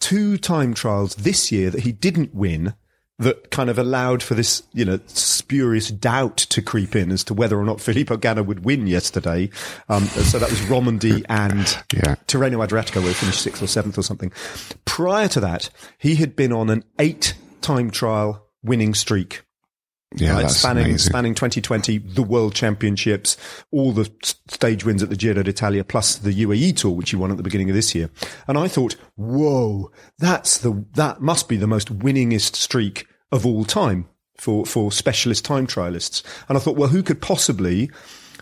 two 0.01 0.37
time 0.39 0.75
trials 0.75 1.15
this 1.17 1.51
year 1.53 1.71
that 1.71 1.83
he 1.83 1.93
didn't 1.93 2.35
win. 2.35 2.75
That 3.19 3.51
kind 3.51 3.69
of 3.69 3.79
allowed 3.79 4.23
for 4.23 4.33
this, 4.33 4.63
you 4.73 4.87
know, 4.87 4.99
spurious 5.09 5.91
doubt 5.91 6.39
to 6.39 6.63
creep 6.63 6.97
in 6.97 7.13
as 7.13 7.23
to 7.25 7.35
whether 7.35 7.61
or 7.61 7.67
not 7.67 7.79
Filippo 7.79 8.17
Ganna 8.17 8.43
would 8.47 8.65
win 8.65 8.87
yesterday. 8.87 9.51
Um, 9.91 10.05
so 10.05 10.39
that 10.39 10.49
was 10.49 10.63
Romandy 10.63 11.23
and 11.29 11.67
Yeah. 11.93 12.15
Tirreno 12.27 12.67
Adriatico, 12.67 13.01
where 13.03 13.09
he 13.09 13.13
finished 13.13 13.43
sixth 13.43 13.63
or 13.63 13.67
seventh 13.67 13.99
or 13.99 14.03
something. 14.03 14.33
Prior 14.87 15.29
to 15.29 15.41
that, 15.41 15.69
he 15.99 16.15
had 16.15 16.35
been 16.35 16.51
on 16.51 16.71
an 16.71 16.83
eight 16.99 17.35
time 17.61 17.91
trial 17.91 18.47
winning 18.63 18.95
streak. 18.95 19.43
Yeah, 20.17 20.33
right, 20.33 20.51
spanning 20.51 20.87
amazing. 20.87 21.11
spanning 21.11 21.35
2020, 21.35 21.99
the 21.99 22.23
World 22.23 22.53
Championships, 22.53 23.37
all 23.71 23.93
the 23.93 24.11
stage 24.49 24.85
wins 24.85 25.05
at 25.05 25.09
the 25.09 25.17
Giro 25.17 25.43
d'Italia, 25.45 25.85
plus 25.85 26.17
the 26.17 26.33
UAE 26.33 26.77
Tour, 26.77 26.93
which 26.93 27.11
he 27.11 27.17
won 27.17 27.31
at 27.31 27.37
the 27.37 27.45
beginning 27.45 27.71
of 27.71 27.77
this 27.77 27.95
year. 27.95 28.11
And 28.49 28.59
I 28.59 28.67
thought, 28.67 28.97
whoa, 29.15 29.93
that's 30.19 30.59
the 30.59 30.85
that 30.95 31.21
must 31.21 31.49
be 31.49 31.57
the 31.57 31.69
most 31.69 31.97
winningest 31.97 32.57
streak 32.57 33.07
of 33.31 33.47
all 33.47 33.65
time 33.65 34.09
for 34.37 34.67
for 34.67 34.91
specialist 34.91 35.45
time 35.45 35.69
trialists. 35.69 36.25
And 36.49 36.59
I 36.59 36.61
thought, 36.61 36.77
well, 36.77 36.89
who 36.89 37.05
could 37.05 37.23
possibly 37.23 37.89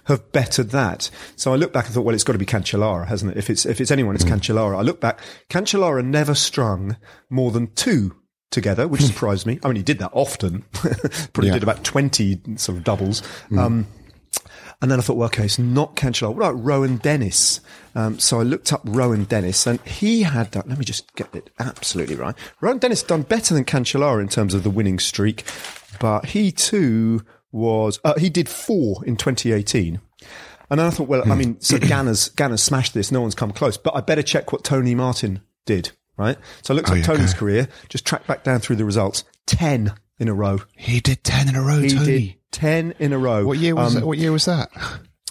have 0.04 0.32
bettered 0.32 0.70
that? 0.70 1.10
So 1.36 1.52
I 1.52 1.56
looked 1.56 1.74
back 1.74 1.84
and 1.84 1.94
thought, 1.94 2.06
well, 2.06 2.14
it's 2.14 2.24
got 2.24 2.32
to 2.32 2.38
be 2.38 2.46
Cancellara, 2.46 3.06
hasn't 3.06 3.32
it? 3.32 3.36
If 3.36 3.50
it's 3.50 3.66
if 3.66 3.78
it's 3.78 3.90
anyone, 3.90 4.14
it's 4.14 4.24
hmm. 4.24 4.32
Cancellara. 4.32 4.78
I 4.78 4.82
look 4.82 5.02
back, 5.02 5.20
Cancellara 5.50 6.02
never 6.02 6.34
strung 6.34 6.96
more 7.28 7.50
than 7.50 7.74
two 7.74 8.16
together, 8.50 8.88
which 8.88 9.02
surprised 9.06 9.46
me. 9.46 9.58
I 9.62 9.68
mean, 9.68 9.76
he 9.76 9.82
did 9.82 9.98
that 9.98 10.10
often. 10.12 10.62
Probably 10.72 11.48
Yeah. 11.48 11.54
did 11.54 11.62
about 11.62 11.84
20 11.84 12.40
sort 12.56 12.78
of 12.78 12.84
doubles. 12.84 13.22
Um, 13.56 13.86
and 14.80 14.90
then 14.90 14.98
I 15.00 15.02
thought, 15.02 15.16
well, 15.16 15.26
okay, 15.26 15.44
it's 15.44 15.58
not 15.58 15.96
Cancellara. 15.96 16.34
What 16.34 16.36
about 16.50 16.64
Rohan 16.64 16.96
Dennis? 16.98 17.60
Um, 17.96 18.18
so 18.20 18.38
I 18.38 18.44
looked 18.44 18.72
up 18.72 18.80
Rohan 18.84 19.24
Dennis 19.24 19.66
and 19.66 19.80
he 19.80 20.22
had 20.22 20.52
done, 20.52 20.64
let 20.68 20.78
me 20.78 20.84
just 20.84 21.12
get 21.16 21.34
it 21.34 21.50
absolutely 21.58 22.14
right. 22.14 22.36
Rohan 22.60 22.78
Dennis 22.78 23.02
done 23.02 23.22
better 23.22 23.54
than 23.54 23.64
Cancellara 23.64 24.20
in 24.20 24.28
terms 24.28 24.54
of 24.54 24.62
the 24.62 24.70
winning 24.70 25.00
streak, 25.00 25.42
but 25.98 26.26
he 26.26 26.52
too 26.52 27.24
was, 27.50 27.98
uh, 28.04 28.14
he 28.18 28.30
did 28.30 28.48
four 28.48 29.04
in 29.04 29.16
2018. 29.16 30.00
And 30.70 30.78
then 30.78 30.86
I 30.86 30.90
thought, 30.90 31.08
well, 31.08 31.22
I 31.30 31.34
mean, 31.34 31.60
so 31.60 31.78
Ganna's, 31.80 32.28
Ganna's 32.36 32.62
smashed 32.62 32.94
this. 32.94 33.10
No 33.10 33.20
one's 33.22 33.34
come 33.34 33.50
close, 33.52 33.76
but 33.78 33.96
I 33.96 34.00
better 34.00 34.22
check 34.22 34.52
what 34.52 34.62
Tony 34.64 34.94
Martin 34.94 35.40
did, 35.64 35.90
right? 36.18 36.36
So 36.62 36.74
I 36.74 36.76
looked 36.76 36.90
Oh, 36.90 36.94
at 36.94 37.04
Tony's 37.04 37.30
okay. 37.30 37.38
career, 37.38 37.68
just 37.88 38.04
tracked 38.04 38.26
back 38.26 38.44
down 38.44 38.60
through 38.60 38.76
the 38.76 38.84
results. 38.84 39.24
10 39.46 39.92
in 40.18 40.28
a 40.28 40.34
row. 40.34 40.58
He 40.76 41.00
did 41.00 41.22
ten 41.24 41.48
in 41.48 41.54
a 41.56 41.62
row, 41.62 41.80
He 41.80 41.88
Tony. 41.90 42.04
did 42.04 42.34
10 42.52 42.94
in 42.98 43.12
a 43.12 43.18
row. 43.18 43.46
What 43.46 43.58
year 43.58 43.74
was 43.74 43.94
Um, 43.94 44.00
that? 44.00 44.06
What 44.06 44.18
year 44.18 44.32
was 44.32 44.44
that? 44.46 44.68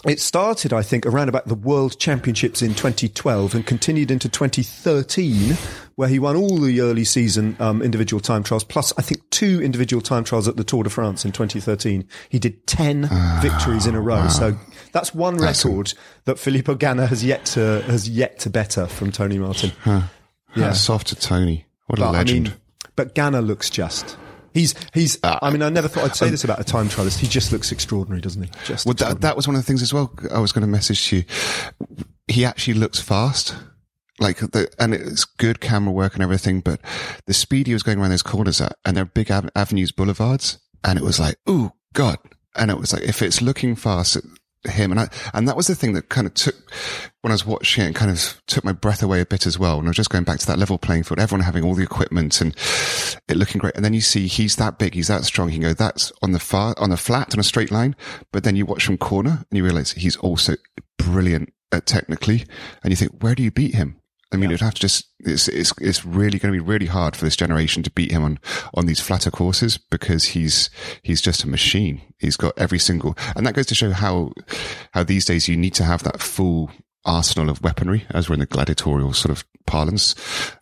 it 0.06 0.20
started, 0.22 0.72
I 0.72 0.82
think, 0.84 1.06
around 1.06 1.28
about 1.28 1.48
the 1.48 1.56
World 1.56 2.00
Championships 2.00 2.62
in 2.62 2.74
2012 2.74 3.54
and 3.56 3.66
continued 3.66 4.10
into 4.12 4.30
2013, 4.30 5.58
where 5.96 6.08
he 6.08 6.20
won 6.20 6.36
all 6.36 6.58
the 6.60 6.80
early 6.82 7.04
season 7.04 7.56
um, 7.60 7.82
individual 7.82 8.20
time 8.22 8.44
trials, 8.44 8.64
plus 8.64 8.94
I 8.98 9.02
think 9.02 9.28
two 9.32 9.62
individual 9.62 10.02
time 10.02 10.24
trials 10.24 10.48
at 10.48 10.56
the 10.56 10.64
Tour 10.64 10.84
de 10.84 10.90
France 10.90 11.26
in 11.26 11.32
2013. 11.32 12.08
He 12.30 12.40
did 12.40 12.66
10 12.68 13.10
victories 13.42 13.86
in 13.88 13.96
a 13.96 14.02
row. 14.02 14.28
So 14.28 14.56
that's 14.94 15.14
one 15.14 15.38
That's 15.38 15.66
a- 15.66 15.68
record 15.68 15.94
that 16.26 16.40
Filippo 16.40 16.76
Ganna 16.76 17.08
has 17.10 17.24
yet 17.24 17.46
to 17.48 17.82
has 17.88 18.08
yet 18.08 18.40
to 18.40 18.50
better 18.50 18.86
from 18.88 19.12
Tony 19.12 19.40
Martin. 19.40 19.72
Yeah. 19.86 20.04
Yeah. 20.56 20.74
Soft 20.74 21.08
to 21.08 21.16
Tony. 21.16 21.66
What 21.88 22.00
a 22.00 22.10
legend. 22.10 22.48
I 22.48 22.50
mean, 22.52 22.60
but 22.96 23.16
Ganna 23.16 23.46
looks 23.46 23.70
just. 23.70 24.18
He's 24.54 24.74
he's. 24.94 25.20
Ah. 25.24 25.40
I 25.42 25.52
mean, 25.52 25.62
I 25.62 25.70
never 25.70 25.88
thought 25.88 26.04
I'd 26.06 26.16
say 26.16 26.30
this 26.30 26.44
about 26.44 26.60
a 26.60 26.64
time 26.64 26.90
trialist. 26.90 27.20
He 27.20 27.28
just 27.28 27.52
looks 27.52 27.72
extraordinary, 27.72 28.22
doesn't 28.22 28.42
he? 28.42 28.50
Just 28.66 28.86
Well, 28.86 28.96
that, 28.96 29.22
that 29.22 29.36
was 29.36 29.48
one 29.48 29.56
of 29.56 29.62
the 29.62 29.66
things 29.66 29.82
as 29.82 29.94
well. 29.94 30.12
I 30.32 30.40
was 30.40 30.52
going 30.52 30.64
to 30.64 30.68
message 30.68 31.12
you. 31.14 31.24
He 32.28 32.44
actually 32.44 32.74
looks 32.74 33.00
fast. 33.00 33.56
Like 34.20 34.40
the, 34.40 34.68
and 34.80 34.96
it's 34.96 35.26
good 35.26 35.62
camera 35.62 35.94
work 35.94 36.16
and 36.16 36.24
everything, 36.24 36.62
but 36.62 36.82
the 37.28 37.36
speed 37.36 37.68
he 37.68 37.74
was 37.74 37.84
going 37.84 38.00
around 38.00 38.10
those 38.10 38.24
corners 38.24 38.60
at, 38.60 38.76
and 38.84 38.98
they're 38.98 39.06
big 39.06 39.30
av- 39.30 39.48
avenues, 39.56 39.92
boulevards, 39.92 40.58
and 40.84 40.98
it 40.98 41.06
was 41.06 41.20
like, 41.20 41.36
oh 41.46 41.72
God. 41.94 42.18
And 42.56 42.72
it 42.72 42.80
was 42.80 42.94
like, 42.94 43.04
if 43.04 43.22
it's 43.22 43.44
looking 43.44 43.76
fast 43.76 44.18
him, 44.64 44.92
and 44.92 45.00
I, 45.00 45.10
and 45.34 45.48
that 45.48 45.56
was 45.56 45.68
the 45.68 45.76
thing 45.76 45.94
that 45.94 46.10
kind 46.10 46.28
of 46.28 46.34
took, 46.34 46.56
when 47.22 47.32
I 47.32 47.36
was 47.36 47.46
watching 47.46 47.84
it, 47.84 47.88
and 47.88 47.96
kind 47.96 48.12
of 48.12 48.42
took 48.48 48.64
my 48.64 48.72
breath 48.72 49.04
away 49.04 49.22
a 49.22 49.26
bit 49.26 49.46
as 49.46 49.58
well. 49.60 49.78
And 49.78 49.88
I 49.88 49.90
was 49.90 49.98
just 49.98 50.10
going 50.10 50.24
back 50.24 50.40
to 50.40 50.48
that 50.48 50.60
level 50.60 50.78
playing 50.78 51.04
field, 51.04 51.20
everyone 51.20 51.46
having 51.46 51.64
all 51.64 51.76
the 51.76 51.84
equipment 51.84 52.42
and 52.42 52.56
it 53.28 53.38
looking 53.38 53.60
great. 53.60 53.76
And 53.76 53.86
then 53.86 53.94
you 53.94 54.02
see 54.02 54.28
he's 54.28 54.56
that 54.58 54.80
big, 54.80 54.94
he's 54.94 55.08
that 55.08 55.24
strong. 55.26 55.50
You 55.50 55.56
can 55.56 55.70
go, 55.70 55.74
that's 55.74 56.12
on 56.22 56.32
the 56.32 56.40
far, 56.40 56.76
on 56.78 56.90
the 56.90 56.98
flat, 56.98 57.34
on 57.34 57.40
a 57.40 57.44
straight 57.44 57.72
line. 57.72 57.96
But 58.32 58.44
then 58.44 58.56
you 58.56 58.66
watch 58.66 58.86
from 58.86 58.98
corner 58.98 59.46
and 59.50 59.58
you 59.58 59.64
realize 59.64 59.92
he's 59.92 60.18
also 60.18 60.56
brilliant 60.98 61.54
at 61.72 61.86
technically. 61.86 62.46
And 62.84 62.92
you 62.92 62.96
think, 62.96 63.22
where 63.22 63.36
do 63.36 63.44
you 63.44 63.52
beat 63.52 63.76
him? 63.76 64.02
I 64.34 64.36
mean, 64.36 64.50
it'd 64.52 64.62
have 64.62 64.74
to 64.74 64.82
just, 64.82 65.06
it's, 65.20 65.48
it's, 65.48 65.74
it's 65.80 66.06
really 66.06 66.40
going 66.40 66.54
to 66.54 66.60
be 66.60 66.66
really 66.66 66.86
hard 66.86 67.16
for 67.16 67.26
this 67.26 67.36
generation 67.36 67.84
to 67.84 67.92
beat 67.92 68.12
him 68.12 68.24
on, 68.24 68.40
on 68.74 68.86
these 68.86 69.00
flatter 69.00 69.32
courses 69.32 69.78
because 69.78 70.26
he's, 70.26 70.70
he's 71.02 71.22
just 71.22 71.44
a 71.44 71.48
machine. 71.48 72.02
He's 72.20 72.38
got 72.38 72.58
every 72.58 72.80
single, 72.80 73.16
and 73.36 73.46
that 73.46 73.54
goes 73.56 73.66
to 73.68 73.76
show 73.76 73.92
how, 73.92 74.34
how 74.92 75.04
these 75.04 75.26
days 75.26 75.48
you 75.48 75.58
need 75.58 75.74
to 75.76 75.84
have 75.84 76.04
that 76.04 76.22
full 76.22 76.72
arsenal 77.06 77.50
of 77.50 77.64
weaponry 77.64 78.06
as 78.10 78.30
we're 78.30 78.34
in 78.34 78.42
the 78.42 78.46
gladiatorial 78.46 79.14
sort 79.14 79.32
of 79.32 79.46
parlance. 79.66 80.14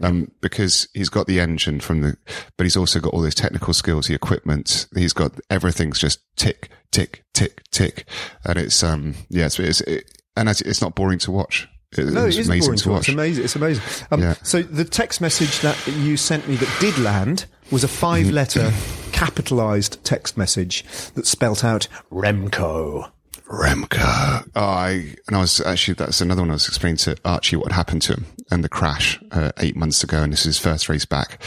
Um, 0.02 0.32
because 0.42 0.88
he's 0.94 1.10
got 1.10 1.28
the 1.28 1.40
engine 1.40 1.80
from 1.80 2.02
the, 2.02 2.18
but 2.58 2.66
he's 2.66 2.78
also 2.78 3.00
got 3.00 3.14
all 3.14 3.22
those 3.22 3.36
technical 3.36 3.74
skills, 3.74 4.08
the 4.08 4.14
equipment. 4.14 4.88
He's 4.96 5.14
got 5.14 5.34
everything's 5.50 6.00
just 6.00 6.20
tick, 6.38 6.70
tick, 6.92 7.24
tick, 7.34 7.64
tick. 7.72 8.08
And 8.46 8.58
it's, 8.58 8.84
um, 8.84 9.16
yeah, 9.30 9.48
it's, 9.48 9.60
it's 9.60 9.82
it, 9.82 10.12
and 10.38 10.48
it's, 10.48 10.62
it's 10.62 10.82
not 10.82 10.96
boring 10.96 11.20
to 11.20 11.32
watch. 11.32 11.68
It- 11.98 12.08
No, 12.08 12.26
it's 12.26 12.38
it 12.38 12.42
is 12.42 12.48
amazing 12.48 12.66
boring 12.68 12.80
to 12.80 12.90
watch. 12.90 12.96
watch. 12.96 13.10
It's 13.10 13.14
amazing. 13.14 13.44
It's 13.46 13.56
amazing. 13.56 13.84
Um, 14.12 14.22
Yeah. 14.22 14.36
So 14.44 14.62
the 14.62 14.86
text 14.86 15.22
message 15.22 15.60
that 15.62 15.78
you 15.88 16.18
sent 16.18 16.48
me 16.48 16.56
that 16.56 16.70
did 16.80 16.98
land 16.98 17.46
was 17.72 17.84
a 17.84 17.88
five-letter 17.88 18.72
capitalized 19.12 20.04
text 20.04 20.38
message 20.38 20.84
that 21.16 21.26
spelt 21.26 21.64
out 21.64 21.88
Remco. 22.12 23.10
Remco. 23.48 24.48
Oh, 24.56 24.62
I, 24.62 25.16
and 25.28 25.36
I 25.36 25.40
was 25.40 25.62
actually, 25.62 25.94
that's 25.96 26.22
another 26.22 26.42
one 26.42 26.50
I 26.50 26.54
was 26.54 26.68
explaining 26.68 26.98
to 26.98 27.16
Archie 27.24 27.56
what 27.56 27.72
happened 27.72 28.02
to 28.04 28.14
him 28.14 28.26
and 28.52 28.64
the 28.64 28.70
crash 28.70 29.20
uh, 29.32 29.52
eight 29.58 29.76
months 29.76 30.04
ago. 30.04 30.22
And 30.24 30.34
this 30.34 30.42
is 30.42 30.58
his 30.58 30.60
first 30.60 30.90
race 30.90 31.06
back. 31.06 31.40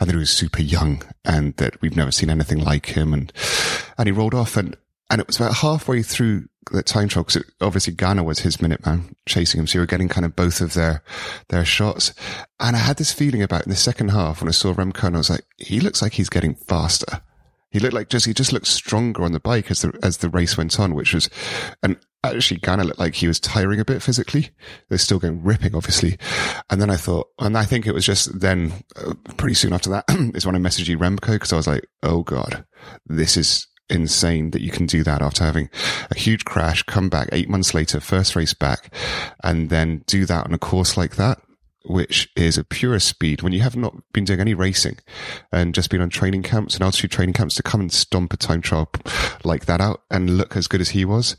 And 0.00 0.08
that 0.08 0.14
he 0.14 0.18
was 0.18 0.30
super 0.30 0.62
young 0.62 1.02
and 1.24 1.56
that 1.56 1.80
we've 1.80 1.96
never 1.96 2.10
seen 2.10 2.30
anything 2.30 2.58
like 2.58 2.86
him. 2.86 3.14
And, 3.14 3.32
and 3.96 4.06
he 4.08 4.12
rolled 4.12 4.34
off 4.34 4.56
and, 4.56 4.76
and 5.10 5.20
it 5.20 5.26
was 5.26 5.36
about 5.36 5.54
halfway 5.56 6.02
through 6.02 6.48
the 6.70 6.82
time 6.82 7.08
trial 7.08 7.24
because 7.24 7.44
obviously 7.60 7.94
Ganna 7.94 8.24
was 8.24 8.40
his 8.40 8.60
minute 8.60 8.84
man 8.84 9.14
chasing 9.26 9.60
him. 9.60 9.66
So 9.66 9.78
you 9.78 9.80
were 9.80 9.86
getting 9.86 10.08
kind 10.08 10.24
of 10.24 10.36
both 10.36 10.60
of 10.60 10.74
their, 10.74 11.02
their 11.48 11.64
shots. 11.64 12.14
And 12.60 12.76
I 12.76 12.78
had 12.78 12.96
this 12.96 13.12
feeling 13.12 13.42
about 13.42 13.64
in 13.64 13.70
the 13.70 13.76
second 13.76 14.10
half 14.10 14.40
when 14.40 14.48
I 14.48 14.52
saw 14.52 14.72
Remco 14.72 15.04
and 15.04 15.16
I 15.16 15.18
was 15.18 15.30
like, 15.30 15.44
he 15.58 15.80
looks 15.80 16.02
like 16.02 16.12
he's 16.12 16.28
getting 16.28 16.54
faster. 16.54 17.22
He 17.70 17.80
looked 17.80 17.94
like 17.94 18.08
just 18.08 18.26
he 18.26 18.32
just 18.32 18.52
looked 18.52 18.68
stronger 18.68 19.24
on 19.24 19.32
the 19.32 19.40
bike 19.40 19.68
as 19.68 19.82
the 19.82 19.98
as 20.00 20.18
the 20.18 20.28
race 20.28 20.56
went 20.56 20.78
on, 20.78 20.94
which 20.94 21.12
was 21.12 21.28
and 21.82 21.96
actually 22.22 22.60
Ganna 22.60 22.84
looked 22.84 23.00
like 23.00 23.16
he 23.16 23.26
was 23.26 23.40
tiring 23.40 23.80
a 23.80 23.84
bit 23.84 24.00
physically. 24.00 24.50
They're 24.88 24.96
still 24.96 25.18
going 25.18 25.42
ripping, 25.42 25.74
obviously. 25.74 26.16
And 26.70 26.80
then 26.80 26.88
I 26.88 26.96
thought, 26.96 27.28
and 27.40 27.58
I 27.58 27.64
think 27.64 27.86
it 27.86 27.92
was 27.92 28.06
just 28.06 28.38
then 28.38 28.72
uh, 28.96 29.14
pretty 29.36 29.54
soon 29.54 29.72
after 29.72 29.90
that 29.90 30.04
is 30.36 30.46
when 30.46 30.54
I 30.54 30.58
messaged 30.58 30.86
you 30.86 30.98
Remco 30.98 31.32
because 31.32 31.52
I 31.52 31.56
was 31.56 31.66
like, 31.66 31.84
oh 32.04 32.22
god, 32.22 32.64
this 33.06 33.36
is 33.36 33.66
insane 33.90 34.50
that 34.50 34.62
you 34.62 34.70
can 34.70 34.86
do 34.86 35.02
that 35.04 35.22
after 35.22 35.44
having 35.44 35.68
a 36.10 36.18
huge 36.18 36.44
crash, 36.44 36.82
come 36.84 37.08
back 37.08 37.28
eight 37.32 37.48
months 37.48 37.74
later, 37.74 38.00
first 38.00 38.34
race 38.36 38.54
back, 38.54 38.94
and 39.42 39.70
then 39.70 40.02
do 40.06 40.24
that 40.26 40.46
on 40.46 40.54
a 40.54 40.58
course 40.58 40.96
like 40.96 41.16
that 41.16 41.40
which 41.84 42.30
is 42.34 42.56
a 42.56 42.64
pure 42.64 42.98
speed 42.98 43.42
when 43.42 43.52
you 43.52 43.60
have 43.60 43.76
not 43.76 43.94
been 44.12 44.24
doing 44.24 44.40
any 44.40 44.54
racing 44.54 44.96
and 45.52 45.74
just 45.74 45.90
been 45.90 46.00
on 46.00 46.08
training 46.08 46.42
camps 46.42 46.74
and 46.74 46.82
altitude 46.82 47.10
training 47.10 47.34
camps 47.34 47.56
to 47.56 47.62
come 47.62 47.80
and 47.80 47.92
stomp 47.92 48.32
a 48.32 48.36
time 48.36 48.62
trial 48.62 48.90
like 49.44 49.66
that 49.66 49.80
out 49.80 50.02
and 50.10 50.38
look 50.38 50.56
as 50.56 50.66
good 50.66 50.80
as 50.80 50.90
he 50.90 51.04
was. 51.04 51.36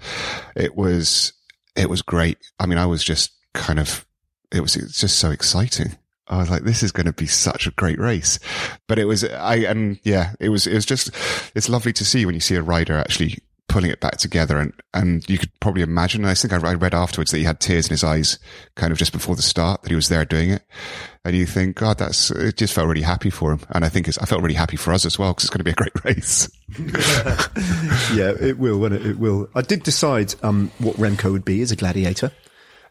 It 0.55 0.75
was, 0.75 1.33
it 1.75 1.89
was 1.89 2.01
great. 2.03 2.37
I 2.59 2.67
mean, 2.67 2.77
I 2.77 2.85
was 2.85 3.03
just 3.03 3.31
kind 3.53 3.79
of, 3.79 4.05
it 4.51 4.61
was, 4.61 4.75
it's 4.75 4.99
just 4.99 5.17
so 5.17 5.31
exciting. 5.31 5.97
I 6.27 6.37
was 6.37 6.49
like, 6.49 6.63
this 6.63 6.83
is 6.83 6.91
going 6.91 7.05
to 7.05 7.13
be 7.13 7.27
such 7.27 7.67
a 7.67 7.71
great 7.71 7.99
race. 7.99 8.39
But 8.87 8.99
it 8.99 9.05
was, 9.05 9.23
I, 9.23 9.57
and 9.57 9.99
yeah, 10.03 10.33
it 10.39 10.49
was, 10.49 10.65
it 10.65 10.73
was 10.73 10.85
just, 10.85 11.11
it's 11.55 11.69
lovely 11.69 11.93
to 11.93 12.05
see 12.05 12.25
when 12.25 12.35
you 12.35 12.41
see 12.41 12.55
a 12.55 12.63
rider 12.63 12.97
actually 12.97 13.39
pulling 13.67 13.91
it 13.91 13.99
back 13.99 14.17
together 14.17 14.57
and, 14.57 14.73
and 14.93 15.27
you 15.29 15.37
could 15.37 15.51
probably 15.59 15.81
imagine, 15.81 16.23
I 16.23 16.33
think 16.33 16.53
I 16.53 16.73
read 16.73 16.93
afterwards 16.93 17.31
that 17.31 17.37
he 17.37 17.43
had 17.43 17.59
tears 17.59 17.87
in 17.87 17.91
his 17.91 18.03
eyes 18.03 18.39
kind 18.75 18.91
of 18.91 18.97
just 18.97 19.11
before 19.11 19.35
the 19.35 19.41
start 19.41 19.81
that 19.81 19.89
he 19.89 19.95
was 19.95 20.09
there 20.09 20.25
doing 20.25 20.51
it. 20.51 20.63
And 21.25 21.35
you 21.35 21.45
think, 21.45 21.75
God, 21.75 21.97
that's, 21.97 22.31
it 22.31 22.57
just 22.57 22.73
felt 22.73 22.87
really 22.87 23.01
happy 23.01 23.29
for 23.29 23.51
him. 23.51 23.59
And 23.69 23.83
I 23.83 23.89
think 23.89 24.07
it's, 24.07 24.17
I 24.17 24.25
felt 24.25 24.41
really 24.41 24.55
happy 24.55 24.77
for 24.77 24.93
us 24.93 25.05
as 25.05 25.19
well 25.19 25.33
because 25.33 25.45
it's 25.45 25.49
going 25.49 25.59
to 25.59 25.63
be 25.63 25.71
a 25.71 25.73
great 25.73 26.03
race. 26.05 26.49
yeah, 28.15 28.31
it 28.39 28.57
will. 28.57 28.79
Won't 28.79 28.93
it? 28.93 29.05
it 29.05 29.19
will. 29.19 29.49
I 29.55 29.61
did 29.61 29.83
decide 29.83 30.35
um, 30.43 30.71
what 30.77 30.95
Remco 30.97 31.31
would 31.31 31.45
be 31.45 31.61
as 31.61 31.71
a 31.71 31.75
gladiator. 31.75 32.31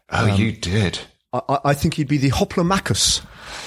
Oh, 0.09 0.27
you 0.35 0.51
did. 0.51 0.99
I, 1.49 1.59
I- 1.65 1.73
think 1.73 1.95
he'd 1.95 2.07
be 2.07 2.17
the 2.17 2.29
Hoplomachus, 2.31 3.23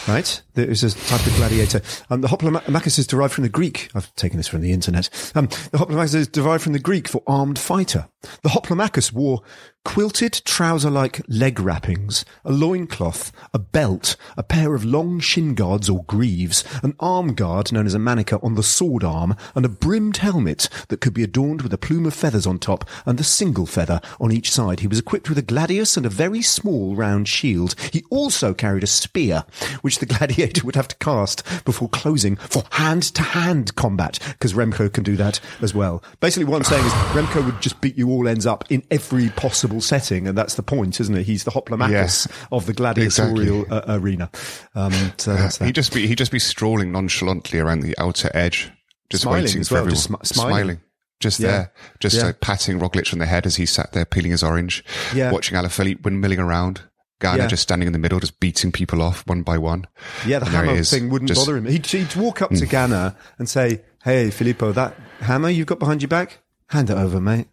right? 0.08 0.42
There 0.54 0.68
is 0.68 0.82
a 0.82 0.90
type 0.90 1.26
of 1.26 1.34
gladiator. 1.36 1.80
Um, 2.10 2.20
the 2.22 2.28
Hoplomachus 2.28 2.98
is 2.98 3.06
derived 3.06 3.34
from 3.34 3.42
the 3.44 3.48
Greek. 3.50 3.90
I've 3.94 4.14
taken 4.16 4.36
this 4.38 4.48
from 4.48 4.60
the 4.62 4.72
internet. 4.72 5.08
Um, 5.34 5.46
the 5.70 5.78
Hoplomachus 5.78 6.14
is 6.14 6.28
derived 6.28 6.62
from 6.62 6.72
the 6.72 6.78
Greek 6.78 7.08
for 7.08 7.22
armed 7.26 7.58
fighter. 7.58 8.08
The 8.42 8.48
Hoplomachus 8.48 9.12
wore 9.12 9.42
quilted 9.88 10.42
trouser-like 10.44 11.22
leg 11.28 11.58
wrappings, 11.58 12.22
a 12.44 12.52
loincloth, 12.52 13.32
a 13.54 13.58
belt, 13.58 14.16
a 14.36 14.42
pair 14.42 14.74
of 14.74 14.84
long 14.84 15.18
shin 15.18 15.54
guards 15.54 15.88
or 15.88 16.04
greaves, 16.04 16.62
an 16.82 16.94
arm 17.00 17.32
guard 17.32 17.72
known 17.72 17.86
as 17.86 17.94
a 17.94 17.98
manica 17.98 18.38
on 18.40 18.54
the 18.54 18.62
sword 18.62 19.02
arm, 19.02 19.34
and 19.54 19.64
a 19.64 19.68
brimmed 19.68 20.18
helmet 20.18 20.68
that 20.88 21.00
could 21.00 21.14
be 21.14 21.22
adorned 21.22 21.62
with 21.62 21.72
a 21.72 21.78
plume 21.78 22.04
of 22.04 22.12
feathers 22.12 22.46
on 22.46 22.58
top 22.58 22.84
and 23.06 23.18
a 23.18 23.24
single 23.24 23.64
feather 23.64 23.98
on 24.20 24.30
each 24.30 24.50
side. 24.50 24.80
He 24.80 24.86
was 24.86 24.98
equipped 24.98 25.30
with 25.30 25.38
a 25.38 25.42
gladius 25.42 25.96
and 25.96 26.04
a 26.04 26.10
very 26.10 26.42
small 26.42 26.94
round 26.94 27.26
shield. 27.26 27.74
He 27.90 28.04
also 28.10 28.52
carried 28.52 28.84
a 28.84 28.86
spear, 28.86 29.44
which 29.80 30.00
the 30.00 30.06
gladiator 30.18 30.66
would 30.66 30.76
have 30.76 30.88
to 30.88 30.96
cast 30.96 31.42
before 31.64 31.88
closing 31.88 32.36
for 32.36 32.62
hand-to-hand 32.72 33.74
combat, 33.74 34.18
because 34.32 34.52
Remco 34.52 34.92
can 34.92 35.02
do 35.02 35.16
that 35.16 35.40
as 35.62 35.74
well. 35.74 36.02
Basically, 36.20 36.44
what 36.44 36.58
I'm 36.58 36.64
saying 36.64 36.84
is 36.84 36.92
Remco 36.92 37.42
would 37.46 37.62
just 37.62 37.80
beat 37.80 37.96
you 37.96 38.10
all 38.10 38.28
ends 38.28 38.44
up 38.44 38.70
in 38.70 38.82
every 38.90 39.30
possible 39.30 39.77
setting, 39.80 40.26
and 40.28 40.36
that's 40.36 40.54
the 40.54 40.62
point, 40.62 41.00
isn't 41.00 41.14
it? 41.16 41.24
He's 41.24 41.44
the 41.44 41.50
Hoplomachus 41.50 41.90
Yes. 41.90 42.28
of 42.52 42.66
the 42.66 42.72
gladiatorial 42.72 43.62
Exactly. 43.62 43.94
uh, 43.94 43.98
arena. 43.98 44.30
Um, 44.74 44.92
so 45.18 45.34
that. 45.34 45.56
He'd 45.64 45.74
just 45.74 45.92
be, 45.92 46.06
he'd 46.06 46.18
just 46.18 46.32
be 46.32 46.38
strolling 46.38 46.92
nonchalantly 46.92 47.58
around 47.58 47.80
the 47.80 47.96
outer 47.98 48.30
edge, 48.34 48.70
just 49.10 49.22
Smiling 49.22 49.44
waiting 49.44 49.64
for 49.64 49.74
well, 49.74 49.82
everyone. 49.84 49.94
just 49.96 50.08
smi- 50.10 50.26
smiling. 50.26 50.80
Just 51.20 51.40
Yeah. 51.40 51.48
there, 51.50 51.72
just 51.98 52.16
Yeah. 52.16 52.24
like 52.26 52.40
patting 52.40 52.78
Roglic 52.78 53.12
on 53.12 53.18
the 53.18 53.26
head 53.26 53.44
as 53.44 53.56
he 53.56 53.66
sat 53.66 53.92
there 53.92 54.04
peeling 54.04 54.30
his 54.30 54.42
orange, 54.44 54.84
Yeah. 55.14 55.32
watching 55.32 55.56
Alaphilippe 55.58 56.02
windmilling 56.02 56.38
around. 56.38 56.82
Ganna 57.20 57.38
Yeah. 57.38 57.46
just 57.48 57.64
standing 57.64 57.88
in 57.88 57.92
the 57.92 57.98
middle, 57.98 58.20
just 58.20 58.38
beating 58.38 58.70
people 58.70 59.02
off 59.02 59.26
one 59.26 59.42
by 59.42 59.58
one. 59.58 59.86
Yeah, 60.24 60.38
the 60.38 60.46
And 60.46 60.54
hammer 60.54 60.74
is, 60.76 60.90
thing 60.90 61.08
wouldn't 61.10 61.28
just- 61.28 61.40
bother 61.40 61.56
him. 61.56 61.64
He'd, 61.66 61.84
he'd 61.86 62.14
walk 62.14 62.40
up 62.42 62.50
to 62.50 62.64
Ganna 62.64 63.16
and 63.40 63.48
say, 63.48 63.80
"Hey, 64.04 64.30
Filippo, 64.30 64.70
that 64.70 64.94
hammer 65.18 65.48
you've 65.48 65.66
got 65.66 65.80
behind 65.80 66.00
your 66.00 66.08
back, 66.08 66.38
hand 66.68 66.90
it 66.90 66.96
over, 66.96 67.20
mate. 67.20 67.48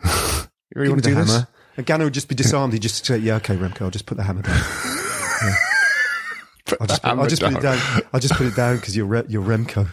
You 0.74 0.82
really 0.82 0.90
want 0.90 1.02
to 1.02 1.08
do 1.08 1.14
the 1.16 1.22
this? 1.24 1.46
Hammer." 1.78 1.84
And 1.86 1.86
Ganna 1.86 2.04
would 2.04 2.14
just 2.14 2.28
be 2.28 2.34
disarmed. 2.34 2.72
He'd 2.72 2.82
just 2.82 3.04
say, 3.06 3.18
"Yeah, 3.18 3.36
okay, 3.36 3.56
Remco, 3.56 3.82
I'll 3.82 3.90
just 3.90 4.06
put 4.06 4.16
the 4.16 4.24
hammer 4.24 4.42
down. 4.42 4.56
Yeah. 5.42 5.54
I'll 6.80 6.86
just, 6.86 7.02
hammer 7.02 7.22
I'll 7.22 7.28
just 7.28 7.42
put 7.42 7.52
it 7.52 7.62
down. 7.62 7.78
down. 7.78 8.02
I'll 8.12 8.20
just 8.20 8.34
put 8.34 8.46
it 8.46 8.56
down 8.56 8.76
because 8.76 8.96
you're 8.96 9.06
Re- 9.06 9.24
you're 9.28 9.44
Remco." 9.44 9.88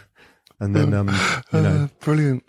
And 0.60 0.76
then, 0.76 0.94
um, 0.94 1.10
you 1.54 1.62
know, 1.62 1.70
Uh, 1.84 1.88
brilliant. 2.00 2.44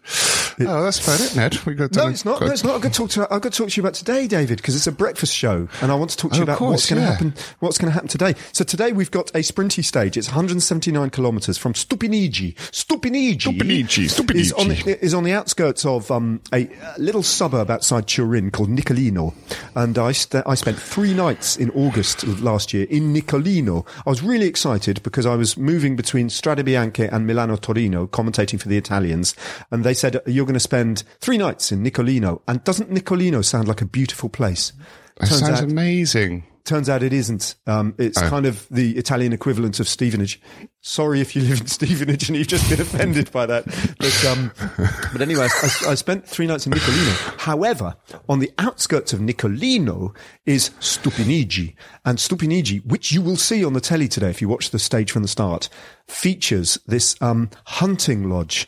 Oh, 0.60 0.82
that's 0.82 1.02
about 1.06 1.20
it, 1.20 1.36
Ned. 1.36 1.58
We 1.66 1.74
got 1.74 1.94
No, 1.94 2.08
it's 2.08 2.24
not. 2.24 2.40
No, 2.40 2.46
it's 2.46 2.64
not. 2.64 2.74
I've 2.76 2.80
got 2.82 2.92
to 2.92 2.98
talk 2.98 3.10
to. 3.10 3.22
I've 3.32 3.42
got 3.42 3.52
to 3.52 3.58
talk 3.58 3.68
to 3.70 3.76
you 3.76 3.82
about 3.82 3.94
today, 3.94 4.26
David, 4.26 4.56
because 4.56 4.74
it's 4.76 4.86
a 4.86 4.92
breakfast 4.92 5.34
show, 5.34 5.68
and 5.82 5.92
I 5.92 5.94
want 5.94 6.10
to 6.10 6.16
talk 6.16 6.32
to 6.32 6.36
you 6.38 6.42
Oh, 6.42 6.44
about 6.44 6.58
course, 6.58 6.70
what's 6.72 6.90
going 6.90 7.00
to 7.02 7.06
yeah. 7.06 7.12
happen. 7.12 7.34
What's 7.60 7.78
going 7.78 7.88
to 7.88 7.92
happen 7.92 8.08
today? 8.08 8.34
So 8.52 8.64
today 8.64 8.92
we've 8.92 9.10
got 9.10 9.30
a 9.30 9.40
sprinty 9.40 9.84
stage. 9.84 10.16
It's 10.16 10.28
179 10.28 11.10
kilometres 11.10 11.58
from 11.58 11.74
Stupinigi. 11.74 12.54
Stupinigi. 12.54 13.36
Stupinigi, 13.38 14.04
Stupinigi. 14.08 14.34
is 14.36 14.52
on 14.52 14.68
the, 14.68 15.04
is 15.04 15.14
on 15.14 15.24
the 15.24 15.32
outskirts 15.32 15.84
of 15.84 16.10
um, 16.10 16.40
a, 16.52 16.66
a 16.96 16.98
little 16.98 17.22
suburb 17.22 17.70
outside 17.70 18.06
Turin 18.06 18.50
called 18.50 18.70
Nichelino, 18.70 19.34
and 19.74 19.98
I 19.98 20.12
st- 20.12 20.44
I 20.46 20.54
spent 20.54 20.78
three 20.78 21.12
nights 21.12 21.56
in 21.56 21.70
August 21.70 22.26
last 22.26 22.72
year 22.72 22.86
in 22.88 23.12
Nichelino. 23.12 23.86
I 24.06 24.10
was 24.10 24.22
really 24.22 24.46
excited 24.46 25.02
because 25.02 25.26
I 25.26 25.34
was 25.34 25.56
moving 25.56 25.96
between 25.96 26.28
Strade 26.28 26.64
Bianche 26.64 27.12
and 27.12 27.26
Milano 27.26 27.56
Torino, 27.56 28.06
commentating 28.06 28.60
for 28.60 28.68
the 28.68 28.76
Italians, 28.76 29.34
and 29.70 29.84
they 29.84 29.94
said 29.94 30.20
you're 30.26 30.45
going 30.46 30.54
to 30.54 30.60
spend 30.60 31.02
three 31.20 31.36
nights 31.38 31.70
in 31.72 31.84
Nichelino. 31.84 32.40
And 32.48 32.62
doesn't 32.64 32.90
Nichelino 32.90 33.44
sound 33.44 33.68
like 33.68 33.82
a 33.82 33.86
beautiful 33.86 34.28
place? 34.28 34.72
It 35.20 35.26
Turns 35.26 35.38
sounds 35.40 35.60
out- 35.60 35.64
amazing. 35.70 36.44
Turns 36.64 36.88
out 36.88 37.04
it 37.04 37.12
isn't. 37.12 37.54
Um, 37.68 37.94
it's 37.96 38.20
kind 38.20 38.44
of 38.44 38.66
the 38.72 38.96
Italian 38.98 39.32
equivalent 39.32 39.78
of 39.78 39.86
Stevenage. 39.86 40.40
Sorry 40.80 41.20
if 41.20 41.36
you 41.36 41.42
live 41.42 41.60
in 41.60 41.68
Stevenage 41.68 42.28
and 42.28 42.36
you've 42.36 42.48
just 42.48 42.68
been 42.68 42.80
offended 42.80 43.30
by 43.30 43.46
that. 43.46 43.66
But, 44.00 44.24
um, 44.24 44.50
but 45.12 45.20
anyway, 45.20 45.46
I, 45.62 45.90
I 45.90 45.94
spent 45.94 46.26
three 46.26 46.48
nights 46.48 46.66
in 46.66 46.72
Nichelino. 46.72 47.38
However, 47.38 47.94
on 48.28 48.40
the 48.40 48.50
outskirts 48.58 49.12
of 49.12 49.20
Nichelino 49.20 50.12
is 50.44 50.70
Stupinigi. 50.80 51.76
And 52.04 52.18
Stupinigi, 52.18 52.84
which 52.84 53.12
you 53.12 53.22
will 53.22 53.36
see 53.36 53.64
on 53.64 53.72
the 53.74 53.80
telly 53.80 54.08
today 54.08 54.30
if 54.30 54.42
you 54.42 54.48
watch 54.48 54.70
the 54.70 54.80
stage 54.80 55.12
from 55.12 55.22
the 55.22 55.28
start, 55.28 55.68
features 56.08 56.80
this 56.88 57.14
um, 57.22 57.48
hunting 57.66 58.28
lodge 58.28 58.66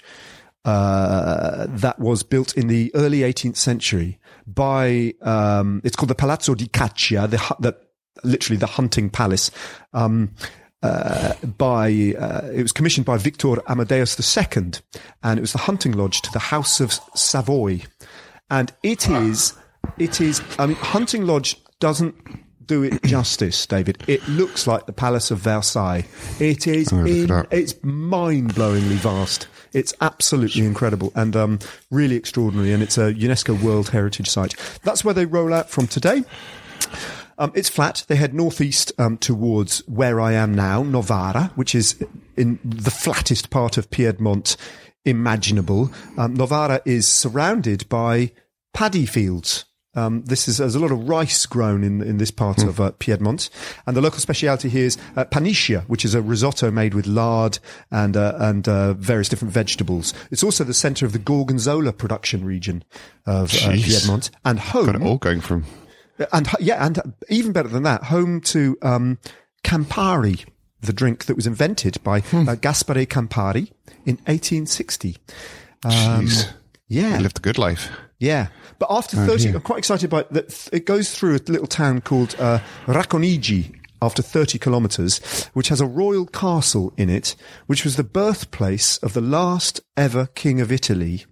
uh, 0.69 1.67
that 1.67 1.99
was 1.99 2.23
built 2.23 2.55
in 2.55 2.67
the 2.67 2.95
early 2.95 3.21
18th 3.21 3.57
century 3.57 4.19
by, 4.47 5.15
um, 5.23 5.81
it's 5.83 5.97
called 5.97 6.11
the 6.11 6.15
Palazzo 6.15 6.55
di 6.55 6.67
Caccia, 6.67 7.27
the, 7.27 7.39
the 7.59 7.75
literally 8.23 8.59
the 8.59 8.67
hunting 8.67 9.09
palace, 9.09 9.51
um, 9.95 10.35
uh, 10.83 11.33
by, 11.57 12.15
uh, 12.19 12.51
it 12.53 12.61
was 12.61 12.73
commissioned 12.73 13.07
by 13.07 13.17
Victor 13.17 13.63
Amadeus 13.67 14.37
II, 14.37 14.73
and 15.23 15.39
it 15.39 15.41
was 15.41 15.53
the 15.53 15.59
hunting 15.59 15.93
lodge 15.93 16.21
to 16.21 16.31
the 16.33 16.39
House 16.39 16.81
of 16.81 16.93
Savoy. 17.15 17.81
And 18.51 18.71
it 18.83 19.09
is, 19.09 19.55
it 19.97 20.21
is, 20.21 20.43
I 20.59 20.67
mean, 20.67 20.77
hunting 20.77 21.25
lodge 21.25 21.57
doesn't 21.81 22.15
do 22.69 22.85
it 22.85 23.03
justice, 23.03 23.67
David. 23.67 24.05
It 24.07 24.27
looks 24.29 24.69
like 24.69 24.87
the 24.87 24.93
Palace 24.93 25.33
of 25.33 25.39
Versailles. 25.39 26.07
It 26.39 26.69
is, 26.69 26.93
it 26.93 27.07
in, 27.07 27.31
up. 27.31 27.53
it's 27.53 27.75
mind-blowingly 27.83 28.97
vast. 28.97 29.49
It's 29.73 29.93
absolutely 30.01 30.65
incredible 30.65 31.13
and 31.17 31.35
um, 31.35 31.59
really 31.91 32.15
extraordinary, 32.15 32.73
and 32.73 32.83
it's 32.83 32.97
a 32.97 33.13
UNESCO 33.13 33.61
World 33.61 33.89
Heritage 33.89 34.29
Site. 34.29 34.55
That's 34.85 35.05
where 35.05 35.15
they 35.15 35.27
roll 35.27 35.53
out 35.53 35.69
from 35.69 35.89
today. 35.89 36.23
Um, 37.39 37.53
it's 37.55 37.69
flat. 37.69 38.05
They 38.09 38.17
head 38.17 38.35
northeast 38.35 38.93
um, 38.99 39.17
towards 39.17 39.87
where 39.89 40.21
I 40.21 40.33
am 40.33 40.55
now, 40.55 40.83
Novara, 40.83 41.53
which 41.55 41.75
is 41.75 42.03
in 42.37 42.59
the 42.65 42.91
flattest 42.91 43.51
part 43.51 43.77
of 43.77 43.91
Piedmont 43.91 44.57
imaginable. 45.05 45.91
Um, 46.17 46.35
Novara 46.35 46.81
is 46.85 47.07
surrounded 47.07 47.89
by 47.89 48.33
paddy 48.75 49.07
fields. 49.07 49.65
Um, 49.99 50.23
this 50.25 50.49
is 50.49 50.59
there's 50.59 50.75
a 50.75 50.79
lot 50.81 50.91
of 50.93 51.09
rice 51.09 51.47
grown 51.47 51.83
in 51.85 52.03
in 52.03 52.19
this 52.19 52.31
part 52.31 52.63
of 52.63 52.81
uh, 52.81 52.93
Piedmont, 52.99 53.51
and 53.87 53.97
the 53.97 54.01
local 54.01 54.21
speciality 54.21 54.69
here 54.69 54.85
is 54.87 54.97
uh, 55.17 55.25
paniscia, 55.25 55.83
which 55.89 56.05
is 56.05 56.15
a 56.15 56.23
risotto 56.23 56.71
made 56.71 56.95
with 56.95 57.07
lard 57.07 57.59
and 57.91 58.17
uh, 58.17 58.35
and 58.39 58.69
uh, 58.69 58.93
various 58.95 59.29
different 59.29 59.53
vegetables. 59.55 60.15
It's 60.31 60.43
also 60.45 60.65
the 60.65 60.75
centre 60.75 61.07
of 61.07 61.13
the 61.13 61.19
gorgonzola 61.19 61.93
production 61.93 62.45
region 62.45 62.85
of 63.27 63.53
uh, 63.55 63.73
Piedmont 63.73 64.31
and 64.45 64.59
home 64.61 64.87
Got 64.87 64.95
it 64.97 65.03
all 65.03 65.19
going 65.19 65.41
from. 65.41 65.65
and 66.33 66.49
yeah, 66.61 66.85
and 66.85 67.15
even 67.29 67.53
better 67.53 67.69
than 67.69 67.83
that, 67.85 68.05
home 68.05 68.41
to 68.43 68.77
um, 68.83 69.19
Campari, 69.65 70.45
the 70.81 70.93
drink 70.93 71.25
that 71.27 71.37
was 71.37 71.47
invented 71.47 72.03
by 72.03 72.19
uh, 72.19 72.57
Gaspare 72.57 73.07
Campari 73.07 73.71
in 74.07 74.17
1860. 74.27 75.17
Um, 75.85 76.27
yeah, 76.89 77.17
You 77.17 77.23
lived 77.23 77.39
a 77.39 77.43
good 77.43 77.59
life. 77.59 77.91
yeah. 78.19 78.49
But 78.79 78.89
after 78.91 79.17
30, 79.17 79.51
I'm 79.51 79.61
quite 79.61 79.79
excited 79.79 80.09
by 80.09 80.25
that. 80.31 80.69
It 80.73 80.87
goes 80.87 81.13
through 81.15 81.37
a 81.37 81.43
little 81.51 81.67
town 81.67 82.01
called 82.01 82.37
uh, 82.39 82.61
Racconigi 82.87 83.75
after 84.01 84.23
30 84.23 84.59
kilometres, 84.59 85.19
which 85.53 85.69
has 85.69 85.81
a 85.81 85.87
royal 85.87 86.27
castle 86.27 86.93
in 86.97 87.11
it, 87.11 87.35
which 87.67 87.85
was 87.85 87.97
the 87.97 88.05
birthplace 88.05 88.99
of 88.99 89.15
the 89.15 89.21
last 89.21 89.81
ever 89.97 90.27
king 90.27 90.61
of 90.61 90.71
Italy, 90.71 91.25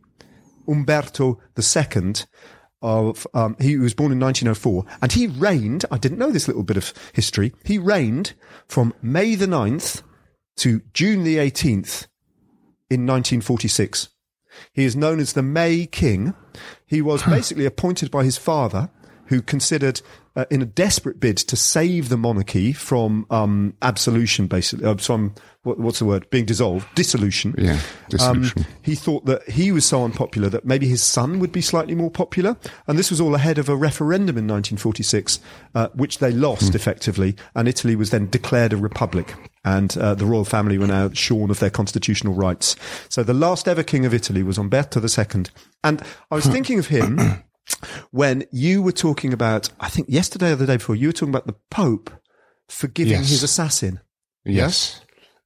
Umberto 0.69 1.41
II. 1.57 2.15
Of 2.83 3.27
um, 3.33 3.57
he 3.59 3.79
was 3.79 3.95
born 3.95 4.13
in 4.13 4.21
1904, 4.21 4.85
and 5.01 5.11
he 5.11 5.27
reigned. 5.27 5.87
I 5.91 5.97
didn't 5.97 6.19
know 6.19 6.31
this 6.31 6.47
little 6.47 6.63
bit 6.63 6.77
of 6.77 6.93
history. 7.15 7.53
He 7.65 7.79
reigned 7.79 8.35
from 8.69 8.93
May 9.01 9.35
the 9.35 9.47
9th 9.47 10.03
to 10.59 10.83
June 10.93 11.25
the 11.25 11.37
18th 11.37 12.07
in 12.91 13.07
1946. 13.07 14.11
He 14.73 14.85
is 14.85 14.97
known 14.97 15.21
as 15.21 15.33
the 15.33 15.43
May 15.43 15.87
King. 15.87 16.35
He 16.87 17.03
was 17.03 17.23
basically 17.23 17.67
appointed 17.67 18.11
by 18.11 18.25
his 18.25 18.37
father, 18.37 18.91
who 19.27 19.43
considered, 19.43 20.01
uh, 20.37 20.45
in 20.51 20.63
a 20.63 20.67
desperate 20.67 21.19
bid 21.19 21.37
to 21.37 21.57
save 21.57 22.09
the 22.09 22.17
monarchy 22.17 22.73
from 22.73 23.27
um, 23.31 23.75
absolution, 23.83 24.47
basically, 24.47 24.87
uh, 24.87 24.97
from 24.97 25.35
what, 25.63 25.79
what's 25.79 25.99
the 25.99 26.05
word, 26.05 26.29
being 26.31 26.45
dissolved, 26.45 26.87
dissolution. 26.95 27.55
Yeah, 27.59 27.81
dissolution. 28.09 28.63
Um, 28.63 28.67
he 28.83 28.95
thought 28.95 29.25
that 29.27 29.49
he 29.49 29.73
was 29.73 29.85
so 29.85 30.05
unpopular 30.05 30.49
that 30.51 30.65
maybe 30.65 30.87
his 30.87 31.03
son 31.03 31.41
would 31.41 31.53
be 31.53 31.61
slightly 31.61 31.95
more 31.95 32.11
popular. 32.11 32.57
And 32.87 32.99
this 32.99 33.11
was 33.11 33.21
all 33.21 33.35
ahead 33.35 33.59
of 33.59 33.69
a 33.69 33.77
referendum 33.77 34.39
in 34.39 34.47
1946, 34.47 35.41
uh, 35.75 35.89
which 35.95 36.19
they 36.19 36.31
lost 36.31 36.75
effectively. 36.75 37.35
And 37.55 37.67
Italy 37.67 37.97
was 37.97 38.11
then 38.11 38.31
declared 38.31 38.73
a 38.73 38.77
republic. 38.77 39.35
And 39.67 39.99
uh, 39.99 40.15
the 40.15 40.25
royal 40.27 40.45
family 40.45 40.79
were 40.79 40.87
now 40.87 41.11
shorn 41.11 41.51
of 41.51 41.59
their 41.59 41.71
constitutional 41.71 42.35
rights. 42.35 42.77
So 43.09 43.25
the 43.25 43.35
last 43.35 43.67
ever 43.67 43.83
king 43.83 44.07
of 44.07 44.15
Italy 44.15 44.45
was 44.45 44.59
Umberto 44.59 45.01
II. 45.01 45.45
And 45.83 46.01
I 46.31 46.35
was 46.37 46.47
thinking 46.47 46.79
of 46.79 46.87
him 46.87 47.19
when 48.13 48.45
you 48.53 48.81
were 48.81 48.93
talking 48.93 49.33
about, 49.33 49.69
I 49.81 49.89
think 49.89 50.09
yesterday 50.09 50.53
or 50.53 50.55
the 50.57 50.67
day 50.67 50.77
before, 50.77 50.95
you 50.95 51.09
were 51.09 51.13
talking 51.13 51.31
about 51.35 51.49
the 51.49 51.57
Pope 51.69 52.11
forgiving 52.69 53.15
Yes. 53.15 53.29
his 53.31 53.43
assassin. 53.43 53.99
Yes. 54.45 55.01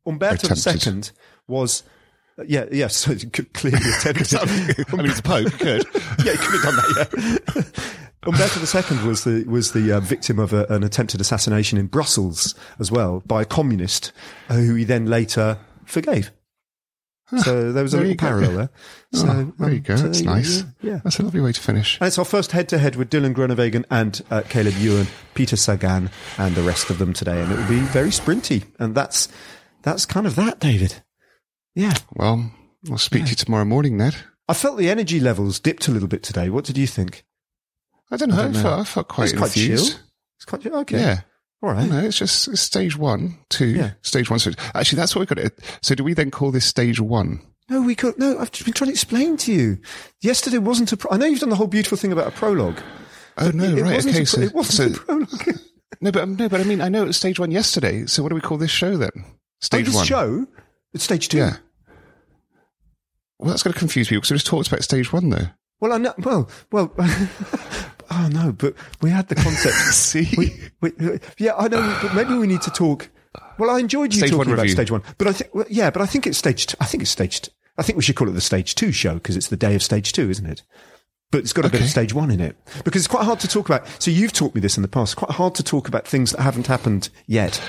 Umberto 0.06 0.52
Attempted. 0.52 1.06
II 1.06 1.12
was, 1.48 1.82
uh, 2.38 2.44
yeah, 2.46 2.66
yes, 2.70 2.96
so 2.96 3.14
could 3.32 3.54
clearly 3.54 3.80
attempted. 3.98 4.34
I 4.38 4.96
mean, 4.96 5.06
it's 5.06 5.16
the 5.16 5.22
Pope. 5.24 5.58
Good. 5.58 5.84
yeah, 6.24 6.32
he 6.32 6.38
could 6.38 6.60
have 6.60 6.62
done 6.62 6.76
that. 6.76 7.44
Yeah. 7.56 7.62
Umberto 8.26 8.60
II 8.60 9.06
was 9.08 9.24
the 9.24 9.44
was 9.44 9.72
the 9.72 9.92
uh, 9.92 10.00
victim 10.00 10.38
of 10.38 10.52
a, 10.52 10.64
an 10.66 10.82
attempted 10.82 11.20
assassination 11.20 11.78
in 11.78 11.86
Brussels 11.86 12.54
as 12.78 12.90
well 12.92 13.22
by 13.26 13.42
a 13.42 13.44
communist, 13.46 14.12
who 14.48 14.74
he 14.74 14.84
then 14.84 15.06
later 15.06 15.58
forgave. 15.86 16.30
So 17.44 17.70
there 17.72 17.84
was 17.84 17.94
a 17.94 17.98
There 17.98 18.06
little 18.06 18.10
you 18.10 18.16
go. 18.16 18.26
parallel 18.26 18.56
there. 18.56 18.70
So 19.12 19.26
Oh, 19.28 19.52
there 19.58 19.70
you 19.70 19.76
um, 19.76 19.82
go. 19.82 19.96
so 19.96 20.02
That's 20.02 20.20
yeah, 20.20 20.30
nice. 20.34 20.58
Yeah, 20.58 20.64
yeah. 20.92 21.00
That's 21.04 21.20
a 21.20 21.22
lovely 21.22 21.40
way 21.40 21.52
to 21.52 21.60
finish. 21.60 21.96
And 22.00 22.08
it's 22.08 22.18
our 22.18 22.24
first 22.24 22.50
head 22.50 22.68
to 22.70 22.78
head 22.78 22.96
with 22.96 23.08
Dylan 23.08 23.34
Groenewegen 23.34 23.84
and 23.88 24.20
uh, 24.32 24.42
Caleb 24.48 24.74
Ewan, 24.78 25.06
Peter 25.34 25.54
Sagan, 25.56 26.10
and 26.38 26.54
the 26.56 26.62
rest 26.62 26.90
of 26.90 26.98
them 26.98 27.12
today, 27.12 27.40
and 27.40 27.52
it 27.52 27.56
will 27.56 27.68
be 27.68 27.78
very 27.80 28.08
sprinty. 28.10 28.64
And 28.80 28.96
that's 28.96 29.28
that's 29.82 30.06
kind 30.06 30.26
of 30.26 30.34
that, 30.34 30.58
David. 30.58 31.02
Yeah, 31.76 31.94
Well, 32.16 32.50
I'll 32.90 32.98
speak 32.98 33.24
to 33.24 33.30
you 33.30 33.36
tomorrow 33.36 33.64
morning, 33.64 33.96
Ned. 33.96 34.16
I 34.48 34.54
felt 34.54 34.76
the 34.76 34.90
energy 34.90 35.20
levels 35.20 35.60
dipped 35.60 35.86
a 35.86 35.92
little 35.92 36.08
bit 36.08 36.24
today. 36.24 36.50
What 36.50 36.64
did 36.64 36.76
you 36.76 36.88
think? 36.88 37.24
I 38.10 38.16
don't 38.16 38.30
know. 38.30 38.36
I, 38.36 38.42
don't 38.42 38.52
know. 38.52 38.62
felt, 38.62 38.80
I 38.80 38.84
felt 38.84 39.08
quite 39.08 39.24
it's 39.30 39.38
quite 39.38 39.56
enthused. 39.56 39.92
chill. 39.92 40.00
It's 40.38 40.44
quite 40.44 40.62
chill. 40.62 40.76
Okay. 40.80 40.98
Yeah. 40.98 41.20
All 41.62 41.70
I 41.70 41.72
right. 41.74 41.88
know. 41.90 42.00
It's 42.00 42.18
just 42.18 42.48
it's 42.48 42.60
stage 42.60 42.96
one, 42.96 43.38
two, 43.50 43.66
Yeah. 43.68 43.92
stage 44.02 44.30
one. 44.30 44.38
So 44.38 44.52
actually, 44.74 44.96
that's 44.96 45.14
what 45.14 45.20
we 45.28 45.34
got. 45.34 45.42
To, 45.42 45.52
so 45.82 45.94
do 45.94 46.02
we 46.04 46.14
then 46.14 46.30
call 46.30 46.50
this 46.50 46.64
stage 46.64 47.00
one? 47.00 47.40
No, 47.68 47.82
we 47.82 47.94
could. 47.94 48.18
No, 48.18 48.38
I've 48.38 48.50
just 48.50 48.64
been 48.64 48.74
trying 48.74 48.88
to 48.88 48.92
explain 48.92 49.36
to 49.38 49.52
you. 49.52 49.78
Yesterday 50.22 50.58
wasn't 50.58 50.90
a. 50.92 50.96
Pro- 50.96 51.12
I 51.12 51.18
know 51.18 51.26
you've 51.26 51.40
done 51.40 51.50
the 51.50 51.56
whole 51.56 51.66
beautiful 51.68 51.98
thing 51.98 52.12
about 52.12 52.26
a 52.28 52.30
prologue. 52.32 52.80
Oh 53.38 53.50
no, 53.50 53.64
it 53.64 53.82
right. 53.82 53.94
Wasn't 53.94 54.14
Okay, 54.14 54.20
pro- 54.20 54.24
so, 54.24 54.40
it 54.40 54.54
wasn't 54.54 54.96
so 54.96 55.00
a 55.00 55.04
prologue. 55.04 55.60
no, 56.00 56.10
but 56.10 56.22
um, 56.22 56.36
no, 56.36 56.48
but 56.48 56.60
I 56.60 56.64
mean, 56.64 56.80
I 56.80 56.88
know 56.88 57.02
it 57.02 57.06
was 57.06 57.16
stage 57.16 57.38
one 57.38 57.50
yesterday. 57.52 58.06
So 58.06 58.22
what 58.22 58.30
do 58.30 58.34
we 58.34 58.40
call 58.40 58.58
this 58.58 58.70
show 58.72 58.96
then? 58.96 59.12
Stage 59.60 59.82
oh, 59.82 59.84
this 59.86 59.94
one. 59.94 60.06
show. 60.06 60.46
It's 60.94 61.04
stage 61.04 61.28
two. 61.28 61.38
Yeah. 61.38 61.56
Well, 63.38 63.50
that's 63.50 63.62
going 63.62 63.72
to 63.72 63.78
confuse 63.78 64.08
people 64.08 64.20
because 64.20 64.32
we 64.32 64.36
just 64.36 64.46
talked 64.46 64.68
about 64.68 64.82
stage 64.82 65.12
one, 65.12 65.30
though. 65.30 65.46
Well, 65.80 65.92
I 65.92 65.98
know. 65.98 66.14
Well, 66.18 66.50
well. 66.72 66.92
oh 68.10 68.28
no, 68.32 68.52
but 68.52 68.74
we 69.00 69.10
had 69.10 69.28
the 69.28 69.34
concept. 69.34 69.74
See, 69.94 70.28
we, 70.36 70.52
we, 70.80 71.18
yeah, 71.38 71.54
I 71.56 71.68
know. 71.68 71.98
But 72.02 72.14
maybe 72.14 72.34
we 72.34 72.46
need 72.46 72.62
to 72.62 72.70
talk. 72.70 73.08
Well, 73.58 73.70
I 73.70 73.78
enjoyed 73.78 74.12
you 74.14 74.18
Stage 74.20 74.30
talking 74.30 74.52
about 74.52 74.62
review. 74.62 74.74
stage 74.74 74.90
one, 74.90 75.02
but 75.18 75.26
I 75.28 75.32
think, 75.32 75.54
well, 75.54 75.66
yeah, 75.68 75.90
but 75.90 76.02
I 76.02 76.06
think 76.06 76.26
it's 76.26 76.38
stage. 76.38 76.74
I 76.80 76.86
think 76.86 77.02
it's 77.02 77.10
stage. 77.10 77.48
I 77.78 77.82
think 77.82 77.96
we 77.96 78.02
should 78.02 78.16
call 78.16 78.28
it 78.28 78.32
the 78.32 78.40
stage 78.40 78.74
two 78.74 78.90
show 78.92 79.14
because 79.14 79.36
it's 79.36 79.48
the 79.48 79.56
day 79.56 79.74
of 79.74 79.82
stage 79.82 80.12
two, 80.12 80.28
isn't 80.30 80.46
it? 80.46 80.62
But 81.30 81.38
it's 81.40 81.52
got 81.52 81.64
a 81.64 81.68
bit 81.68 81.80
of 81.80 81.86
stage 81.88 82.12
one 82.12 82.30
in 82.32 82.40
it 82.40 82.56
because 82.84 83.02
it's 83.02 83.08
quite 83.08 83.24
hard 83.24 83.38
to 83.40 83.48
talk 83.48 83.68
about. 83.68 83.86
So 84.02 84.10
you've 84.10 84.32
taught 84.32 84.52
me 84.54 84.60
this 84.60 84.76
in 84.76 84.82
the 84.82 84.88
past. 84.88 85.14
Quite 85.16 85.30
hard 85.30 85.54
to 85.54 85.62
talk 85.62 85.86
about 85.86 86.08
things 86.08 86.32
that 86.32 86.40
haven't 86.40 86.66
happened 86.66 87.08
yet. 87.28 87.62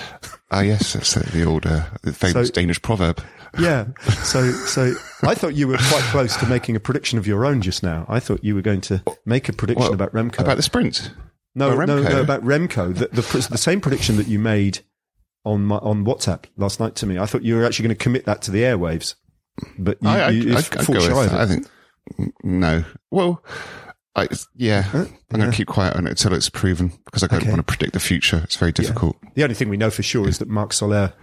ah, 0.49 0.61
yes, 0.61 0.93
that's 0.93 1.13
the, 1.13 1.43
old, 1.43 1.67
uh, 1.67 1.83
the 2.01 2.11
famous 2.11 2.47
So- 2.47 2.53
Danish 2.53 2.81
proverb. 2.81 3.21
Yeah. 3.59 3.87
So, 4.23 4.51
so 4.51 4.93
I 5.23 5.35
thought 5.35 5.55
you 5.55 5.67
were 5.67 5.77
quite 5.77 6.03
close 6.11 6.35
to 6.37 6.45
making 6.47 6.75
a 6.75 6.79
prediction 6.79 7.17
of 7.19 7.27
your 7.27 7.45
own 7.45 7.61
just 7.61 7.83
now. 7.83 8.05
I 8.07 8.19
thought 8.19 8.43
you 8.43 8.55
were 8.55 8.61
going 8.61 8.81
to 8.81 9.03
make 9.25 9.49
a 9.49 9.53
prediction 9.53 9.83
Well, 9.83 9.93
about 9.93 10.13
Remco. 10.13 10.39
About 10.39 10.57
the 10.57 10.63
sprint. 10.63 11.11
no, 11.55 11.69
no, 11.73 11.77
Remco. 11.77 12.09
no, 12.09 12.21
about 12.21 12.43
Remco. 12.43 12.93
The, 12.95 13.07
the, 13.07 13.47
the 13.49 13.57
same 13.57 13.81
prediction 13.81 14.15
that 14.17 14.27
you 14.27 14.39
made 14.39 14.79
on 15.43 15.65
my, 15.65 15.77
on 15.77 16.05
WhatsApp 16.05 16.45
last 16.55 16.79
night 16.79 16.95
to 16.95 17.05
me. 17.05 17.17
I 17.17 17.25
thought 17.25 17.43
you 17.43 17.55
were 17.55 17.65
actually 17.65 17.87
going 17.87 17.97
to 17.97 18.03
commit 18.03 18.25
that 18.25 18.41
to 18.43 18.51
the 18.51 18.61
airwaves, 18.61 19.15
but 19.77 19.97
you, 20.01 20.09
I, 20.09 20.19
I, 20.21 20.29
you, 20.29 20.55
I, 20.55 20.61
go 20.61 20.85
with 20.93 21.03
shy 21.03 21.23
of 21.25 21.31
that. 21.31 21.33
it. 21.33 21.33
I 21.33 21.45
think 21.47 21.67
no. 22.43 22.83
Well, 23.09 23.43
I, 24.15 24.27
yeah, 24.55 24.85
I'm 24.93 25.03
going 25.29 25.41
yeah. 25.41 25.45
to 25.45 25.51
keep 25.51 25.67
quiet 25.67 25.95
on 25.95 26.05
it 26.05 26.11
until 26.11 26.33
it's 26.33 26.49
proven 26.49 26.91
because 27.05 27.23
I 27.23 27.27
don't 27.27 27.41
Okay. 27.41 27.49
want 27.49 27.59
to 27.59 27.63
predict 27.63 27.93
the 27.93 27.99
future. 27.99 28.39
It's 28.43 28.55
very 28.55 28.71
difficult. 28.71 29.17
The 29.35 29.43
only 29.43 29.55
thing 29.55 29.69
we 29.69 29.77
know 29.77 29.89
for 29.89 30.03
sure 30.03 30.27
is 30.27 30.37
that 30.39 30.47
Marc 30.47 30.73
Soler 30.73 31.13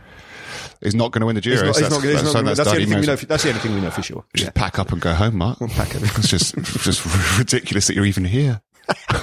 He's 0.82 0.94
not 0.94 1.12
going 1.12 1.20
to 1.20 1.26
win 1.26 1.34
the 1.34 1.40
Giro. 1.40 1.68
is 1.68 1.80
not, 1.80 1.90
so 1.90 1.98
is 1.98 2.02
not, 2.02 2.02
that's, 2.02 2.22
is 2.22 2.32
so 2.32 2.42
that's, 2.42 2.56
that's 2.58 2.70
the 2.70 2.74
only 2.76 2.86
thing 2.86 3.00
we 3.00 3.06
know. 3.06 3.16
For, 3.16 3.26
that's 3.26 3.42
the 3.42 3.48
only 3.50 3.60
thing 3.60 3.74
we 3.74 3.80
know 3.80 3.90
for 3.90 4.02
sure. 4.02 4.24
Just 4.34 4.44
Yeah. 4.46 4.50
pack 4.62 4.78
up 4.78 4.92
and 4.92 5.00
go 5.00 5.14
home, 5.14 5.36
Mark. 5.36 5.58
pack 5.58 5.94
up. 5.96 6.02
It's 6.18 6.28
just 6.28 6.54
just 6.56 7.38
ridiculous 7.38 7.86
that 7.88 7.94
you're 7.94 8.04
even 8.06 8.24
here. 8.24 8.60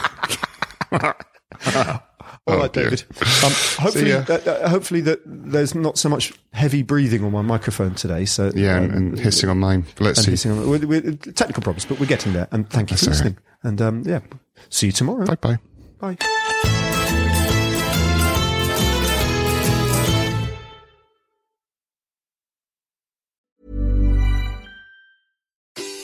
All 0.91 1.13
Oh, 2.47 2.59
right, 2.59 2.71
dear. 2.71 2.83
David. 2.91 3.03
Um, 3.43 3.51
hopefully, 3.79 4.11
uh, 4.13 4.23
uh, 4.23 4.69
hopefully 4.69 5.01
that 5.01 5.19
there's 5.25 5.73
not 5.73 5.97
so 5.97 6.09
much 6.09 6.31
heavy 6.53 6.83
breathing 6.83 7.23
on 7.23 7.31
my 7.31 7.41
microphone 7.41 7.95
today. 7.95 8.25
So 8.25 8.51
Yeah, 8.53 8.77
and, 8.77 8.91
um, 8.91 8.97
and 8.97 9.19
hissing 9.19 9.49
on 9.49 9.57
mine. 9.59 9.85
Let's 9.99 10.19
and 10.19 10.25
see. 10.25 10.31
hissing 10.31 10.51
on- 10.51 10.69
we're- 10.69 10.85
we're- 10.85 11.15
technical 11.15 11.63
problems, 11.63 11.85
but 11.85 11.99
we're 11.99 12.05
getting 12.05 12.33
there. 12.33 12.47
And 12.51 12.69
thank 12.69 12.91
you 12.91 12.97
for 12.97 13.05
That's 13.05 13.19
all 13.21 13.25
listening. 13.25 13.37
And 13.63 13.81
um, 13.81 14.03
yeah, 14.05 14.19
see 14.69 14.85
you 14.87 14.91
tomorrow. 14.91 15.25
Bye 15.25 15.57
bye. 15.99 16.15
Bye. 16.15 16.81